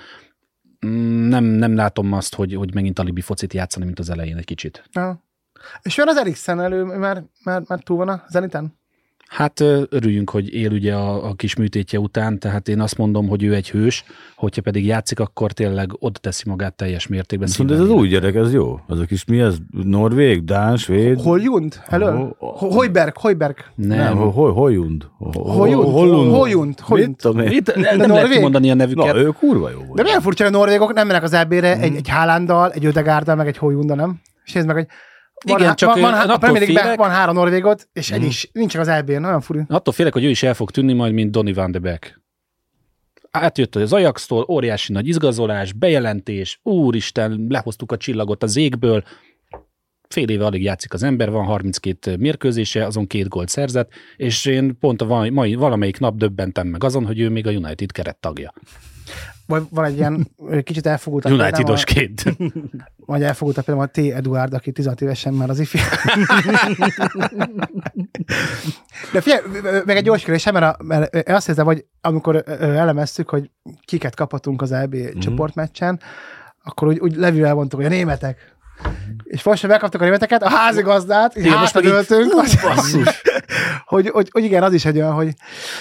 Mm, 0.85 1.27
nem, 1.27 1.43
nem 1.43 1.75
látom 1.75 2.13
azt, 2.13 2.35
hogy, 2.35 2.53
hogy 2.53 2.73
megint 2.73 2.99
alibi 2.99 3.21
focit 3.21 3.53
játszani, 3.53 3.85
mint 3.85 3.99
az 3.99 4.09
elején 4.09 4.37
egy 4.37 4.45
kicsit. 4.45 4.83
Ja. 4.91 5.23
És 5.81 5.97
jön 5.97 6.07
az 6.07 6.17
Eriksen 6.17 6.61
elő, 6.61 6.83
már, 6.83 7.23
már, 7.43 7.61
már 7.67 7.79
túl 7.79 7.97
van 7.97 8.09
a 8.09 8.23
Zeniten? 8.29 8.77
Hát 9.27 9.59
örüljünk, 9.89 10.29
hogy 10.29 10.53
él 10.53 10.71
ugye 10.71 10.93
a, 10.93 11.29
a 11.29 11.33
kis 11.33 11.55
műtétje 11.55 11.99
után, 11.99 12.39
tehát 12.39 12.67
én 12.67 12.79
azt 12.79 12.97
mondom, 12.97 13.27
hogy 13.27 13.43
ő 13.43 13.53
egy 13.53 13.69
hős, 13.69 14.03
hogyha 14.35 14.61
pedig 14.61 14.85
játszik, 14.85 15.19
akkor 15.19 15.51
tényleg 15.51 15.89
oda 15.99 16.19
teszi 16.19 16.43
magát 16.45 16.73
teljes 16.73 17.07
mértékben. 17.07 17.47
Szóval 17.47 17.75
ez 17.75 17.81
az 17.81 17.89
új 17.89 18.07
gyerek, 18.07 18.35
ez 18.35 18.53
jó. 18.53 18.79
Az 18.87 18.99
a 18.99 19.05
kis 19.05 19.25
mi 19.25 19.39
ez? 19.39 19.55
Norvég, 19.83 20.43
Dán, 20.43 20.77
Svéd? 20.77 21.21
Holjund? 21.21 21.81
Hello? 21.87 22.29
Hojberg, 22.39 23.17
Hojberg. 23.17 23.57
Nem. 23.75 24.17
Hojund. 24.17 25.07
Hojund. 25.17 26.33
Hojund. 26.33 26.79
Hojund. 26.79 27.15
Nem 27.97 28.11
lehet 28.11 28.41
mondani 28.41 28.71
a 28.71 28.73
nevüket. 28.73 29.13
Na, 29.13 29.19
ő 29.19 29.29
kurva 29.29 29.69
jó. 29.69 29.93
De 29.93 30.03
milyen 30.03 30.21
furcsa, 30.21 30.43
hogy 30.43 30.53
a 30.53 30.57
norvégok 30.57 30.93
nem 30.93 31.07
mennek 31.07 31.23
az 31.23 31.33
EB-re 31.33 31.79
egy, 31.79 31.95
egy 31.95 32.07
Hálándal, 32.07 32.71
egy 32.71 32.85
Ödegárdal, 32.85 33.35
meg 33.35 33.47
egy 33.47 33.57
Hojunddal, 33.57 33.95
nem? 33.95 34.15
És 34.45 34.53
nézd 34.53 34.67
meg, 34.67 34.75
hogy 34.75 34.87
van, 35.45 35.59
Igen, 35.59 35.75
csak 35.75 35.93
van, 35.93 36.01
van, 36.01 36.29
a 36.29 36.37
Premier 36.37 36.67
League 36.67 36.95
van 36.95 37.09
három 37.09 37.35
norvégot, 37.35 37.89
és 37.93 38.11
egy 38.11 38.21
mm. 38.21 38.25
is, 38.25 38.49
nincs 38.51 38.71
csak 38.71 38.81
az 38.81 38.87
EB-n, 38.87 39.21
nagyon 39.21 39.41
furi. 39.41 39.61
Attól 39.67 39.93
félek, 39.93 40.13
hogy 40.13 40.23
ő 40.23 40.29
is 40.29 40.43
el 40.43 40.53
fog 40.53 40.71
tűnni 40.71 40.93
majd, 40.93 41.13
mint 41.13 41.31
Donny 41.31 41.53
van 41.53 41.71
de 41.71 41.79
Beek. 41.79 42.21
Átjött 43.31 43.75
az 43.75 43.93
Ajax-tól, 43.93 44.45
óriási 44.49 44.91
nagy 44.91 45.07
izgazolás, 45.07 45.73
bejelentés, 45.73 46.59
úristen, 46.63 47.45
lehoztuk 47.49 47.91
a 47.91 47.97
csillagot 47.97 48.43
az 48.43 48.55
égből, 48.55 49.03
fél 50.07 50.29
éve 50.29 50.45
alig 50.45 50.63
játszik 50.63 50.93
az 50.93 51.03
ember, 51.03 51.31
van 51.31 51.45
32 51.45 52.17
mérkőzése, 52.17 52.85
azon 52.85 53.07
két 53.07 53.27
gólt 53.27 53.49
szerzett, 53.49 53.91
és 54.15 54.45
én 54.45 54.77
pont 54.79 55.01
a 55.01 55.29
mai, 55.31 55.55
valamelyik 55.55 55.99
nap 55.99 56.17
döbbentem 56.17 56.67
meg 56.67 56.83
azon, 56.83 57.05
hogy 57.05 57.19
ő 57.19 57.29
még 57.29 57.47
a 57.47 57.51
United 57.51 57.91
keret 57.91 58.17
tagja. 58.17 58.53
Vagy 59.47 59.63
van 59.69 59.85
egy 59.85 59.97
ilyen 59.97 60.27
kicsit 60.63 60.85
elfogult. 60.85 61.25
United-osként. 61.25 62.23
Vagy 63.05 63.23
elfogult 63.23 63.61
például 63.61 63.87
a 63.87 63.91
T. 63.91 63.97
Eduard, 63.97 64.53
aki 64.53 64.71
16 64.71 65.01
évesen 65.01 65.33
már 65.33 65.49
az 65.49 65.59
ifi. 65.59 65.77
De 69.13 69.21
figyelj, 69.21 69.41
meg 69.85 69.95
egy 69.95 70.03
gyors 70.03 70.23
kérdés, 70.23 70.51
mert, 70.51 70.83
mert 70.83 71.29
azt 71.29 71.47
hiszem, 71.47 71.65
hogy 71.65 71.85
amikor 72.01 72.43
elemeztük, 72.59 73.29
hogy 73.29 73.51
kiket 73.85 74.15
kaphatunk 74.15 74.61
az 74.61 74.71
EB 74.71 74.95
mm-hmm. 74.95 75.19
csoportmeccsen, 75.19 75.99
akkor 76.63 76.87
úgy, 76.87 76.99
úgy 76.99 77.15
levűvel 77.15 77.53
mondtuk, 77.53 77.79
hogy 77.79 77.91
a 77.91 77.95
németek, 77.95 78.56
és 79.23 79.43
most, 79.43 79.61
hogy 79.61 79.69
megkaptuk 79.69 80.01
a 80.01 80.03
németeket, 80.03 80.43
a 80.43 80.49
házigazdát, 80.49 81.35
és 81.35 81.53
most 81.53 81.73
megöltünk, 81.73 82.31
hogy, 83.85 84.09
hogy, 84.09 84.29
hogy, 84.31 84.43
igen, 84.43 84.63
az 84.63 84.73
is 84.73 84.85
egy 84.85 84.97
olyan, 84.97 85.13
hogy 85.13 85.33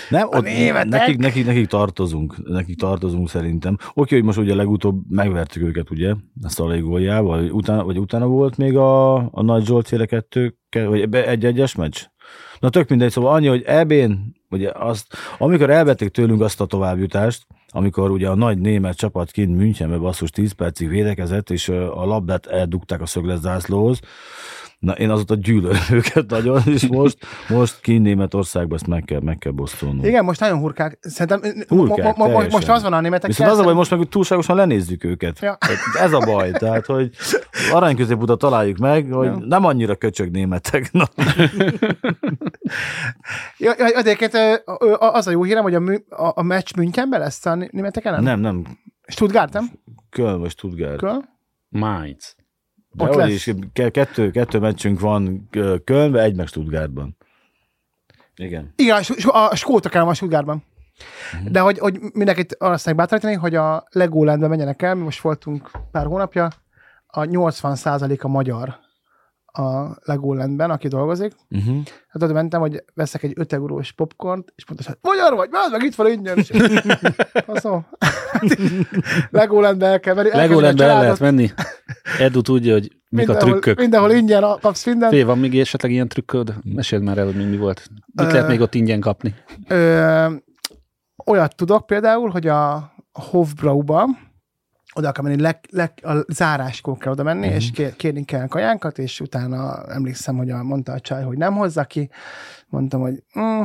nem, 0.08 0.28
ott 0.28 0.42
nekik, 0.84 1.18
nekik, 1.18 1.46
nekik, 1.46 1.66
tartozunk, 1.66 2.48
nekik 2.48 2.78
tartozunk 2.78 3.28
szerintem. 3.28 3.76
Oké, 3.94 4.14
hogy 4.14 4.24
most 4.24 4.38
ugye 4.38 4.54
legutóbb 4.54 5.00
megvertük 5.08 5.62
őket, 5.62 5.90
ugye, 5.90 6.14
a 6.42 6.48
Szalai 6.48 6.80
góljával, 6.80 7.50
utána, 7.50 7.84
vagy 7.84 7.98
utána 7.98 8.26
volt 8.26 8.56
még 8.56 8.76
a, 8.76 9.14
a 9.16 9.42
Nagy 9.42 9.64
Zsolt 9.64 9.88
féle 9.88 10.06
kettő, 10.06 10.56
vagy 10.70 11.14
egy-egyes 11.14 11.74
meccs? 11.74 12.02
Na 12.60 12.70
tök 12.70 12.88
mindegy, 12.88 13.10
szóval 13.10 13.34
annyi, 13.34 13.46
hogy 13.46 13.62
ebén, 13.66 14.34
ugye 14.50 14.70
azt, 14.74 15.06
amikor 15.38 15.70
elvették 15.70 16.08
tőlünk 16.08 16.40
azt 16.40 16.60
a 16.60 16.66
továbbjutást, 16.66 17.46
amikor 17.76 18.10
ugye 18.10 18.28
a 18.28 18.34
nagy 18.34 18.58
német 18.58 18.96
csapat 18.96 19.30
kint 19.30 19.56
Münchenbe 19.56 19.96
basszus 19.96 20.30
10 20.30 20.52
percig 20.52 20.88
védekezett, 20.88 21.50
és 21.50 21.68
a 21.68 22.04
labdát 22.04 22.46
eldugták 22.46 23.00
a 23.00 23.06
szögletzászlóhoz, 23.06 24.00
Na, 24.78 24.92
én 24.92 25.10
azóta 25.10 25.34
gyűlölöm 25.34 25.80
őket 25.90 26.30
nagyon, 26.30 26.62
és 26.64 26.86
most, 26.86 27.18
most 27.48 27.80
ki 27.80 27.98
Németországban 27.98 28.78
ezt 28.78 28.86
meg 28.86 29.04
kell, 29.04 29.20
meg 29.20 29.38
kell 29.38 29.52
bosztolnunk. 29.52 30.06
Igen, 30.06 30.24
most 30.24 30.40
nagyon 30.40 30.58
hurkák. 30.58 30.98
Szerintem 31.00 31.52
hurkák, 31.68 32.16
mo- 32.16 32.32
mo- 32.32 32.52
most 32.52 32.68
az 32.68 32.82
van 32.82 32.92
a 32.92 33.00
németek. 33.00 33.26
Viszont 33.26 33.50
az 33.50 33.58
a 33.58 33.62
baj, 33.62 33.74
most 33.74 33.90
meg 33.90 34.08
túlságosan 34.08 34.56
lenézzük 34.56 35.04
őket. 35.04 35.40
Ja. 35.40 35.58
Ez 36.00 36.12
a 36.12 36.18
baj, 36.18 36.50
tehát, 36.50 36.86
hogy 36.86 37.10
arany 37.72 37.96
középutat 37.96 38.38
találjuk 38.38 38.76
meg, 38.76 39.12
hogy 39.12 39.26
ja. 39.26 39.38
nem 39.46 39.64
annyira 39.64 39.94
köcsög 39.94 40.30
németek. 40.30 40.92
Na. 40.92 41.08
ja, 43.58 43.72
egyébként 43.72 44.32
az 44.98 45.26
a 45.26 45.30
jó 45.30 45.42
hírem, 45.42 45.62
hogy 45.62 45.74
a, 45.74 45.82
a, 46.08 46.32
a 46.34 46.42
meccs 46.42 46.76
Münchenben 46.76 47.20
lesz 47.20 47.46
a 47.46 47.65
németek 47.70 48.04
ellen? 48.04 48.22
Nem, 48.22 48.40
nem. 48.40 48.78
Stuttgart, 49.06 49.52
nem? 49.52 49.70
Köln 50.10 50.40
vagy 50.40 50.50
Stuttgart. 50.50 50.98
Köln? 50.98 51.28
Mainz. 51.68 52.36
De 52.90 53.04
ott 53.04 53.28
is, 53.28 53.50
kettő, 53.72 54.30
kettő 54.30 54.58
meccsünk 54.58 55.00
van 55.00 55.48
Kölnbe, 55.84 56.22
egy 56.22 56.34
meg 56.34 56.46
Stuttgartban. 56.46 57.16
Igen. 58.36 58.72
Igen, 58.76 59.02
a, 59.24 59.38
a 59.38 59.54
skótok 59.54 59.94
el 59.94 60.08
a 60.08 60.14
Stuttgartban. 60.14 60.64
Uh-huh. 61.34 61.50
De 61.50 61.60
hogy, 61.60 61.78
hogy 61.78 62.00
mindenkit 62.12 62.54
arra 62.58 62.76
szeretnék 62.76 62.94
bátorítani, 62.94 63.34
hogy 63.34 63.54
a 63.54 63.86
Legolandbe 63.90 64.48
menjenek 64.48 64.82
el, 64.82 64.94
mi 64.94 65.02
most 65.02 65.20
voltunk 65.20 65.70
pár 65.90 66.06
hónapja, 66.06 66.50
a 67.06 67.20
80% 67.20 68.20
a 68.20 68.28
magyar 68.28 68.78
a 69.58 69.98
Legolandben, 70.02 70.70
aki 70.70 70.88
dolgozik. 70.88 71.32
Uh-huh. 71.50 71.76
Hát 72.08 72.22
oda 72.22 72.32
mentem, 72.32 72.60
hogy 72.60 72.84
veszek 72.94 73.22
egy 73.22 73.32
5 73.36 73.52
eurós 73.52 73.92
popcornt, 73.92 74.52
és 74.56 74.66
mondta, 74.66 74.86
hogy 74.88 74.98
magyar 75.02 75.34
vagy, 75.34 75.48
már 75.50 75.70
meg 75.70 75.82
itt 75.82 75.94
van 75.94 76.10
ingyen. 76.10 76.36
Faszom. 77.46 77.86
Legolandbe 79.30 79.86
el 79.86 80.00
kell 80.00 80.14
menni. 80.14 80.28
Legolandbe 80.32 80.84
el 80.84 81.00
lehet 81.00 81.20
menni. 81.20 81.50
Edu 82.18 82.40
tudja, 82.40 82.72
hogy 82.72 82.82
mik 82.82 83.26
mindenhol, 83.26 83.42
a 83.42 83.44
trükkök. 83.50 83.78
Mindenhol 83.78 84.10
ingyen 84.10 84.44
kapsz 84.60 84.86
mindent. 84.86 85.12
Fé, 85.12 85.22
van 85.22 85.38
még 85.38 85.58
esetleg 85.58 85.92
ilyen 85.92 86.08
trükköd? 86.08 86.54
Meséld 86.74 87.02
már 87.02 87.18
el, 87.18 87.24
hogy 87.24 87.50
mi 87.50 87.56
volt. 87.56 87.88
Mit 88.14 88.26
ö, 88.26 88.32
lehet 88.32 88.48
még 88.48 88.60
ott 88.60 88.74
ingyen 88.74 89.00
kapni? 89.00 89.34
Ö, 89.68 90.26
olyat 91.26 91.56
tudok 91.56 91.86
például, 91.86 92.30
hogy 92.30 92.46
a 92.46 92.92
Hofbrauba, 93.12 94.06
oda 94.96 95.12
kell 95.12 95.24
menni, 95.24 95.40
le, 95.40 95.60
le, 95.70 95.92
a 96.02 96.24
záráskor 96.28 96.98
kell 96.98 97.12
oda 97.12 97.22
menni, 97.22 97.46
uh-huh. 97.46 97.56
és 97.56 97.70
kér, 97.70 97.96
kérni 97.96 98.24
kell 98.24 98.46
kajánkat, 98.46 98.98
és 98.98 99.20
utána 99.20 99.84
emlékszem, 99.88 100.36
hogy 100.36 100.50
a, 100.50 100.62
mondta 100.62 100.92
a 100.92 101.00
csaj, 101.00 101.22
hogy 101.22 101.38
nem 101.38 101.54
hozza 101.54 101.84
ki. 101.84 102.10
Mondtam, 102.68 103.00
hogy 103.00 103.22
mm, 103.38 103.62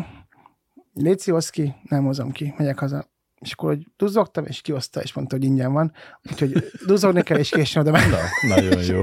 Léci, 0.94 1.34
ki, 1.50 1.76
nem 1.90 2.04
hozom 2.04 2.32
ki, 2.32 2.54
megyek 2.58 2.80
haza 2.80 3.11
és 3.42 3.52
akkor 3.52 3.70
hogy 3.70 3.88
duzzogtam, 3.98 4.46
és 4.46 4.62
kioszta, 4.62 5.02
és 5.02 5.14
mondta, 5.14 5.36
hogy 5.36 5.46
ingyen 5.46 5.74
van. 5.74 5.92
Úgyhogy 6.32 6.72
duzzogni 6.86 7.24
kell, 7.24 7.38
és 7.38 7.50
késni 7.50 7.80
oda 7.80 7.92
menni. 7.92 8.12
Na, 8.12 8.56
nagyon 8.56 8.84
jó. 8.84 9.02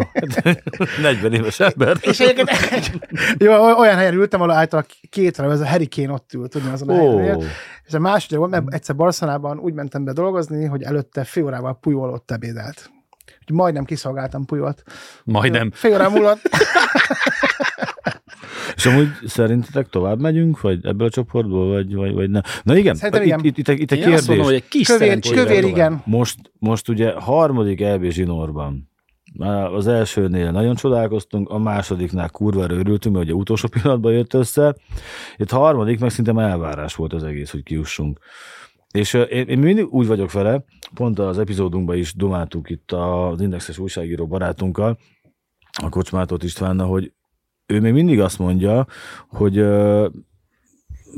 40 1.02 1.32
éves 1.32 1.60
ember. 1.60 1.96
és 2.10 2.20
egyébként 2.20 2.98
jó, 3.44 3.78
olyan 3.78 3.96
helyen 3.96 4.14
ültem, 4.14 4.40
ahol 4.40 4.52
általában 4.52 4.90
kétre, 5.10 5.50
ez 5.50 5.60
a 5.60 5.68
Harry 5.68 5.88
Kane 5.88 6.12
ott 6.12 6.32
ült, 6.32 6.50
tudni 6.50 6.70
azon 6.70 6.88
a 6.88 6.92
oh. 6.92 7.20
helyen. 7.20 7.42
És 7.84 7.94
a 7.94 7.98
második 7.98 8.38
volt, 8.38 8.50
mert 8.50 8.74
egyszer 8.74 8.96
Barcelonában 8.96 9.58
úgy 9.58 9.74
mentem 9.74 10.04
be 10.04 10.12
dolgozni, 10.12 10.64
hogy 10.64 10.82
előtte 10.82 11.24
fél 11.24 11.44
órával 11.44 11.78
Pujol 11.80 12.10
ott 12.10 12.30
ebédelt. 12.30 12.90
Úgyhogy 13.40 13.56
majdnem 13.56 13.84
kiszolgáltam 13.84 14.44
Pujolt. 14.44 14.82
Majdnem. 15.24 15.70
Fél 15.74 15.92
órán 15.92 16.10
múlott. 16.10 16.40
És 18.78 18.86
amúgy 18.86 19.08
szerintetek 19.26 19.88
tovább 19.88 20.20
megyünk, 20.20 20.60
vagy 20.60 20.86
ebből 20.86 21.06
a 21.06 21.10
csoportból, 21.10 21.68
vagy, 21.68 21.94
vagy, 21.94 22.12
vagy 22.12 22.30
nem? 22.30 22.42
Na 22.62 22.76
igen, 22.76 22.94
Szerintem 22.94 23.22
igen. 23.22 23.38
Itt, 23.44 23.58
itt, 23.58 23.68
itt, 23.68 23.80
itt 23.80 23.92
egy 23.92 23.98
kérdés. 23.98 24.26
Mondom, 24.26 24.44
hogy 24.44 24.54
egy 24.54 24.68
kis 24.68 24.86
kövér, 24.86 25.18
kövér 25.20 25.64
igen. 25.64 26.02
Most, 26.04 26.36
most 26.58 26.88
ugye 26.88 27.12
harmadik 27.12 27.80
EB 27.80 28.04
zsinórban. 28.04 28.90
Az 29.74 29.86
elsőnél 29.86 30.50
nagyon 30.50 30.74
csodálkoztunk, 30.74 31.48
a 31.48 31.58
másodiknál 31.58 32.28
kurva 32.28 32.62
örültünk, 32.62 33.14
mert 33.14 33.26
ugye 33.26 33.34
utolsó 33.34 33.68
pillanatban 33.80 34.12
jött 34.12 34.34
össze. 34.34 34.76
Itt 35.36 35.52
a 35.52 35.58
harmadik 35.58 36.00
meg 36.00 36.10
szinte 36.10 36.32
elvárás 36.42 36.94
volt 36.94 37.12
az 37.12 37.24
egész, 37.24 37.50
hogy 37.50 37.62
kiussunk. 37.62 38.18
És 38.90 39.14
én, 39.14 39.46
én 39.48 39.58
mindig 39.58 39.86
úgy 39.90 40.06
vagyok 40.06 40.32
vele, 40.32 40.64
pont 40.94 41.18
az 41.18 41.38
epizódunkban 41.38 41.96
is 41.96 42.14
domáltuk 42.14 42.70
itt 42.70 42.92
az 42.92 43.40
Indexes 43.40 43.78
újságíró 43.78 44.26
barátunkkal, 44.26 44.98
a 45.82 45.88
Kocsmátot 45.88 46.42
Istvánnal, 46.42 46.88
hogy 46.88 47.12
ő 47.68 47.80
még 47.80 47.92
mindig 47.92 48.20
azt 48.20 48.38
mondja, 48.38 48.86
hogy 49.28 49.64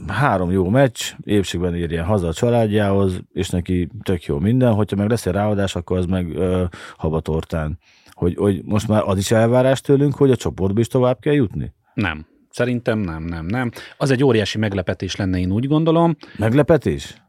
három 0.06 0.50
jó 0.50 0.68
meccs, 0.68 1.00
épségben 1.24 1.74
érjen 1.74 2.04
haza 2.04 2.28
a 2.28 2.32
családjához, 2.32 3.20
és 3.32 3.48
neki 3.48 3.88
tök 4.02 4.24
jó 4.24 4.38
minden, 4.38 4.72
hogyha 4.72 4.96
meg 4.96 5.08
lesz 5.08 5.26
egy 5.26 5.32
ráadás, 5.32 5.76
akkor 5.76 5.96
az 5.98 6.06
meg 6.06 6.26
uh, 6.26 6.62
habatortán. 6.96 7.78
Hogy, 8.10 8.34
hogy 8.36 8.62
most 8.64 8.88
már 8.88 9.02
az 9.04 9.18
is 9.18 9.30
elvárás 9.30 9.80
tőlünk, 9.80 10.14
hogy 10.14 10.30
a 10.30 10.36
csoportba 10.36 10.80
is 10.80 10.86
tovább 10.86 11.18
kell 11.20 11.32
jutni? 11.34 11.72
Nem. 11.94 12.26
Szerintem 12.50 12.98
nem, 12.98 13.22
nem, 13.22 13.46
nem. 13.46 13.70
Az 13.96 14.10
egy 14.10 14.24
óriási 14.24 14.58
meglepetés 14.58 15.16
lenne, 15.16 15.38
én 15.38 15.52
úgy 15.52 15.66
gondolom. 15.66 16.16
Meglepetés? 16.38 17.22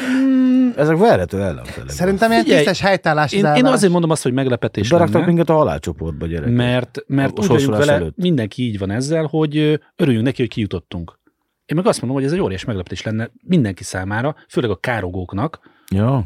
Mm, 0.00 0.47
ezek 0.76 0.96
verhető 0.96 1.42
ellenfelek. 1.42 1.90
Szerintem 1.90 2.30
ilyen 2.30 2.44
tisztes 2.44 2.80
helytállás 2.80 3.32
én, 3.32 3.44
én 3.44 3.66
azért 3.66 3.92
mondom 3.92 4.10
azt, 4.10 4.22
hogy 4.22 4.32
meglepetés 4.32 4.88
Beraktak 4.88 5.14
lenne. 5.14 5.26
minket 5.26 5.48
a 5.48 5.54
halálcsoportba, 5.54 6.26
gyerekek. 6.26 6.54
Mert, 6.54 7.04
mert 7.06 7.50
úgy 7.50 7.66
vele, 7.66 7.92
előtt. 7.92 8.16
mindenki 8.16 8.62
így 8.62 8.78
van 8.78 8.90
ezzel, 8.90 9.24
hogy 9.24 9.80
örüljünk 9.96 10.24
neki, 10.24 10.40
hogy 10.40 10.50
kijutottunk. 10.50 11.18
Én 11.66 11.76
meg 11.76 11.86
azt 11.86 12.00
mondom, 12.00 12.18
hogy 12.18 12.28
ez 12.28 12.34
egy 12.34 12.40
óriás 12.40 12.64
meglepetés 12.64 13.02
lenne 13.02 13.30
mindenki 13.42 13.84
számára, 13.84 14.36
főleg 14.48 14.70
a 14.70 14.76
károgóknak, 14.76 15.60
ja. 15.94 16.24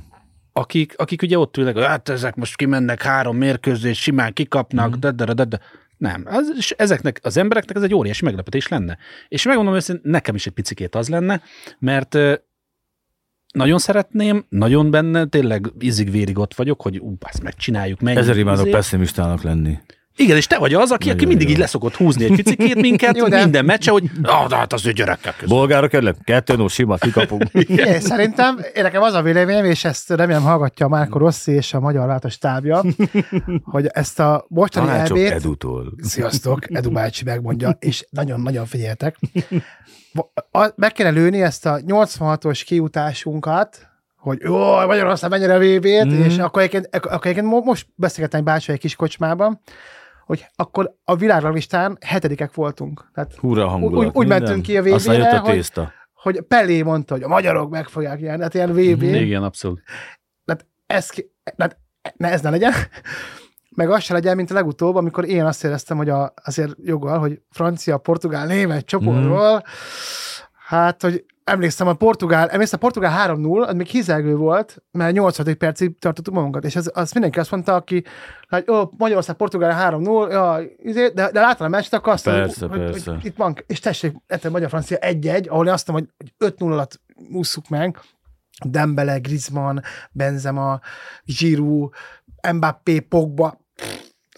akik, 0.52 0.94
akik 0.96 1.22
ugye 1.22 1.38
ott 1.38 1.56
ülnek, 1.56 1.78
hát 1.78 2.08
ezek 2.08 2.34
most 2.34 2.56
kimennek 2.56 3.02
három 3.02 3.36
mérkőzés, 3.36 4.00
simán 4.00 4.32
kikapnak, 4.32 4.96
mm. 4.96 5.00
de, 5.00 5.10
de, 5.10 5.32
de, 5.32 5.44
de. 5.44 5.60
Nem. 5.96 6.22
Az, 6.26 6.52
és 6.56 6.70
ezeknek 6.70 7.20
az 7.22 7.36
embereknek 7.36 7.76
ez 7.76 7.82
egy 7.82 7.94
óriási 7.94 8.24
meglepetés 8.24 8.68
lenne. 8.68 8.98
És 9.28 9.44
megmondom 9.44 9.74
őszintén, 9.74 10.10
nekem 10.10 10.34
is 10.34 10.46
egy 10.46 10.52
picikét 10.52 10.94
az 10.94 11.08
lenne, 11.08 11.42
mert 11.78 12.18
nagyon 13.52 13.78
szeretném, 13.78 14.44
nagyon 14.48 14.90
benne, 14.90 15.26
tényleg 15.26 15.72
izig-vérig 15.78 16.38
ott 16.38 16.54
vagyok, 16.54 16.82
hogy 16.82 16.98
ú, 16.98 17.16
ezt 17.20 17.42
megcsináljuk, 17.42 18.00
meg. 18.00 18.16
Ezer 18.16 18.36
imádok 18.36 18.70
pessimistának 18.70 19.42
lenni. 19.42 19.78
Igen, 20.16 20.36
és 20.36 20.46
te 20.46 20.58
vagy 20.58 20.74
az, 20.74 20.90
aki, 20.90 21.10
aki 21.10 21.26
mindig 21.26 21.46
jó. 21.46 21.52
így 21.52 21.58
leszokott 21.58 21.94
húzni 21.94 22.24
egy 22.24 22.34
picikét 22.36 22.74
minket, 22.74 23.16
jó, 23.20 23.28
de... 23.28 23.38
minden 23.38 23.64
meccse, 23.64 23.90
hogy 23.90 24.10
ah, 24.22 24.48
de 24.48 24.56
hát 24.56 24.72
az 24.72 24.86
ő 24.86 24.92
gyerekek 24.92 25.34
között. 25.36 25.48
Bolgárok 25.48 25.92
ellen, 25.92 26.16
kettő 26.24 26.56
no, 26.56 26.68
sima, 26.68 26.96
kikapunk. 26.96 27.44
Igen, 27.52 28.00
szerintem 28.00 28.58
én 28.74 28.82
nekem 28.82 29.02
az 29.02 29.14
a 29.14 29.22
véleményem, 29.22 29.64
és 29.64 29.84
ezt 29.84 30.10
remélem 30.10 30.42
hallgatja 30.42 30.86
a 30.86 30.88
Márko 30.88 31.18
Rossi 31.18 31.52
és 31.52 31.74
a 31.74 31.80
Magyar 31.80 32.06
Látos 32.06 32.38
tábja, 32.38 32.84
hogy 33.72 33.86
ezt 33.92 34.20
a 34.20 34.44
mostani 34.48 34.88
elbét... 34.88 35.30
Edutól. 35.30 35.92
Sziasztok, 36.02 36.74
Edu 36.74 36.90
bácsi 36.90 37.24
megmondja, 37.24 37.76
és 37.80 38.06
nagyon-nagyon 38.10 38.66
figyeltek 38.66 39.16
meg 40.74 40.92
kéne 40.92 41.10
lőni 41.10 41.42
ezt 41.42 41.66
a 41.66 41.80
86-os 41.86 42.62
kiutásunkat, 42.66 43.88
hogy 44.16 44.38
jó, 44.40 44.86
Magyarország 44.86 45.30
mennyire 45.30 45.58
VB-t, 45.58 46.04
mm. 46.04 46.22
és 46.22 46.38
akkor 46.38 46.62
egyébként, 46.62 46.96
akkor 47.06 47.26
egyébként 47.26 47.64
most 47.64 47.86
beszélgettem 47.94 48.44
bácsi 48.44 48.72
egy 48.72 48.78
kis 48.78 48.96
kocsmában, 48.96 49.60
hogy 50.26 50.46
akkor 50.56 50.94
a 51.04 51.16
világlistán 51.16 51.98
hetedikek 52.00 52.54
voltunk. 52.54 53.10
Tehát 53.14 53.34
Húra 53.34 53.68
hangulat. 53.68 54.06
Úgy, 54.06 54.10
úgy 54.14 54.26
mentünk 54.26 54.62
ki 54.62 54.76
a 54.76 54.82
VB-re, 54.82 55.38
a 55.38 55.42
tészta. 55.42 55.92
Hogy, 56.12 56.34
hogy 56.34 56.44
Pelé 56.44 56.82
mondta, 56.82 57.14
hogy 57.14 57.22
a 57.22 57.28
magyarok 57.28 57.70
meg 57.70 57.88
fogják 57.88 58.20
jelni, 58.20 58.42
hát 58.42 58.54
ilyen 58.54 58.72
VB. 58.72 59.04
Mm, 59.04 59.14
igen, 59.14 59.42
abszolút. 59.42 59.82
Tehát 60.44 60.66
ez, 60.86 61.08
tehát 61.56 61.78
ne, 62.16 62.30
ez 62.30 62.40
ne 62.40 62.50
legyen 62.50 62.72
meg 63.76 63.90
az 63.90 64.02
se 64.02 64.12
legyen, 64.12 64.36
mint 64.36 64.50
a 64.50 64.54
legutóbb, 64.54 64.96
amikor 64.96 65.24
én 65.28 65.44
azt 65.44 65.64
éreztem, 65.64 65.96
hogy 65.96 66.08
a, 66.08 66.34
azért 66.44 66.74
joggal, 66.82 67.18
hogy 67.18 67.40
francia, 67.50 67.98
portugál, 67.98 68.46
német 68.46 68.84
csoportról, 68.84 69.54
mm. 69.54 69.58
Hát, 70.76 71.02
hogy 71.02 71.24
emlékszem, 71.44 71.86
a 71.86 71.94
portugál, 71.94 72.48
emlékszem, 72.48 72.78
a 72.82 72.82
portugál 72.82 73.36
3-0, 73.36 73.66
az 73.66 73.74
még 73.74 73.86
hizelgő 73.86 74.36
volt, 74.36 74.82
mert 74.90 75.12
80. 75.12 75.58
percig 75.58 75.98
tartottuk 75.98 76.34
magunkat, 76.34 76.64
és 76.64 76.76
az, 76.76 76.90
az 76.94 77.12
mindenki 77.12 77.38
azt 77.38 77.50
mondta, 77.50 77.74
aki, 77.74 78.04
hogy 78.48 78.64
ó, 78.70 78.90
Magyarország, 78.96 79.36
portugál 79.36 79.92
3-0, 79.98 80.30
ja, 80.30 80.58
izé, 80.76 81.08
de, 81.08 81.30
de 81.30 81.40
láttam 81.40 81.66
a 81.66 81.68
meccset, 81.68 81.92
akkor 81.92 82.12
azt 82.12 82.24
persze, 82.24 82.66
hogy, 82.66 82.78
persze. 82.78 83.10
Hogy, 83.10 83.20
hogy, 83.20 83.30
itt 83.30 83.36
van, 83.36 83.56
és 83.66 83.80
tessék, 83.80 84.14
ettől 84.26 84.50
Magyar-Francia 84.50 84.98
1-1, 85.00 85.48
ahol 85.48 85.66
én 85.66 85.72
azt 85.72 85.88
mondtam, 85.88 86.16
hogy 86.38 86.52
5-0 86.58 86.72
alatt 86.72 87.00
ússzuk 87.32 87.68
meg, 87.68 87.98
Dembele, 88.64 89.18
Griezmann, 89.18 89.78
Benzema, 90.12 90.80
Giroud, 91.24 91.92
Mbappé, 92.52 92.98
Pogba, 92.98 93.60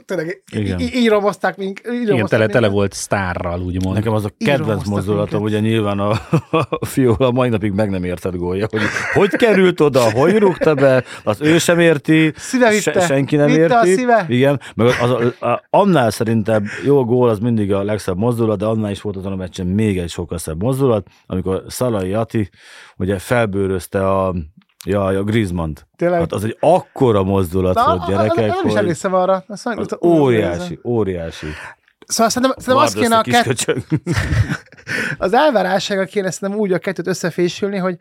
tényleg 0.05 0.43
Igen. 0.53 0.81
így 0.81 1.09
romozták 1.09 1.57
minket. 1.57 1.93
Igen, 1.93 2.27
tele, 2.27 2.47
tele 2.47 2.69
volt 2.69 2.93
sztárral, 2.93 3.61
úgymond. 3.61 3.95
Nekem 3.95 4.13
az 4.13 4.25
a 4.25 4.31
kedvenc 4.39 4.89
mozdulatom, 4.89 5.43
ugye 5.43 5.61
nyilván 5.61 5.99
a, 5.99 6.11
a 6.51 6.87
Fiola 6.87 7.31
mai 7.31 7.49
napig 7.49 7.73
meg 7.73 7.91
nem 7.91 8.05
érted 8.05 8.37
gólja, 8.37 8.67
hogy 8.71 8.81
hogy 9.13 9.31
került 9.31 9.81
oda, 9.81 10.11
hogy 10.11 10.39
rúgta 10.39 10.75
be, 10.75 11.05
az 11.25 11.41
ő 11.41 11.59
sem 11.59 11.79
érti, 11.79 12.33
szíve 12.37 12.71
vitte, 12.71 12.93
se, 12.93 13.01
senki 13.01 13.37
nem 13.37 13.47
vitte 13.47 13.61
érti. 13.61 13.75
A 13.75 13.85
szíve. 13.85 14.25
Igen, 14.29 14.61
meg 14.75 14.87
az, 14.87 15.11
az, 15.11 15.49
a, 15.49 15.65
annál 15.71 16.11
szerintem 16.11 16.65
jó 16.85 17.05
gól 17.05 17.29
az 17.29 17.39
mindig 17.39 17.73
a 17.73 17.83
legszebb 17.83 18.17
mozdulat, 18.17 18.59
de 18.59 18.65
annál 18.65 18.91
is 18.91 19.01
volt 19.01 19.17
azon 19.17 19.33
a 19.33 19.37
meccsen 19.37 19.67
még 19.67 19.99
egy 19.99 20.11
sokkal 20.11 20.39
szebb 20.39 20.63
mozdulat, 20.63 21.07
amikor 21.27 21.63
Szalai 21.69 22.13
Ati 22.13 22.51
ugye 22.97 23.19
felbőrözte 23.19 24.11
a 24.11 24.35
Ja, 24.85 25.05
a 25.05 25.23
Griezmann-t. 25.23 25.87
Tényleg? 25.97 26.19
Hát 26.19 26.33
az 26.33 26.45
egy 26.45 26.57
akkora 26.61 27.23
mozdulat 27.23 27.75
Na, 27.75 27.85
volt, 27.87 28.07
gyerekek. 28.07 28.55
Nem 28.55 28.67
is 28.67 28.75
emlékszem 28.75 29.15
arra. 29.15 29.45
Az 29.47 29.63
az 29.65 29.97
óriási, 30.03 30.79
óriási. 30.85 31.47
Szóval 32.07 32.31
szerintem, 32.31 32.59
szerintem 32.59 32.85
azt 32.85 32.95
kéne 32.95 33.17
a 33.17 33.23
kett... 33.23 33.75
az 35.19 35.33
elvárássága 35.33 36.05
kéne 36.05 36.31
szerintem 36.31 36.59
úgy 36.59 36.73
a 36.73 36.79
kettőt 36.79 37.07
összefésülni, 37.07 37.77
hogy, 37.77 37.97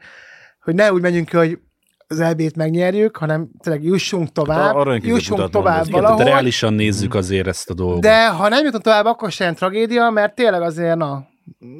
hogy 0.61 0.75
ne 0.75 0.93
úgy 0.93 1.01
menjünk 1.01 1.29
ki, 1.29 1.37
hogy 1.37 1.59
az 2.07 2.19
elbét 2.19 2.55
megnyerjük, 2.55 3.17
hanem 3.17 3.49
tényleg 3.63 3.83
jussunk 3.83 4.31
tovább, 4.31 4.87
hát 4.87 5.03
jussunk 5.03 5.49
tovább 5.49 5.87
Igen, 5.87 6.01
valahol. 6.01 6.23
De 6.23 6.29
reálisan 6.29 6.73
nézzük 6.73 7.15
azért 7.15 7.47
ezt 7.47 7.69
a 7.69 7.73
dolgot. 7.73 8.01
De 8.01 8.29
ha 8.29 8.49
nem 8.49 8.65
jutunk 8.65 8.83
tovább, 8.83 9.05
akkor 9.05 9.31
sem 9.31 9.53
tragédia, 9.53 10.09
mert 10.09 10.35
tényleg 10.35 10.61
azért, 10.61 10.95
na, 10.95 11.27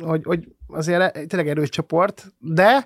hogy, 0.02 0.22
hogy 0.24 0.48
azért 0.74 1.28
tényleg 1.28 1.48
erős 1.50 1.70
csoport, 1.70 2.26
de 2.40 2.86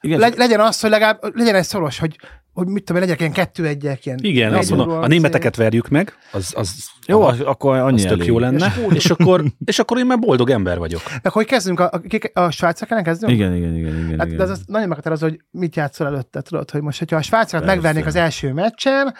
Igen. 0.00 0.18
Le, 0.18 0.30
legyen 0.36 0.60
az, 0.60 0.80
hogy 0.80 0.90
legalább 0.90 1.36
legyen 1.36 1.54
egy 1.54 1.64
szoros, 1.64 1.98
hogy 1.98 2.16
hogy 2.52 2.66
mit 2.66 2.84
tudom 2.84 3.02
én, 3.02 3.08
legyek 3.08 3.20
ilyen 3.20 3.32
kettő 3.32 3.66
egyek, 3.66 4.06
ilyen 4.06 4.18
Igen, 4.22 4.54
azt 4.54 4.70
mondom, 4.70 4.90
a 4.90 5.06
németeket 5.06 5.56
verjük 5.56 5.88
meg, 5.88 6.16
az, 6.32 6.52
az 6.56 6.90
jó, 7.06 7.22
az, 7.22 7.40
akkor 7.40 7.76
annyi 7.76 8.04
az 8.04 8.08
tök 8.08 8.24
jó 8.24 8.38
lenne, 8.38 8.74
és, 8.88 8.94
és, 8.94 9.10
akkor, 9.10 9.44
és 9.64 9.78
akkor 9.78 9.98
én 9.98 10.06
már 10.06 10.18
boldog 10.18 10.50
ember 10.50 10.78
vagyok. 10.78 11.00
Meg 11.22 11.32
hogy 11.32 11.46
kezdünk, 11.46 11.80
a, 11.80 11.90
a, 12.32 12.40
a 12.40 12.50
svájcok 12.50 12.88
kellene 12.88 13.06
kezdünk? 13.06 13.32
Igen, 13.32 13.54
igen, 13.54 13.76
igen. 13.76 13.98
igen, 13.98 14.18
hát, 14.18 14.26
igen. 14.26 14.38
De 14.38 14.42
az, 14.42 14.50
az 14.50 14.62
nagyon 14.66 14.88
meghatározó, 14.88 15.26
hogy 15.28 15.40
mit 15.50 15.76
játszol 15.76 16.06
előtte, 16.06 16.40
tudod, 16.40 16.70
hogy 16.70 16.82
most, 16.82 16.98
hogyha 16.98 17.16
a 17.16 17.22
svájcokat 17.22 17.66
megvernék 17.66 18.06
az 18.06 18.16
első 18.16 18.52
meccsen, 18.52 19.14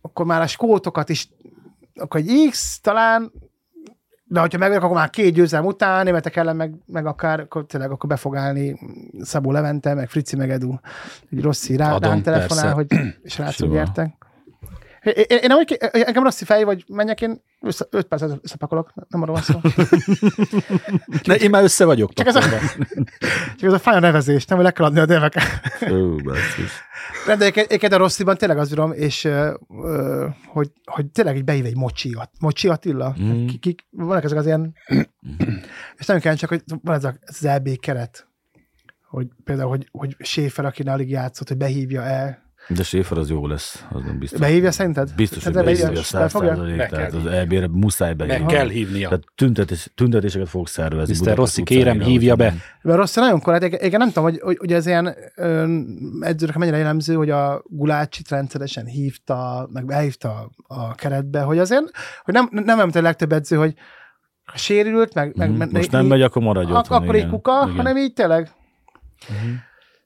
akkor 0.00 0.26
már 0.26 0.40
a 0.40 0.46
skótokat 0.46 1.08
is, 1.08 1.28
akkor 1.94 2.20
egy 2.20 2.48
X 2.50 2.80
talán, 2.80 3.32
de 4.34 4.40
hogyha 4.40 4.58
megverek, 4.58 4.82
akkor 4.82 4.96
már 4.96 5.10
két 5.10 5.34
győzelem 5.34 5.66
után, 5.66 6.04
németek 6.04 6.36
ellen 6.36 6.56
meg, 6.56 6.74
meg 6.86 7.06
akár, 7.06 7.40
akkor 7.40 7.66
tényleg 7.66 7.90
akkor 7.90 8.08
be 8.08 8.16
fog 8.16 8.36
állni 8.36 8.78
Szabó 9.20 9.52
Levente, 9.52 9.94
meg 9.94 10.08
Frici, 10.08 10.36
meg 10.36 10.50
Edu. 10.50 10.74
Egy 11.30 11.42
Rossi 11.42 11.76
rá, 11.76 11.98
rám 11.98 12.22
telefonál, 12.22 12.74
hogy 12.74 12.86
srácok 13.24 13.72
gyertek. 13.72 14.23
Én, 15.04 15.38
én, 15.42 15.50
amúgy, 15.50 15.78
nekem 15.92 16.22
Rossi 16.22 16.44
fej, 16.44 16.64
vagy 16.64 16.84
menjek, 16.88 17.20
én 17.20 17.42
5 17.90 18.04
percet 18.04 18.38
összepakolok, 18.42 18.92
nem 19.08 19.22
arról 19.22 19.40
szó. 19.40 19.60
ne, 21.26 21.34
én 21.34 21.50
már 21.50 21.62
össze 21.62 21.84
vagyok. 21.84 22.12
Csak 22.12 22.26
ez, 22.26 22.36
a, 22.36 22.40
csak 23.58 23.62
ez 23.62 23.72
a 23.72 23.78
fáj 23.78 23.96
a 23.96 24.00
nevezés, 24.00 24.44
nem, 24.44 24.56
hogy 24.56 24.66
le 24.66 24.72
kell 24.72 24.86
adni 24.86 25.00
a 25.00 25.04
neveket. 25.04 25.44
Ó, 25.90 26.16
Nem, 27.26 27.38
de 27.38 27.44
egyébként 27.44 27.92
a 27.92 27.96
Rossziban 27.96 28.36
tényleg 28.36 28.58
az 28.58 28.68
tudom, 28.68 28.92
és 28.92 29.24
ö, 29.24 29.54
hogy, 30.46 30.70
hogy 30.84 31.06
tényleg 31.06 31.36
így 31.36 31.44
beív 31.44 31.64
egy 31.64 31.76
Mocsi, 31.76 32.16
Mocsi 32.38 32.68
Attila. 32.68 33.16
Mm. 33.20 33.46
Ki, 33.46 33.58
ki, 33.58 33.74
vannak 33.90 34.24
ezek 34.24 34.38
az 34.38 34.46
ilyen, 34.46 34.74
és 35.96 36.06
nem 36.06 36.20
kell 36.20 36.34
csak, 36.34 36.48
hogy 36.48 36.62
van 36.82 36.94
ez, 36.94 37.04
az 37.04 37.48
LB 37.56 37.78
keret, 37.80 38.28
hogy 39.08 39.26
például, 39.44 39.68
hogy, 39.68 39.88
hogy 39.90 40.16
Schäfer, 40.18 40.64
aki 40.64 40.82
alig 40.82 41.10
játszott, 41.10 41.48
hogy 41.48 41.56
behívja 41.56 42.02
el, 42.02 42.43
de 42.68 42.82
Schäfer 42.82 43.18
az 43.18 43.30
jó 43.30 43.46
lesz, 43.46 43.84
az 43.90 44.02
nem 44.02 44.18
biztos. 44.18 44.40
Behívja 44.40 44.72
szerinted? 44.72 45.12
Biztos, 45.16 45.44
hogy 45.44 45.52
behívja, 45.52 46.02
száz 46.02 46.30
százalék, 46.30 46.86
tehát 46.86 47.12
az 47.12 47.26
EB-re 47.26 47.68
muszáj 47.68 48.14
behívni. 48.14 48.44
Meg 48.44 48.54
kell 48.54 48.68
hívnia. 48.68 49.08
Tehát 49.08 49.24
tüntetés, 49.34 49.90
tüntetéseket 49.94 50.48
fog 50.48 50.68
szervezni. 50.68 51.30
Mr. 51.30 51.36
Rossi, 51.36 51.62
kérem, 51.62 52.00
hívja 52.00 52.36
be. 52.36 52.54
Mert 52.82 52.98
Rossi 52.98 53.20
nagyon 53.20 53.40
korát, 53.40 53.62
én 53.62 53.98
nem 53.98 54.08
tudom, 54.08 54.24
hogy, 54.24 54.40
hogy, 54.40 54.56
hogy 54.58 54.72
ez 54.72 54.86
ilyen 54.86 55.14
edzőnek 56.20 56.56
mennyire 56.56 56.76
jellemző, 56.76 57.14
hogy 57.14 57.30
a 57.30 57.62
Gulácsit 57.66 58.28
rendszeresen 58.28 58.86
hívta, 58.86 59.68
meg 59.72 59.84
behívta 59.84 60.50
a 60.66 60.94
keretbe, 60.94 61.40
hogy 61.40 61.58
azért, 61.58 61.90
hogy 62.22 62.34
nem, 62.34 62.48
nem 62.50 62.64
nem 62.64 62.90
a 62.94 63.00
legtöbb 63.00 63.32
edző, 63.32 63.56
hogy 63.56 63.74
sérült, 64.54 65.14
meg... 65.14 65.36
meg 65.36 65.50
mm, 65.50 65.62
most 65.70 65.90
nem 65.90 66.06
megy, 66.06 66.22
akkor 66.22 66.42
maradj 66.42 66.72
ak- 66.72 66.90
Akkor 66.90 67.14
egy 67.14 67.28
kuka, 67.28 67.60
igen. 67.64 67.76
hanem 67.76 67.96
így 67.96 68.12
tényleg. 68.12 68.50
Uh-huh. 69.28 69.50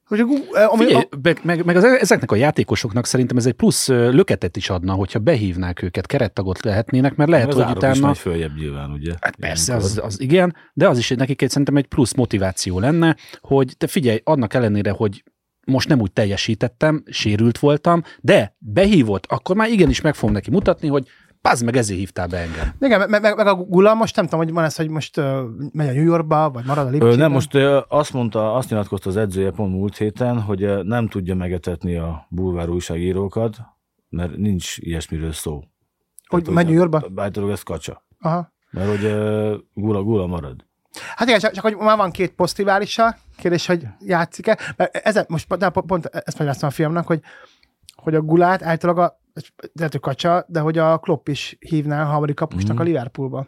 Hogy 0.09 0.21
a, 0.21 0.25
ami, 0.73 0.85
Figyelj, 0.85 1.05
a... 1.11 1.17
meg, 1.23 1.41
meg, 1.43 1.65
meg 1.65 1.77
az, 1.77 1.85
ezeknek 1.85 2.31
a 2.31 2.37
játékosoknak 2.37 3.07
szerintem 3.07 3.37
ez 3.37 3.47
egy 3.47 3.53
plusz 3.53 3.89
löketet 3.89 4.57
is 4.57 4.71
adna, 4.71 4.93
hogyha 4.93 5.19
behívnák 5.19 5.83
őket, 5.83 6.07
kerettagot 6.07 6.63
lehetnének, 6.63 7.15
mert 7.15 7.31
lehet, 7.31 7.49
az 7.49 7.55
hogy 7.55 7.77
utána... 7.77 8.11
is 8.11 8.19
följebb 8.19 8.57
nyilván, 8.57 8.91
ugye? 8.91 9.13
Hát 9.21 9.37
persze, 9.37 9.75
az, 9.75 10.01
az, 10.03 10.21
igen, 10.21 10.57
de 10.73 10.89
az 10.89 10.99
is 10.99 11.09
nekik 11.09 11.43
egy, 11.43 11.51
szerintem 11.51 11.77
egy 11.77 11.87
plusz 11.87 12.15
motiváció 12.15 12.79
lenne, 12.79 13.17
hogy 13.41 13.75
te 13.79 13.87
figyelj, 13.87 14.21
annak 14.25 14.55
ellenére, 14.55 14.91
hogy 14.91 15.23
most 15.65 15.89
nem 15.89 16.01
úgy 16.01 16.13
teljesítettem, 16.13 17.03
sérült 17.07 17.59
voltam, 17.59 18.03
de 18.21 18.57
behívott, 18.59 19.27
akkor 19.27 19.57
már 19.57 19.69
igenis 19.69 20.01
meg 20.01 20.15
fogom 20.15 20.35
neki 20.35 20.51
mutatni, 20.51 20.89
hogy 20.89 21.09
Pazd 21.43 21.65
meg, 21.65 21.77
ezért 21.77 21.99
hívtál 21.99 22.27
be 22.27 22.39
engem. 22.39 22.75
Igen, 22.81 22.99
meg, 22.99 23.23
meg, 23.23 23.37
meg 23.37 23.47
a 23.47 23.55
Gula 23.55 23.95
most 23.95 24.17
nem 24.17 24.25
tudom, 24.25 24.41
hogy 24.41 24.53
van 24.53 24.65
ez, 24.65 24.77
hogy 24.77 24.89
most 24.89 25.17
uh, 25.17 25.25
megy 25.73 25.89
a 25.89 25.93
New 25.93 26.05
Yorkba, 26.05 26.51
vagy 26.51 26.65
marad 26.65 26.87
a 26.87 26.91
Lipcsiben. 26.91 27.19
Nem, 27.19 27.33
most 27.33 27.55
uh, 27.55 27.83
azt 27.89 28.13
mondta, 28.13 28.55
azt 28.55 28.71
nyilatkozta 28.71 29.09
az 29.09 29.17
edzője 29.17 29.51
pont 29.51 29.73
múlt 29.73 29.97
héten, 29.97 30.41
hogy 30.41 30.65
uh, 30.65 30.83
nem 30.83 31.09
tudja 31.09 31.35
megetetni 31.35 31.97
a 31.97 32.27
bulvár 32.29 32.69
újságírókat, 32.69 33.57
mert 34.09 34.37
nincs 34.37 34.77
ilyesmiről 34.79 35.33
szó. 35.33 35.63
Hogy 36.27 36.49
megy 36.49 36.67
New 36.67 36.75
Yorkba? 36.75 37.03
Állítólag 37.17 37.51
ez 37.51 37.63
kacsa. 37.63 38.07
Aha. 38.21 38.53
Mert 38.71 38.89
hogy 38.89 39.05
uh, 39.05 39.55
Gula, 39.75 40.03
Gula 40.03 40.27
marad. 40.27 40.67
Hát 41.17 41.29
igen, 41.29 41.41
csak, 41.41 41.53
csak 41.53 41.65
hogy 41.65 41.77
már 41.77 41.97
van 41.97 42.11
két 42.11 42.35
posztiválisa, 42.35 43.17
kérdés, 43.37 43.67
hogy 43.67 43.87
játszik-e. 44.01 44.59
Mert 44.77 44.97
ezen, 44.97 45.25
most 45.29 45.57
de 45.57 45.69
pont 45.69 46.07
ezt 46.07 46.39
magyaráztam 46.39 46.69
a 46.69 46.73
filmnek, 46.73 47.07
hogy, 47.07 47.21
hogy 47.95 48.15
a 48.15 48.21
Gulát 48.21 48.63
általában 48.63 49.05
a 49.05 49.19
lehet, 49.73 49.93
hogy 49.93 50.01
kacsa, 50.01 50.45
de 50.49 50.61
hogy 50.61 50.79
a 50.79 50.99
Klopp 50.99 51.29
is 51.29 51.57
hívná 51.61 52.03
a 52.03 52.07
harmadik 52.07 52.35
kapusnak 52.35 52.77
mm. 52.77 52.81
a 52.81 52.83
Liverpoolba. 52.83 53.47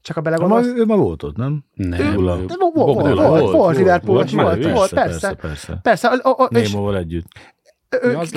Csak 0.00 0.16
a 0.16 0.20
belegondolsz... 0.20 0.66
ő 0.66 0.84
már 0.84 0.98
volt 0.98 1.22
ott, 1.22 1.36
nem? 1.36 1.64
Nem. 1.74 2.14
Volt, 2.14 2.56
volt, 2.58 3.18
volt, 3.18 3.50
volt, 3.50 3.76
Liverpool, 3.76 4.24
volt, 4.30 4.62
volt, 4.62 4.94
persze. 4.94 5.34
Persze, 5.34 5.78
persze. 5.82 6.20
Némóval 6.48 6.96
együtt. 6.96 7.26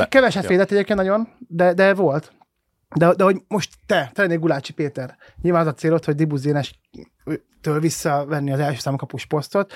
Keveset 0.09 0.47
védett 0.47 0.71
egyébként 0.71 0.97
nagyon, 0.99 1.27
de, 1.47 1.73
de 1.73 1.93
volt. 1.93 2.33
De, 2.95 3.13
de 3.13 3.23
hogy 3.23 3.41
most 3.47 3.73
te, 3.85 4.11
te 4.13 4.21
lennél 4.21 4.39
Gulácsi 4.39 4.73
Péter. 4.73 5.17
Nyilván 5.41 5.61
az 5.61 5.67
a 5.67 5.73
célod, 5.73 6.05
hogy 6.05 6.15
Dibuzénes 6.15 6.79
től 7.61 7.79
visszavenni 7.79 8.51
az 8.51 8.59
első 8.59 8.79
számú 8.79 8.95
kapus 8.95 9.25
posztot. 9.25 9.73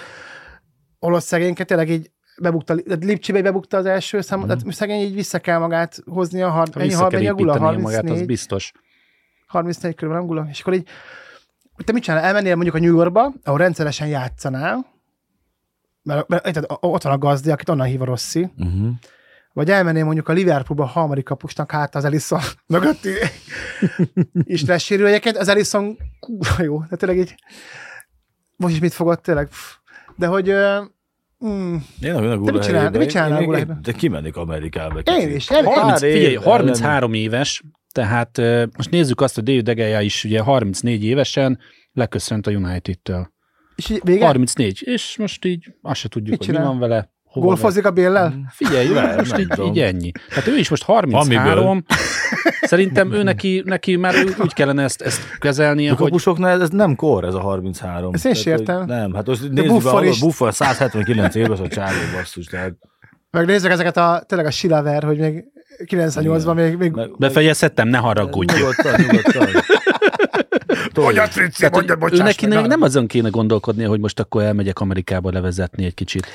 Olosz 1.00 1.26
szegényket 1.26 1.68
tényleg 1.68 1.90
így 1.90 2.12
bebukta, 2.42 2.76
Lipcsibe 2.86 3.42
bebukta 3.42 3.78
az 3.78 3.86
első 3.86 4.22
szám, 4.22 4.40
mm. 4.40 4.44
tehát 4.44 4.74
szegény 4.74 5.02
így 5.02 5.14
vissza 5.14 5.40
kell 5.40 5.60
magát 5.60 6.00
hozni 6.06 6.42
a 6.42 6.50
har, 6.50 6.68
ennyi, 6.74 6.94
har, 6.94 7.16
a 7.16 7.34
gula, 7.34 7.60
34, 7.60 7.84
magát, 7.84 8.10
az 8.10 8.26
biztos. 8.26 8.72
34 9.48 9.96
körülbelül 9.96 10.28
gula, 10.28 10.48
és 10.50 10.62
akkor 10.62 10.74
így, 10.74 10.88
te 11.86 11.92
mit 11.92 12.04
csinál? 12.04 12.20
Elmennél 12.20 12.56
mondjuk 12.56 12.76
a 12.76 12.80
New 12.80 12.96
Yorkba, 12.96 13.34
ahol 13.44 13.58
rendszeresen 13.58 14.08
játszanál, 14.08 14.86
mert, 16.04 16.28
mert, 16.28 16.44
mert 16.44 16.66
ott 16.68 17.04
van 17.04 17.14
a 17.14 17.18
gazdi, 17.18 17.52
akit 17.52 17.70
onnan 17.70 17.88
hív 17.88 18.02
a 18.02 18.06
Rossi, 18.06 18.52
uh-huh. 18.58 18.90
vagy 19.54 19.70
elmennél 19.70 20.04
mondjuk 20.04 20.28
a 20.28 20.34
Liverpoolba 20.34 20.84
a 20.84 20.88
harmadik 20.88 21.24
kapusnak 21.24 21.72
hát 21.72 21.96
az 21.96 22.06
Ellison 22.06 22.42
mögötti, 22.68 23.14
és 24.44 24.66
lesérül 24.66 25.06
egyébként, 25.06 25.38
az 25.38 25.48
Ellison 25.48 25.98
jó, 26.58 26.84
de 26.90 26.96
tényleg 26.96 27.18
így, 27.18 27.36
most 28.56 28.74
is 28.74 28.80
mit 28.80 28.94
fogott 28.94 29.22
tényleg, 29.22 29.50
de 30.16 30.28
hogy 30.28 30.54
Mm. 31.46 31.76
Én 32.02 32.14
nem 32.14 32.16
a 32.16 32.46
de 32.46 32.52
mit 32.52 32.64
csinál, 32.64 32.92
de 32.92 32.98
mit 32.98 33.10
csinál 33.10 33.42
én, 33.42 33.54
én, 33.54 33.80
De 33.82 33.92
kimennék 33.92 34.36
Amerikába. 34.36 35.00
Én 35.00 35.36
is. 35.36 35.50
Én 35.50 35.64
30, 35.66 36.00
figyelj, 36.00 36.36
33 36.36 37.14
éves, 37.14 37.64
tehát 37.92 38.38
most 38.78 38.90
nézzük 38.90 39.22
azt, 39.22 39.36
hogy 39.36 39.44
David 39.44 39.64
Degeja 39.64 40.02
is 40.02 40.24
ugye 40.24 40.40
34 40.40 41.04
évesen 41.04 41.60
leköszönt 41.92 42.48
a 42.48 42.52
United-től. 42.52 43.32
És 43.76 43.94
vége? 44.04 44.26
34, 44.26 44.82
és 44.86 45.18
most 45.18 45.46
így 45.46 45.74
azt 45.82 46.00
se 46.00 46.08
tudjuk, 46.08 46.30
mit 46.30 46.38
hogy 46.38 46.48
csinál? 46.48 46.62
mi 46.62 46.68
van 46.68 46.90
vele. 46.90 47.12
Golfozik 47.34 47.86
a 47.86 47.92
béllel? 47.92 48.30
Mm. 48.30 48.42
Figyelj, 48.50 48.88
nem, 48.88 49.16
most 49.16 49.38
így, 49.38 49.54
így 49.66 49.80
ennyi. 49.80 50.12
Tehát 50.30 50.48
ő 50.48 50.58
is 50.58 50.70
most 50.70 50.84
33, 50.84 51.68
Amiből. 51.68 51.84
szerintem 52.62 53.14
ő 53.14 53.24
neki, 53.24 53.62
neki 53.66 53.96
már 53.96 54.16
úgy 54.40 54.54
kellene 54.54 54.84
ezt, 54.84 55.02
ezt 55.02 55.22
kezelnie, 55.40 55.92
a 55.92 55.96
hogy... 55.96 56.06
kapusoknál 56.06 56.62
ez 56.62 56.70
nem 56.70 56.96
kor, 56.96 57.24
ez 57.24 57.34
a 57.34 57.40
33. 57.40 58.14
Ezt 58.14 58.26
én 58.26 58.32
is 58.32 58.46
értem. 58.46 58.86
Nem, 58.86 59.14
hát 59.14 59.28
most 59.28 59.50
nézzük, 59.50 59.72
Buffon, 59.72 60.06
is... 60.06 60.20
Buffon 60.20 60.52
179 60.52 61.36
éves 61.36 61.60
a 61.60 61.68
csávó 61.68 61.98
basszus, 62.16 62.46
tehát... 62.46 62.74
Meg 63.32 63.46
nézzük 63.46 63.72
ezeket 63.72 63.98
a, 63.98 64.24
tényleg 64.28 64.48
a 64.48 64.52
Silaver, 64.52 65.04
hogy 65.04 65.18
még 65.18 65.44
98-ban 65.86 66.56
még... 66.56 66.76
még... 66.76 67.18
Befejezhettem, 67.18 67.88
ne 67.88 67.98
haragudj. 67.98 68.54
Nyugodtan, 68.56 69.02
nyugodtan. 69.02 69.48
Mondjad, 71.04 71.30
Frici, 71.30 71.68
mondjad, 71.72 72.00
bocsáss 72.00 72.20
neki 72.20 72.48
meg. 72.48 72.68
nem 72.68 72.82
azon 72.82 73.08
kéne 73.08 73.30
gondolkodnia, 73.30 73.90
hogy 73.90 74.00
most 74.00 74.20
akkor 74.20 74.44
elmegyek 74.44 74.80
Amerikába 74.80 75.32
levezetni 75.32 75.86
egy 75.86 75.94
kicsit. 75.94 76.28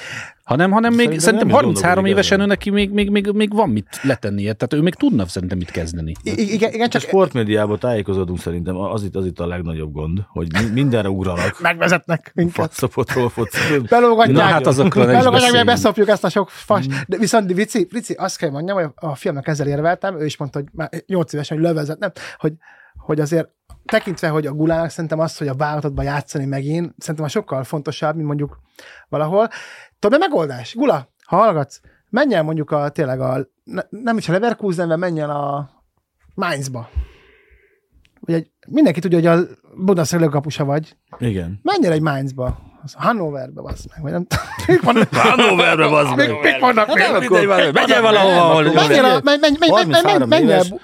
Hanem, 0.44 0.70
hanem 0.70 0.94
még 0.94 1.18
szerintem 1.18 1.50
33 1.50 2.04
évesen 2.04 2.40
ő 2.40 2.46
neki 2.46 2.70
még, 2.70 2.90
még, 2.90 3.10
még, 3.10 3.30
még, 3.32 3.54
van 3.54 3.68
mit 3.68 4.00
letennie. 4.02 4.52
Tehát 4.52 4.72
ő 4.72 4.80
még 4.80 4.94
tudna 4.94 5.26
szerintem 5.26 5.58
mit 5.58 5.70
kezdeni. 5.70 6.14
I- 6.22 6.52
igen, 6.52 6.72
igen, 6.72 6.88
csak... 6.88 7.02
A 7.02 7.04
sportmédiában 7.04 7.78
tájékozódunk 7.78 8.38
szerintem, 8.38 8.76
az 8.76 9.02
itt, 9.02 9.16
az 9.16 9.26
itt 9.26 9.40
a 9.40 9.46
legnagyobb 9.46 9.92
gond, 9.92 10.18
hogy 10.28 10.48
mindenre 10.72 11.08
ugranak. 11.08 11.60
Megvezetnek 11.60 12.32
minket. 12.34 12.72
Focit. 12.74 13.88
Belógatják. 13.88 14.36
Na 14.36 14.42
hát 14.42 14.66
azokról 14.66 15.04
nem 15.04 15.14
Belógatják, 15.14 15.52
mert 15.52 15.66
beszopjuk 15.66 16.08
ezt 16.08 16.24
a 16.24 16.28
sok 16.28 16.50
fas. 16.50 16.88
Mm. 16.88 16.92
De 17.06 17.16
viszont 17.16 17.52
Vici, 17.52 17.86
Vici, 17.90 18.12
azt 18.12 18.36
kell 18.36 18.50
mondjam, 18.50 18.76
hogy 18.76 18.88
a 18.94 19.14
filmnek 19.14 19.46
ezzel 19.46 19.66
érveltem, 19.66 20.20
ő 20.20 20.24
is 20.24 20.36
mondta, 20.36 20.58
hogy 20.58 20.68
már 20.72 20.90
8 21.06 21.32
évesen, 21.32 21.56
hogy 21.56 21.66
lövezet, 21.66 21.98
nem, 21.98 22.12
hogy, 22.36 22.52
hogy 22.96 23.20
azért 23.20 23.48
tekintve, 23.84 24.28
hogy 24.28 24.46
a 24.46 24.52
gulának 24.52 24.90
szerintem 24.90 25.18
az, 25.18 25.36
hogy 25.36 25.48
a 25.48 25.54
vállalatodban 25.54 26.04
játszani 26.04 26.44
megint, 26.44 26.94
szerintem 26.98 27.24
a 27.24 27.28
sokkal 27.28 27.64
fontosabb, 27.64 28.14
mint 28.14 28.26
mondjuk 28.26 28.60
valahol. 29.08 29.48
Tudod, 29.98 30.18
megoldás? 30.18 30.74
Gula, 30.74 31.08
ha 31.24 31.36
hallgatsz, 31.36 31.80
menj 32.08 32.34
el 32.34 32.42
mondjuk 32.42 32.70
a, 32.70 32.88
tényleg 32.88 33.20
a, 33.20 33.48
nem 33.88 34.16
is 34.16 34.28
a 34.28 34.32
Leverkusenbe, 34.32 34.96
menj 34.96 35.20
el 35.20 35.30
a 35.30 35.70
Mainzba. 36.34 36.88
Ugye 38.20 38.42
mindenki 38.68 39.00
tudja, 39.00 39.18
hogy 39.18 39.26
a 39.26 39.46
Bundesliga 39.76 40.28
kapusa 40.28 40.64
vagy. 40.64 40.96
Igen. 41.18 41.60
Menj 41.62 41.86
el 41.86 41.92
egy 41.92 42.00
Mainzba 42.00 42.71
az 42.84 42.94
Hannoverbe, 42.98 43.60
az 43.64 43.84
meg, 43.94 44.02
vagy 44.02 44.12
nem 44.12 44.26
tudom. 44.26 45.06
Hannoverbe, 45.22 45.96
az 45.96 46.08
meg. 46.16 46.30
Mik 46.42 46.60
vannak 46.60 46.98
hát 46.98 47.20
még? 47.20 47.72
Menjen 47.72 48.02
valahova, 48.02 48.50
ahol... 48.50 48.64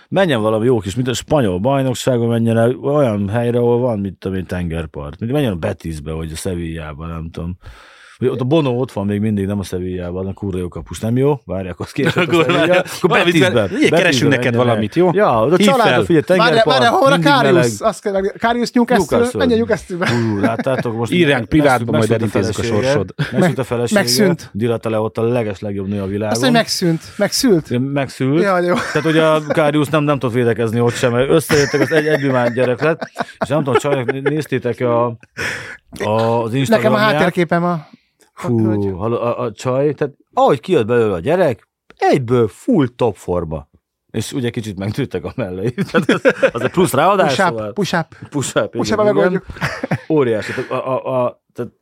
Menjen 0.09 0.41
valami 0.41 0.65
jó 0.65 0.79
kis, 0.79 0.95
mint 0.95 1.09
a 1.09 1.15
spanyol 1.15 1.59
bajnokságon, 1.59 2.29
menjen 2.29 2.57
el 2.57 2.75
olyan 2.77 3.29
helyre, 3.29 3.59
ahol 3.59 3.79
van, 3.79 3.99
mit 3.99 4.15
tudom 4.15 4.37
én, 4.37 4.47
tengerpart. 4.47 5.21
Menjen 5.21 5.53
a 5.53 5.57
Betisbe, 5.57 6.13
vagy 6.13 6.33
a 6.33 6.37
Sevillába, 6.37 7.07
nem 7.07 7.31
tudom. 7.31 7.57
Ott 8.27 8.41
a 8.41 8.45
Bono 8.45 8.71
ott 8.71 8.93
van 8.93 9.07
még 9.07 9.21
mindig, 9.21 9.47
nem 9.47 9.59
a 9.59 9.63
Sevillában, 9.63 10.27
a 10.27 10.33
kurva 10.33 10.59
jó 10.59 10.69
kapus, 10.69 11.01
nem 11.01 11.17
jó? 11.17 11.41
Várják, 11.45 11.81
azt 11.81 11.93
később. 11.93 12.29
Akkor, 12.29 12.47
akkor 12.49 13.11
Betisben. 13.11 13.71
Keresünk 13.89 14.31
neked 14.31 14.55
valamit, 14.55 14.95
jó? 14.95 15.11
Ja, 15.13 15.41
a 15.41 15.57
család, 15.57 16.05
figyelj, 16.05 16.25
tengerpart. 16.25 16.79
Várj, 16.79 16.95
hol 16.95 17.13
a 17.13 17.19
Káriusz? 17.19 17.81
Azt 17.81 18.03
kell, 18.03 18.21
Káriusz 18.39 18.73
Newcastle, 18.73 19.29
menj 19.35 19.53
a 19.53 19.57
Newcastle-be. 19.57 20.11
Láttátok 20.41 20.97
most. 20.97 21.13
Írjánk 21.19 21.49
privátban, 21.49 21.97
majd 21.97 22.11
elintézzük 22.11 22.59
a 22.59 22.63
sorsod. 22.63 23.15
Megszűnt 23.33 23.59
a 23.59 23.65
felesége. 23.65 24.01
Megszűnt. 24.01 24.51
Dilata 24.53 25.03
ott 25.03 25.19
a 25.19 25.23
leges 25.23 25.61
legjobb 25.61 25.89
nő 25.89 26.01
a 26.01 26.07
világon. 26.07 26.33
Azt, 26.33 26.43
hogy 26.43 26.53
megszűnt. 26.53 27.03
Megszült. 27.17 27.93
Megszült. 27.93 28.43
Ja, 28.43 28.61
jó. 28.61 28.75
Tehát 28.75 29.05
ugye 29.05 29.25
a 29.25 29.41
Káriusz 29.47 29.89
nem, 29.89 30.03
nem 30.03 30.19
tud 30.19 30.33
védekezni 30.33 30.81
ott 30.81 30.95
sem, 30.95 31.13
mert 31.13 31.31
összejöttek, 31.31 31.81
az 31.81 31.93
egy, 31.93 32.07
egy 32.07 32.53
gyerek 32.55 32.83
lett, 32.83 33.11
és 33.39 33.49
nem 33.49 33.59
tudom, 33.59 33.75
csajnak 33.75 34.23
néztétek 34.23 34.81
a, 34.81 35.07
a, 36.05 36.43
az 36.43 36.55
Instagramját. 36.55 36.69
Nekem 36.69 36.93
a 36.93 36.97
háttérképem 36.97 37.65
a... 37.65 37.87
Hú, 38.39 39.01
a, 39.01 39.05
a, 39.05 39.41
a 39.41 39.53
csaj, 39.53 39.95
tehát 39.95 40.15
ahogy 40.33 40.61
kijött 40.61 40.87
belőle 40.87 41.15
a 41.15 41.21
gyerek, 41.21 41.69
egyből 41.97 42.49
full 42.49 42.87
top 42.97 43.17
forma. 43.17 43.69
És 44.11 44.33
ugye 44.33 44.51
kicsit 44.51 44.79
megtűntek 44.79 45.25
a 45.25 45.33
mellei. 45.37 45.75
az, 45.93 46.05
az 46.53 46.63
a 46.63 46.69
plusz 46.69 46.93
ráadás. 46.93 47.37
Push 47.37 47.49
up, 47.49 47.57
szóval. 47.57 47.73
push 47.73 47.99
up. 47.99 48.29
Push 48.31 48.57
up. 48.57 48.71
Push 48.71 48.93
up 48.93 49.05
megoldjuk. 49.05 49.47
Óriási. 50.09 50.53
A, 50.69 50.75
a, 50.75 51.25
a, 51.25 51.43
tehát 51.53 51.73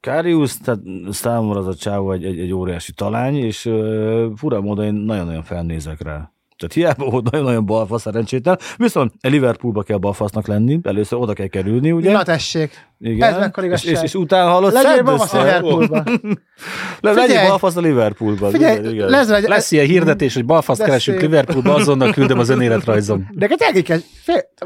Karius, 0.00 0.58
tehát 0.58 0.80
számomra 1.10 1.58
az 1.58 1.66
a 1.66 1.74
csávó 1.74 2.12
egy, 2.12 2.24
egy, 2.24 2.38
egy 2.38 2.52
óriási 2.52 2.92
talány, 2.92 3.36
és 3.36 3.64
uh, 3.64 4.36
fura 4.36 4.60
módon 4.60 4.84
én 4.84 4.94
nagyon-nagyon 4.94 5.42
felnézek 5.42 6.02
rá. 6.02 6.33
Tehát 6.56 6.74
hiába 6.74 7.10
volt 7.10 7.30
nagyon-nagyon 7.30 7.66
balfasz 7.66 8.00
szerencsétlen, 8.00 8.58
viszont 8.76 9.12
Liverpoolba 9.20 9.82
kell 9.82 9.96
balfasznak 9.96 10.46
lenni, 10.46 10.80
először 10.82 11.18
oda 11.18 11.32
kell 11.32 11.46
kerülni, 11.46 11.92
ugye? 11.92 12.12
Na 12.12 12.22
tessék, 12.22 12.88
Igen. 12.98 13.32
ez 13.32 13.38
mekkora 13.38 13.66
igazság. 13.66 13.92
És, 13.92 13.98
és, 13.98 14.04
és 14.04 14.14
utána 14.14 14.50
hallott 14.50 14.72
Legyél 14.72 15.02
balfasz 15.02 15.32
a 15.32 15.38
Liverpoolba. 15.42 16.04
Le, 17.00 17.12
legyél 17.12 17.48
balfasz 17.48 17.76
a 17.76 17.80
Liverpoolba. 17.80 18.48
Figyelj, 18.48 18.92
igen. 18.92 19.08
Lesz, 19.08 19.28
egy, 19.28 19.48
lesz 19.48 19.70
ilyen 19.70 19.86
hirdetés, 19.86 20.34
hogy 20.34 20.44
balfaszt 20.44 20.82
keresünk 20.82 21.20
Liverpoolba, 21.20 21.74
azonnal 21.74 22.12
küldöm 22.12 22.38
az 22.38 22.48
önéletrajzom. 22.48 23.28
De 23.38 23.48
neked 23.48 23.82
kell, 23.82 24.00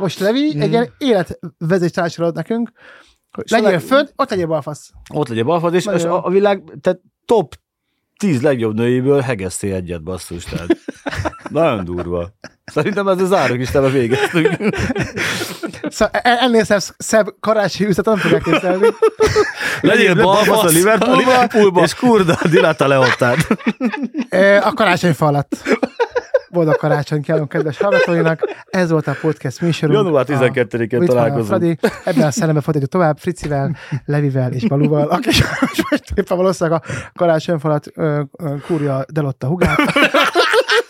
most 0.00 0.18
Levi 0.18 0.56
mm. 0.56 0.60
egy 0.60 0.70
ilyen 0.70 0.94
életvezetés 0.98 2.18
ad 2.18 2.34
nekünk, 2.34 2.70
legyél 3.50 3.78
föld, 3.78 4.12
ott 4.16 4.30
legyél 4.30 4.46
balfasz. 4.46 4.90
Ott 5.14 5.28
legyél 5.28 5.44
balfasz, 5.44 5.72
és, 5.72 5.86
és 5.94 6.04
a, 6.04 6.26
a 6.26 6.30
világ 6.30 6.62
tehát 6.80 7.00
top 7.24 7.54
tíz 8.18 8.42
legjobb 8.42 8.74
nőiből 8.74 9.20
hegeszté 9.20 9.72
egyet, 9.72 10.02
basszus, 10.02 10.44
tehát 10.44 10.76
nagyon 11.50 11.84
durva. 11.84 12.28
Szerintem 12.64 13.08
ez 13.08 13.20
az 13.20 13.32
árok 13.32 13.58
is 13.58 13.70
tele 13.70 13.88
végeztünk. 13.88 14.56
Szóval 15.88 16.20
e- 16.22 16.38
ennél 16.40 16.64
szebb, 16.64 16.80
szebb 16.98 17.34
karácsonyi 17.40 17.90
üzlet 17.90 18.06
nem 18.06 18.16
fogják 18.16 18.42
képzelni. 18.42 18.86
Legyél 19.80 20.14
balfasz 20.14 20.62
a 20.62 20.66
Liverpoolba, 21.16 21.82
és 21.82 21.94
kurda 21.94 22.38
a 22.42 22.48
Dilata 22.48 22.86
Leontárd. 22.86 23.46
A 24.62 24.72
karácsonyfa 24.74 25.26
alatt. 25.26 25.56
Boldog 26.50 26.76
karácsony 26.76 27.22
kívánunk 27.22 27.48
kedves 27.48 27.78
hallgatóinak. 27.78 28.40
Ez 28.70 28.90
volt 28.90 29.06
a 29.06 29.16
podcast 29.20 29.60
műsorunk. 29.60 29.98
Január 29.98 30.26
12-én 30.28 31.04
találkozunk. 31.04 31.46
Fradi. 31.46 31.78
Ebben 32.04 32.26
a 32.26 32.30
szellemben 32.30 32.62
folytatjuk 32.62 32.90
tovább 32.90 33.18
Fricivel, 33.18 33.76
Levivel 34.04 34.52
és 34.52 34.66
Balúval, 34.66 35.08
aki 35.08 35.28
most 35.90 36.12
éppen 36.14 36.36
valószínűleg 36.36 36.82
a 36.84 36.92
karácsonyfalat 37.14 37.86
kúrja 38.66 39.04
Delotta 39.12 39.46
hugát. 39.46 39.78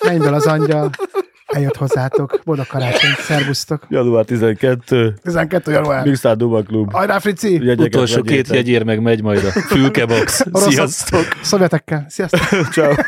Mennyből 0.05 0.35
az 0.35 0.47
angyal. 0.47 0.91
Eljött 1.47 1.77
hozzátok. 1.77 2.41
Boldog 2.45 2.67
karácsony. 2.67 3.11
Szervusztok. 3.19 3.87
Január 3.89 4.25
12. 4.25 5.15
12. 5.23 5.73
január. 5.73 6.07
Mixár 6.07 6.37
Duma 6.37 6.63
Klub. 6.63 6.95
Ajrá, 6.95 7.19
Frici! 7.19 7.53
Jegyeket 7.53 7.95
Utolsó 7.95 8.23
két 8.23 8.49
jegyér 8.49 8.83
meg 8.83 9.03
megy 9.03 9.23
majd 9.23 9.45
a 9.45 9.51
fülkebox. 9.51 10.47
Sziasztok! 10.53 11.25
Szovjetekkel. 11.43 12.07
Sziasztok! 12.09 12.69
Ciao. 12.73 12.93